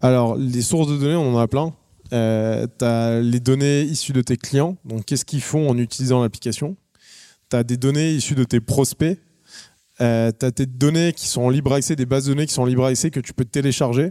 Alors, 0.00 0.36
les 0.36 0.62
sources 0.62 0.88
de 0.88 0.96
données, 0.96 1.14
on 1.16 1.34
en 1.34 1.38
a 1.38 1.46
plein. 1.46 1.74
Euh, 2.12 2.66
tu 2.78 2.84
as 2.84 3.20
les 3.20 3.40
données 3.40 3.82
issues 3.82 4.12
de 4.12 4.22
tes 4.22 4.36
clients, 4.36 4.76
donc 4.84 5.04
qu'est-ce 5.04 5.24
qu'ils 5.24 5.42
font 5.42 5.68
en 5.68 5.78
utilisant 5.78 6.22
l'application? 6.22 6.76
Tu 7.50 7.56
as 7.56 7.62
des 7.62 7.76
données 7.76 8.12
issues 8.12 8.34
de 8.34 8.44
tes 8.44 8.60
prospects. 8.60 9.18
Euh, 10.00 10.32
tu 10.38 10.46
as 10.46 10.50
tes 10.50 10.66
données 10.66 11.12
qui 11.12 11.28
sont 11.28 11.42
en 11.42 11.50
libre 11.50 11.72
accès, 11.72 11.94
des 11.94 12.06
bases 12.06 12.24
de 12.24 12.32
données 12.32 12.46
qui 12.46 12.54
sont 12.54 12.62
en 12.62 12.66
libre 12.66 12.84
accès 12.86 13.10
que 13.10 13.20
tu 13.20 13.32
peux 13.32 13.44
télécharger. 13.44 14.10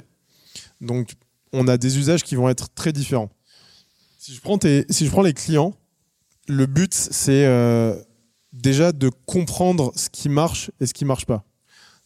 Donc, 0.81 1.13
on 1.51 1.67
a 1.67 1.77
des 1.77 1.97
usages 1.97 2.23
qui 2.23 2.35
vont 2.35 2.47
être 2.47 2.69
très 2.73 2.93
différents. 2.93 3.29
Si 4.17 4.33
je 4.33 4.41
prends, 4.41 5.23
les 5.23 5.33
clients, 5.33 5.73
le 6.47 6.65
but, 6.67 6.93
c'est 6.93 7.45
euh, 7.45 7.95
déjà 8.53 8.91
de 8.91 9.09
comprendre 9.25 9.91
ce 9.95 10.09
qui 10.09 10.29
marche 10.29 10.71
et 10.79 10.85
ce 10.85 10.93
qui 10.93 11.05
marche 11.05 11.25
pas. 11.25 11.43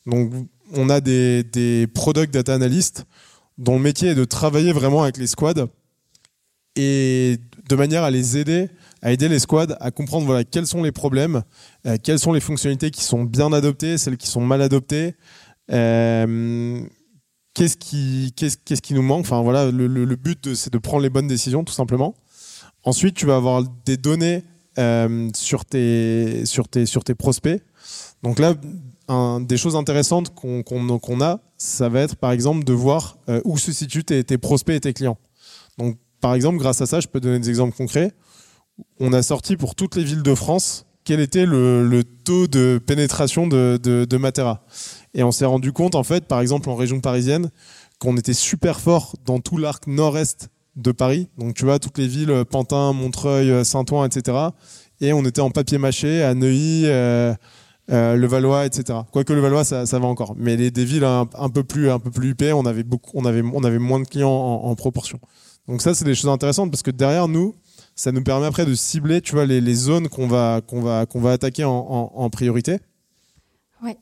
Donc, 0.05 0.31
on 0.71 0.89
a 0.89 1.01
des, 1.01 1.43
des 1.43 1.87
product 1.87 2.33
data 2.33 2.53
analysts 2.53 3.05
dont 3.57 3.75
le 3.75 3.81
métier 3.81 4.09
est 4.09 4.15
de 4.15 4.25
travailler 4.25 4.71
vraiment 4.71 5.03
avec 5.03 5.17
les 5.17 5.27
squads 5.27 5.67
et 6.75 7.37
de 7.69 7.75
manière 7.75 8.03
à 8.03 8.11
les 8.11 8.37
aider, 8.37 8.69
à 9.01 9.11
aider 9.11 9.29
les 9.29 9.39
squads 9.39 9.75
à 9.79 9.91
comprendre 9.91 10.25
voilà, 10.25 10.43
quels 10.43 10.67
sont 10.67 10.81
les 10.83 10.91
problèmes, 10.91 11.43
euh, 11.85 11.97
quelles 12.01 12.19
sont 12.19 12.33
les 12.33 12.39
fonctionnalités 12.39 12.89
qui 12.91 13.03
sont 13.03 13.23
bien 13.23 13.51
adoptées, 13.53 13.97
celles 13.97 14.17
qui 14.17 14.27
sont 14.27 14.41
mal 14.41 14.61
adoptées, 14.61 15.15
euh, 15.71 16.81
qu'est-ce 17.53 17.77
qui, 17.77 18.33
qu'est-ce, 18.35 18.81
qui 18.81 18.93
nous 18.93 19.01
manque? 19.01 19.21
Enfin, 19.21 19.41
voilà, 19.41 19.71
le, 19.71 20.15
but, 20.15 20.53
c'est 20.55 20.71
de 20.71 20.77
prendre 20.77 21.03
les 21.03 21.09
bonnes 21.09 21.27
décisions, 21.27 21.63
tout 21.63 21.73
simplement. 21.73 22.15
Ensuite, 22.83 23.15
tu 23.15 23.25
vas 23.25 23.35
avoir 23.35 23.63
des 23.85 23.97
données 23.97 24.43
euh, 24.77 25.29
sur, 25.35 25.65
tes, 25.65 26.45
sur, 26.45 26.67
tes, 26.67 26.85
sur 26.85 27.03
tes 27.03 27.15
prospects. 27.15 27.61
Donc 28.23 28.39
là, 28.39 28.55
des 29.41 29.57
choses 29.57 29.75
intéressantes 29.75 30.33
qu'on 30.33 30.63
qu'on- 30.63 30.97
qu'on 30.97 31.21
a, 31.21 31.41
ça 31.57 31.89
va 31.89 32.01
être 32.01 32.15
par 32.15 32.31
exemple 32.31 32.63
de 32.63 32.73
voir 32.73 33.17
euh, 33.29 33.41
où 33.43 33.57
se 33.57 33.71
situent 33.71 34.05
tes, 34.05 34.23
tes 34.23 34.37
prospects 34.37 34.75
et 34.75 34.79
tes 34.79 34.93
clients. 34.93 35.17
Donc 35.77 35.97
par 36.23 36.35
exemple, 36.35 36.57
grâce 36.57 36.79
à 36.79 36.85
ça, 36.85 37.01
je 37.01 37.09
peux 37.09 37.19
donner 37.19 37.37
des 37.37 37.49
exemples 37.49 37.75
concrets. 37.75 38.13
On 39.01 39.11
a 39.11 39.21
sorti 39.21 39.57
pour 39.57 39.75
toutes 39.75 39.97
les 39.97 40.05
villes 40.05 40.23
de 40.23 40.35
France 40.35 40.85
quel 41.03 41.19
était 41.19 41.45
le, 41.45 42.01
taux 42.23 42.47
de 42.47 42.79
pénétration 42.79 43.45
de, 43.45 44.17
Matera. 44.17 44.63
Et 45.13 45.21
on 45.23 45.33
s'est 45.33 45.43
rendu 45.43 45.73
compte, 45.73 45.95
en 45.95 46.03
fait, 46.03 46.23
par 46.23 46.39
exemple 46.39 46.69
en 46.69 46.75
région 46.75 47.01
parisienne, 47.01 47.49
qu'on 47.99 48.15
était 48.15 48.33
super 48.33 48.79
fort 48.79 49.17
dans 49.25 49.39
tout 49.39 49.57
l'arc 49.57 49.85
nord-est 49.85 50.47
de 50.77 50.93
Paris. 50.93 51.27
Donc 51.37 51.55
tu 51.55 51.65
vois, 51.65 51.77
toutes 51.77 51.97
les 51.97 52.07
villes, 52.07 52.45
Pantin, 52.49 52.93
Montreuil, 52.93 53.65
Saint-Ouen, 53.65 54.05
etc. 54.05 54.37
Et 55.01 55.11
on 55.11 55.25
était 55.25 55.41
en 55.41 55.51
papier 55.51 55.77
mâché 55.77 56.23
à 56.23 56.33
Neuilly, 56.35 56.83
euh, 56.85 57.33
euh, 57.91 58.15
le 58.15 58.27
Valois, 58.27 58.65
etc. 58.65 58.99
Quoique 59.11 59.33
le 59.33 59.41
Valois, 59.41 59.65
ça, 59.65 59.85
ça 59.85 59.99
va 59.99 60.07
encore. 60.07 60.35
Mais 60.37 60.55
les, 60.55 60.71
des 60.71 60.85
villes 60.85 61.03
un, 61.03 61.49
peu 61.53 61.65
plus, 61.65 61.91
un 61.91 61.99
peu 61.99 62.11
plus 62.11 62.29
huppées, 62.29 62.53
on 62.53 62.65
avait 62.65 62.83
beaucoup, 62.83 63.11
on 63.13 63.25
avait, 63.25 63.43
on 63.53 63.65
avait 63.65 63.77
moins 63.79 63.99
de 63.99 64.07
clients 64.07 64.29
en, 64.29 64.69
en 64.69 64.75
proportion. 64.75 65.19
Donc 65.67 65.81
ça, 65.81 65.93
c'est 65.93 66.05
des 66.05 66.15
choses 66.15 66.29
intéressantes 66.29 66.71
parce 66.71 66.83
que 66.83 66.91
derrière 66.91 67.27
nous, 67.27 67.55
ça 67.95 68.11
nous 68.11 68.23
permet 68.23 68.47
après 68.47 68.65
de 68.65 68.73
cibler, 68.73 69.21
tu 69.21 69.33
vois, 69.33 69.45
les, 69.45 69.75
zones 69.75 70.09
qu'on 70.09 70.27
va, 70.27 70.61
qu'on 70.65 70.81
va, 70.81 71.05
qu'on 71.05 71.21
va 71.21 71.31
attaquer 71.31 71.63
en, 71.63 72.29
priorité. 72.29 72.79
Ouais. 73.81 73.97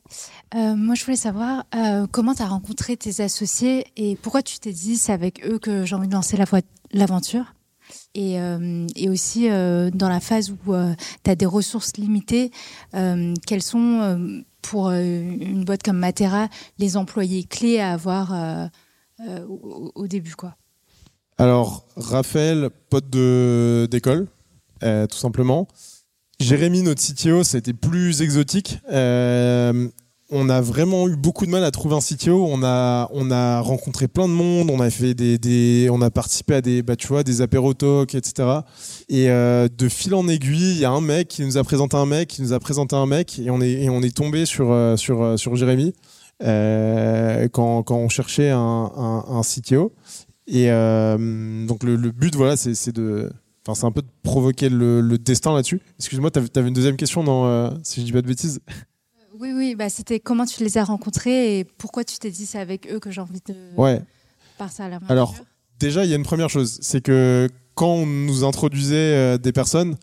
Euh, 0.54 0.76
moi, 0.76 0.94
je 0.94 1.04
voulais 1.04 1.16
savoir 1.16 1.64
euh, 1.74 2.06
comment 2.10 2.34
tu 2.34 2.42
as 2.42 2.46
rencontré 2.46 2.96
tes 2.96 3.22
associés 3.22 3.84
et 3.96 4.16
pourquoi 4.16 4.42
tu 4.42 4.58
t'es 4.60 4.72
dit 4.72 4.96
c'est 4.96 5.12
avec 5.12 5.44
eux 5.44 5.58
que 5.58 5.84
j'ai 5.84 5.96
envie 5.96 6.08
de 6.08 6.14
lancer 6.14 6.38
l'aventure? 6.92 7.54
Et, 8.14 8.40
euh, 8.40 8.86
aussi, 9.08 9.48
dans 9.48 10.08
la 10.08 10.20
phase 10.20 10.50
où 10.50 10.56
tu 11.24 11.30
as 11.30 11.34
des 11.34 11.46
ressources 11.46 11.96
limitées, 11.96 12.50
quels 12.92 13.62
sont, 13.62 14.42
pour 14.62 14.90
une 14.90 15.64
boîte 15.64 15.82
comme 15.82 15.98
Matera, 15.98 16.48
les 16.78 16.96
employés 16.96 17.44
clés 17.44 17.80
à 17.80 17.92
avoir 17.92 18.70
au, 19.28 19.92
au 19.94 20.06
début 20.06 20.34
quoi? 20.34 20.56
Alors, 21.42 21.82
Raphaël, 21.96 22.70
pote 22.88 23.10
d'école, 23.10 24.28
euh, 24.84 25.08
tout 25.08 25.16
simplement. 25.16 25.66
Jérémy, 26.38 26.82
notre 26.82 27.02
CTO, 27.02 27.42
c'était 27.42 27.72
plus 27.72 28.22
exotique. 28.22 28.78
Euh, 28.92 29.88
on 30.30 30.48
a 30.48 30.60
vraiment 30.60 31.08
eu 31.08 31.16
beaucoup 31.16 31.44
de 31.44 31.50
mal 31.50 31.64
à 31.64 31.72
trouver 31.72 31.96
un 31.96 31.98
CTO. 31.98 32.46
On 32.48 32.62
a, 32.62 33.10
on 33.12 33.32
a 33.32 33.58
rencontré 33.58 34.06
plein 34.06 34.28
de 34.28 34.32
monde. 34.32 34.70
On 34.70 34.78
a 34.78 34.88
fait 34.88 35.14
des, 35.14 35.88
on 35.90 36.00
a 36.00 36.12
participé 36.12 36.54
à 36.54 36.60
des, 36.60 36.80
bah, 36.80 36.94
des 37.24 37.40
apéro 37.40 37.74
talks, 37.74 38.14
etc. 38.14 38.60
Et 39.08 39.28
euh, 39.28 39.66
de 39.76 39.88
fil 39.88 40.14
en 40.14 40.28
aiguille, 40.28 40.74
il 40.74 40.78
y 40.78 40.84
a 40.84 40.92
un 40.92 41.00
mec 41.00 41.26
qui 41.26 41.44
nous 41.44 41.58
a 41.58 41.64
présenté 41.64 41.96
un 41.96 42.06
mec, 42.06 42.28
qui 42.28 42.42
nous 42.42 42.52
a 42.52 42.60
présenté 42.60 42.94
un 42.94 43.06
mec, 43.06 43.40
et 43.40 43.50
on 43.50 43.60
est, 43.60 44.16
tombé 44.16 44.46
sur, 44.46 44.94
sur, 44.96 45.56
Jérémy 45.56 45.92
quand, 46.38 47.82
quand 47.82 47.96
on 47.96 48.08
cherchait 48.08 48.50
un, 48.50 48.92
un, 48.96 49.24
un 49.28 49.40
CTO. 49.42 49.92
Et 50.46 50.70
euh, 50.70 51.66
donc 51.66 51.84
le, 51.84 51.96
le 51.96 52.10
but, 52.10 52.34
voilà, 52.34 52.56
c'est 52.56 52.92
de, 52.92 53.30
enfin, 53.66 53.74
c'est 53.78 53.86
un 53.86 53.92
peu 53.92 54.02
de 54.02 54.08
provoquer 54.22 54.68
le, 54.68 55.00
le 55.00 55.18
destin 55.18 55.54
là-dessus. 55.54 55.80
Excuse-moi, 55.98 56.30
t'avais 56.30 56.48
avais 56.58 56.68
une 56.68 56.74
deuxième 56.74 56.96
question, 56.96 57.22
non, 57.22 57.46
euh, 57.46 57.70
si 57.84 58.00
je 58.00 58.06
dis 58.06 58.12
pas 58.12 58.22
de 58.22 58.26
bêtises. 58.26 58.60
Oui, 59.38 59.52
oui, 59.54 59.74
bah, 59.74 59.88
c'était 59.88 60.20
comment 60.20 60.44
tu 60.44 60.62
les 60.62 60.78
as 60.78 60.84
rencontrés 60.84 61.58
et 61.58 61.64
pourquoi 61.64 62.04
tu 62.04 62.18
t'es 62.18 62.30
dit 62.30 62.46
c'est 62.46 62.58
avec 62.58 62.90
eux 62.92 62.98
que 63.00 63.10
j'ai 63.10 63.20
envie 63.20 63.40
de 63.46 63.54
Ouais. 63.76 64.00
passer 64.58 64.82
à 64.82 64.88
la 64.88 64.98
Alors, 65.08 65.34
déjà, 65.78 66.04
il 66.04 66.10
y 66.10 66.12
a 66.12 66.16
une 66.16 66.22
première 66.24 66.50
chose, 66.50 66.78
c'est 66.82 67.00
que 67.00 67.48
quand 67.74 67.88
on 67.94 68.06
nous 68.06 68.44
introduisait 68.44 68.94
euh, 68.96 69.38
des 69.38 69.52
personnes, 69.52 69.96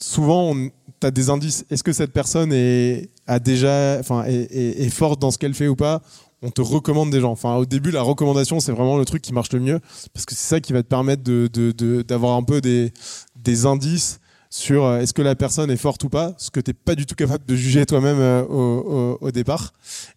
souvent, 0.00 0.54
tu 1.00 1.06
as 1.06 1.10
des 1.10 1.30
indices. 1.30 1.64
Est-ce 1.70 1.82
que 1.82 1.92
cette 1.92 2.12
personne 2.12 2.52
est, 2.52 3.08
a 3.26 3.38
déjà, 3.38 3.96
enfin, 4.00 4.24
est, 4.24 4.34
est- 4.52 4.82
est 4.84 4.90
forte 4.90 5.20
dans 5.20 5.30
ce 5.30 5.38
qu'elle 5.38 5.54
fait 5.54 5.68
ou 5.68 5.76
pas? 5.76 6.02
On 6.44 6.50
te 6.50 6.60
recommande 6.60 7.10
des 7.10 7.20
gens. 7.20 7.32
Enfin, 7.32 7.56
au 7.56 7.64
début, 7.64 7.90
la 7.90 8.02
recommandation, 8.02 8.60
c'est 8.60 8.70
vraiment 8.70 8.98
le 8.98 9.06
truc 9.06 9.22
qui 9.22 9.32
marche 9.32 9.50
le 9.52 9.60
mieux 9.60 9.80
parce 10.12 10.26
que 10.26 10.34
c'est 10.34 10.46
ça 10.46 10.60
qui 10.60 10.74
va 10.74 10.82
te 10.82 10.88
permettre 10.88 11.22
d'avoir 12.02 12.36
un 12.36 12.42
peu 12.42 12.60
des, 12.60 12.92
indices 13.66 14.20
sur 14.50 14.84
euh, 14.84 15.00
est-ce 15.00 15.14
que 15.14 15.22
la 15.22 15.34
personne 15.34 15.70
est 15.70 15.78
forte 15.78 16.04
ou 16.04 16.10
pas, 16.10 16.34
ce 16.36 16.50
que 16.50 16.60
tu 16.60 16.70
n'es 16.70 16.74
pas 16.74 16.94
du 16.94 17.06
tout 17.06 17.14
capable 17.14 17.46
de 17.46 17.56
juger 17.56 17.86
toi-même 17.86 18.18
euh, 18.18 19.16
au 19.20 19.30
départ. 19.30 19.72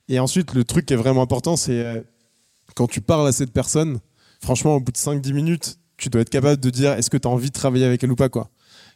Et 0.10 0.20
ensuite, 0.20 0.54
le 0.54 0.66
truc 0.66 0.86
qui 0.86 0.94
est 0.94 0.98
vraiment 0.98 1.22
important, 1.22 1.56
c'est 1.56 1.80
euh, 1.80 2.02
quand 2.76 2.88
tu 2.88 3.00
parles 3.00 3.28
à 3.28 3.32
cette 3.32 3.54
personne, 3.54 4.00
franchement, 4.44 4.76
au 4.76 4.80
bout 4.82 4.92
de 4.92 4.98
5-10 4.98 5.34
minutes, 5.34 5.80
tu 5.96 6.10
dois 6.10 6.22
être 6.22 6.30
capable 6.30 6.62
de 6.62 6.70
dire 6.70 6.92
est-ce 6.92 7.10
que 7.10 7.18
tu 7.18 7.28
as 7.28 7.32
envie 7.32 7.50
de 7.50 7.54
travailler 7.54 7.86
avec 7.86 8.04
elle 8.04 8.12
ou 8.12 8.16
pas. 8.16 8.30
quoi. 8.30 8.50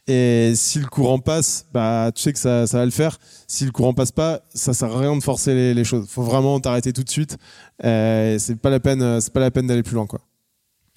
Et 0.08 0.52
si 0.56 0.80
le 0.80 0.86
courant 0.86 1.20
passe, 1.20 1.66
bah, 1.72 2.10
tu 2.14 2.22
sais 2.22 2.32
que 2.32 2.38
ça, 2.38 2.66
ça 2.66 2.78
va 2.78 2.84
le 2.84 2.90
faire. 2.90 3.18
Si 3.46 3.64
le 3.64 3.70
courant 3.70 3.94
passe 3.94 4.10
pas, 4.10 4.42
ça 4.52 4.74
sert 4.74 4.90
à 4.96 4.98
rien 4.98 5.16
de 5.16 5.22
forcer 5.22 5.54
les, 5.54 5.74
les 5.74 5.84
choses. 5.84 6.08
faut 6.08 6.22
vraiment 6.22 6.58
t'arrêter 6.58 6.92
tout 6.92 7.04
de 7.04 7.10
suite. 7.10 7.38
Euh, 7.84 8.36
c'est 8.38 8.56
pas 8.56 8.70
la 8.70 8.80
peine, 8.80 9.00
euh, 9.00 9.20
c'est 9.20 9.32
pas 9.32 9.38
la 9.40 9.52
peine 9.52 9.68
d'aller 9.68 9.84
plus 9.84 9.94
loin. 9.94 10.06
quoi. 10.06 10.20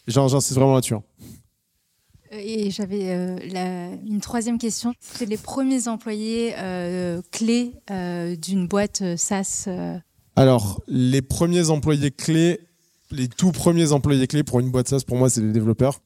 J'in- 0.08 0.28
J'insiste 0.28 0.56
vraiment 0.56 0.74
là-dessus. 0.74 0.96
hein. 0.96 1.04
Euh, 2.34 2.38
Et 2.42 2.72
j'avais 2.72 3.12
euh, 3.12 3.96
une 4.08 4.22
troisième 4.22 4.58
question. 4.58 4.94
C'était 5.00 5.28
les 5.28 5.38
premiers 5.38 5.88
employés 5.88 6.56
euh, 6.58 7.22
clés 7.32 7.74
euh, 7.92 8.36
d'une 8.36 8.68
boîte 8.68 9.04
SaaS. 9.18 9.68
Alors, 10.36 10.82
les 10.88 11.22
premiers 11.22 11.70
employés 11.70 12.10
clés, 12.12 12.60
les 13.12 13.28
tout 13.28 13.52
premiers 13.52 13.92
employés 13.92 14.26
clés 14.26 14.44
pour 14.44 14.60
une 14.60 14.72
boîte 14.72 14.88
SaaS, 14.90 15.02
pour 15.06 15.18
moi, 15.18 15.30
c'est 15.30 15.42
les 15.42 15.52
développeurs. 15.52 16.02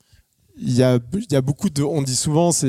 Il 0.62 0.76
y 0.76 0.84
a, 0.84 1.00
il 1.14 1.32
y 1.32 1.36
a 1.36 1.42
beaucoup 1.42 1.70
de. 1.70 1.84
On 1.84 2.02
dit 2.02 2.16
souvent, 2.16 2.52
c'est 2.52 2.68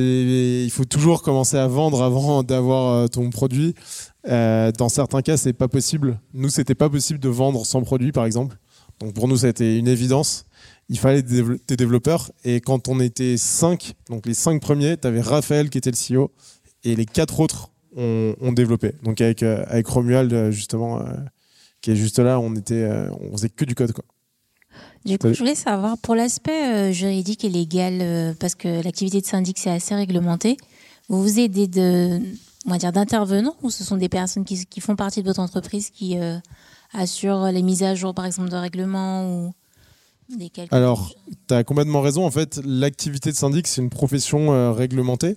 il 0.64 0.70
faut 0.70 0.84
toujours 0.84 1.22
commencer 1.22 1.56
à 1.56 1.66
vendre 1.66 2.02
avant 2.02 2.42
d'avoir 2.44 2.94
euh, 2.94 3.06
ton 3.08 3.30
produit. 3.30 3.74
Euh, 4.28 4.70
dans 4.72 4.88
certains 4.88 5.22
cas, 5.22 5.36
c'est 5.36 5.52
pas 5.52 5.66
possible. 5.68 6.20
Nous, 6.32 6.50
c'était 6.50 6.76
pas 6.76 6.88
possible 6.88 7.18
de 7.18 7.28
vendre 7.28 7.66
sans 7.66 7.82
produit, 7.82 8.12
par 8.12 8.26
exemple. 8.26 8.56
Donc 9.00 9.14
pour 9.14 9.26
nous, 9.26 9.38
ça 9.38 9.46
a 9.46 9.50
été 9.50 9.76
une 9.78 9.88
évidence. 9.88 10.44
Il 10.88 10.98
fallait 10.98 11.22
des, 11.22 11.42
dévelop- 11.42 11.58
des 11.66 11.76
développeurs. 11.76 12.30
Et 12.44 12.60
quand 12.60 12.86
on 12.88 13.00
était 13.00 13.36
cinq, 13.36 13.94
donc 14.08 14.26
les 14.26 14.34
cinq 14.34 14.60
premiers, 14.60 14.96
tu 14.96 15.08
avais 15.08 15.20
Raphaël 15.20 15.68
qui 15.70 15.78
était 15.78 15.90
le 15.90 16.16
CEO 16.16 16.30
et 16.84 16.94
les 16.94 17.06
quatre 17.06 17.40
autres 17.40 17.70
ont, 17.96 18.34
ont 18.40 18.52
développé. 18.52 18.92
Donc 19.02 19.20
avec, 19.20 19.42
euh, 19.42 19.64
avec 19.68 19.86
Romuald, 19.88 20.32
euh, 20.32 20.50
justement, 20.52 21.02
qui 21.80 21.90
est 21.92 21.96
juste 21.96 22.18
là, 22.20 22.38
on 22.38 22.54
était, 22.54 22.88
on 23.20 23.32
faisait 23.32 23.48
que 23.48 23.64
du 23.64 23.74
code. 23.74 23.92
Quoi. 23.92 24.04
Du 25.04 25.18
coup, 25.18 25.32
je 25.32 25.38
voulais 25.38 25.54
savoir, 25.54 25.96
pour 25.98 26.14
l'aspect 26.14 26.90
euh, 26.90 26.92
juridique 26.92 27.44
et 27.44 27.48
légal, 27.48 27.98
euh, 28.00 28.34
parce 28.38 28.54
que 28.54 28.82
l'activité 28.82 29.20
de 29.20 29.26
syndic, 29.26 29.58
c'est 29.58 29.70
assez 29.70 29.94
réglementé, 29.94 30.58
vous 31.08 31.22
vous 31.22 31.40
aidez 31.40 31.66
de, 31.66 32.20
on 32.66 32.70
va 32.70 32.78
dire, 32.78 32.92
d'intervenants 32.92 33.56
ou 33.62 33.70
ce 33.70 33.82
sont 33.82 33.96
des 33.96 34.10
personnes 34.10 34.44
qui, 34.44 34.66
qui 34.66 34.80
font 34.80 34.96
partie 34.96 35.22
de 35.22 35.26
votre 35.26 35.40
entreprise 35.40 35.90
qui 35.90 36.18
euh, 36.18 36.36
assurent 36.92 37.50
les 37.50 37.62
mises 37.62 37.82
à 37.82 37.94
jour, 37.94 38.14
par 38.14 38.26
exemple, 38.26 38.50
de 38.50 38.56
règlements 38.56 39.26
ou 39.32 39.54
des 40.36 40.50
calculs 40.50 40.76
Alors, 40.76 41.12
tu 41.48 41.54
as 41.54 41.64
complètement 41.64 42.02
raison. 42.02 42.24
En 42.24 42.30
fait, 42.30 42.60
l'activité 42.64 43.30
de 43.30 43.36
syndic, 43.36 43.66
c'est 43.66 43.80
une 43.80 43.90
profession 43.90 44.52
euh, 44.52 44.72
réglementée. 44.72 45.36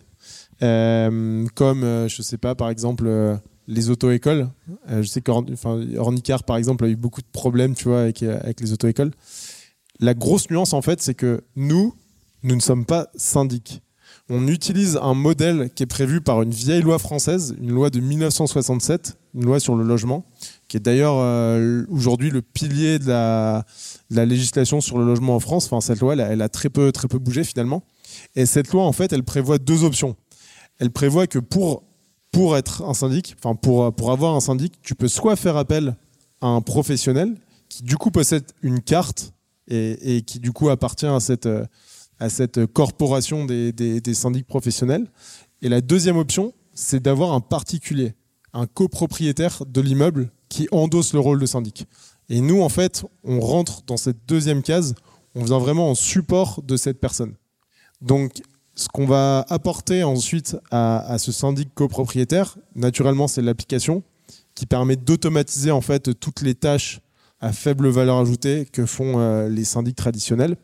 Euh, 0.61 1.45
comme, 1.55 2.07
je 2.07 2.21
sais 2.21 2.37
pas, 2.37 2.53
par 2.53 2.69
exemple, 2.69 3.39
les 3.67 3.89
auto-écoles. 3.89 4.49
Euh, 4.89 5.01
je 5.01 5.07
sais 5.07 5.21
qu'Ornicar, 5.21 6.43
par 6.43 6.57
exemple, 6.57 6.85
a 6.85 6.87
eu 6.87 6.95
beaucoup 6.95 7.21
de 7.21 7.27
problèmes 7.31 7.75
tu 7.75 7.85
vois, 7.87 8.01
avec, 8.01 8.23
avec 8.23 8.59
les 8.59 8.73
auto-écoles. 8.73 9.11
La 10.03 10.13
grosse 10.13 10.49
nuance, 10.49 10.73
en 10.73 10.81
fait, 10.81 11.01
c'est 11.01 11.13
que 11.13 11.45
nous, 11.55 11.93
nous 12.43 12.55
ne 12.55 12.59
sommes 12.59 12.83
pas 12.83 13.07
syndics. 13.15 13.81
On 14.29 14.49
utilise 14.49 14.99
un 15.01 15.13
modèle 15.13 15.69
qui 15.73 15.83
est 15.83 15.85
prévu 15.85 16.19
par 16.19 16.41
une 16.41 16.51
vieille 16.51 16.81
loi 16.81 16.99
française, 16.99 17.55
une 17.57 17.71
loi 17.71 17.89
de 17.89 18.01
1967, 18.01 19.17
une 19.33 19.45
loi 19.45 19.61
sur 19.61 19.77
le 19.77 19.85
logement, 19.85 20.25
qui 20.67 20.75
est 20.75 20.81
d'ailleurs 20.81 21.15
euh, 21.19 21.85
aujourd'hui 21.89 22.31
le 22.31 22.41
pilier 22.41 22.99
de 22.99 23.07
la, 23.07 23.65
législation 24.09 24.81
sur 24.81 24.97
le 24.97 25.05
logement 25.05 25.37
en 25.37 25.39
France. 25.39 25.67
Enfin, 25.67 25.79
cette 25.79 26.01
loi, 26.01 26.15
elle, 26.15 26.19
elle 26.19 26.41
a 26.41 26.49
très 26.49 26.69
peu, 26.69 26.91
très 26.91 27.07
peu 27.07 27.17
bougé 27.17 27.45
finalement. 27.45 27.85
Et 28.35 28.45
cette 28.45 28.73
loi, 28.73 28.83
en 28.83 28.91
fait, 28.91 29.13
elle 29.13 29.23
prévoit 29.23 29.57
deux 29.57 29.85
options. 29.85 30.17
Elle 30.79 30.91
prévoit 30.91 31.27
que 31.27 31.39
pour, 31.39 31.83
pour 32.33 32.57
être 32.57 32.83
un 32.83 32.93
syndic, 32.93 33.37
enfin 33.39 33.55
pour, 33.55 33.95
pour 33.95 34.11
avoir 34.11 34.35
un 34.35 34.41
syndic, 34.41 34.73
tu 34.81 34.95
peux 34.95 35.07
soit 35.07 35.37
faire 35.37 35.55
appel 35.55 35.95
à 36.41 36.47
un 36.47 36.59
professionnel 36.59 37.37
qui 37.69 37.83
du 37.83 37.95
coup 37.95 38.11
possède 38.11 38.43
une 38.63 38.81
carte 38.81 39.33
et, 39.67 40.23
qui 40.25 40.39
du 40.39 40.51
coup 40.51 40.69
appartient 40.69 41.05
à 41.05 41.19
cette, 41.19 41.45
euh, 41.45 41.65
à 42.19 42.29
cette 42.29 42.65
corporation 42.67 43.45
des, 43.45 43.71
des, 43.71 44.01
des 44.01 44.13
syndics 44.13 44.47
professionnels. 44.47 45.09
Et 45.61 45.69
la 45.69 45.81
deuxième 45.81 46.17
option, 46.17 46.53
c'est 46.73 47.01
d'avoir 47.01 47.33
un 47.33 47.39
particulier, 47.39 48.13
un 48.53 48.67
copropriétaire 48.67 49.65
de 49.65 49.81
l'immeuble 49.81 50.31
qui 50.49 50.67
endosse 50.71 51.13
le 51.13 51.19
rôle 51.19 51.39
de 51.39 51.45
syndic. 51.45 51.87
Et 52.29 52.41
nous, 52.41 52.61
en 52.61 52.69
fait, 52.69 53.05
on 53.23 53.39
rentre 53.39 53.81
dans 53.83 53.97
cette 53.97 54.25
deuxième 54.27 54.61
case, 54.61 54.95
on 55.35 55.43
vient 55.43 55.59
vraiment 55.59 55.89
en 55.89 55.95
support 55.95 56.61
de 56.63 56.77
cette 56.77 56.99
personne. 56.99 57.35
Donc, 58.01 58.41
ce 58.75 58.87
qu'on 58.87 59.05
va 59.05 59.45
apporter 59.49 60.03
ensuite 60.03 60.57
à, 60.71 60.99
à 60.99 61.17
ce 61.17 61.31
syndic 61.31 61.73
copropriétaire, 61.73 62.57
naturellement, 62.75 63.27
c'est 63.27 63.41
l'application 63.41 64.03
qui 64.55 64.65
permet 64.65 64.95
d'automatiser 64.95 65.71
en 65.71 65.81
fait 65.81 66.19
toutes 66.19 66.41
les 66.41 66.55
tâches 66.55 67.01
à 67.43 67.51
faible 67.51 67.89
valeur 67.89 68.17
ajoutée 68.17 68.65
que 68.71 68.85
font 68.85 69.19
euh, 69.19 69.49
les 69.49 69.65
syndics 69.65 69.97
traditionnels. 69.97 70.55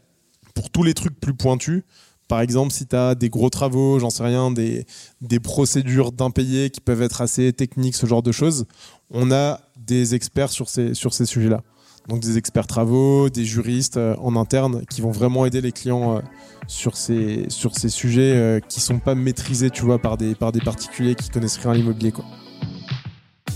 Pour 0.55 0.69
tous 0.69 0.81
les 0.81 0.93
trucs 0.93 1.19
plus 1.19 1.33
pointus, 1.33 1.83
par 2.29 2.39
exemple, 2.39 2.71
si 2.71 2.85
tu 2.87 2.95
as 2.95 3.15
des 3.15 3.29
gros 3.29 3.49
travaux, 3.49 3.99
j'en 3.99 4.09
sais 4.09 4.23
rien, 4.23 4.49
des, 4.49 4.85
des 5.19 5.39
procédures 5.39 6.13
d'impayés 6.13 6.69
qui 6.69 6.79
peuvent 6.79 7.01
être 7.01 7.21
assez 7.21 7.51
techniques, 7.51 7.95
ce 7.95 8.05
genre 8.05 8.23
de 8.23 8.31
choses, 8.31 8.65
on 9.11 9.31
a 9.31 9.59
des 9.75 10.15
experts 10.15 10.51
sur 10.51 10.69
ces, 10.69 10.93
sur 10.93 11.13
ces 11.13 11.25
sujets-là. 11.25 11.63
Donc 12.07 12.21
des 12.21 12.37
experts 12.37 12.67
travaux, 12.67 13.29
des 13.29 13.43
juristes 13.45 13.97
euh, 13.97 14.15
en 14.19 14.37
interne 14.37 14.85
qui 14.89 15.01
vont 15.01 15.11
vraiment 15.11 15.45
aider 15.45 15.59
les 15.59 15.73
clients 15.73 16.17
euh, 16.17 16.21
sur, 16.67 16.95
ces, 16.95 17.45
sur 17.49 17.75
ces 17.75 17.89
sujets 17.89 18.35
euh, 18.35 18.59
qui 18.61 18.79
sont 18.79 18.99
pas 18.99 19.15
maîtrisés, 19.15 19.69
tu 19.69 19.83
vois, 19.83 19.99
par 19.99 20.15
des, 20.15 20.33
par 20.33 20.53
des 20.53 20.61
particuliers 20.61 21.15
qui 21.15 21.29
connaissent 21.29 21.57
rien 21.57 21.71
à 21.71 21.75
l'immobilier. 21.75 22.13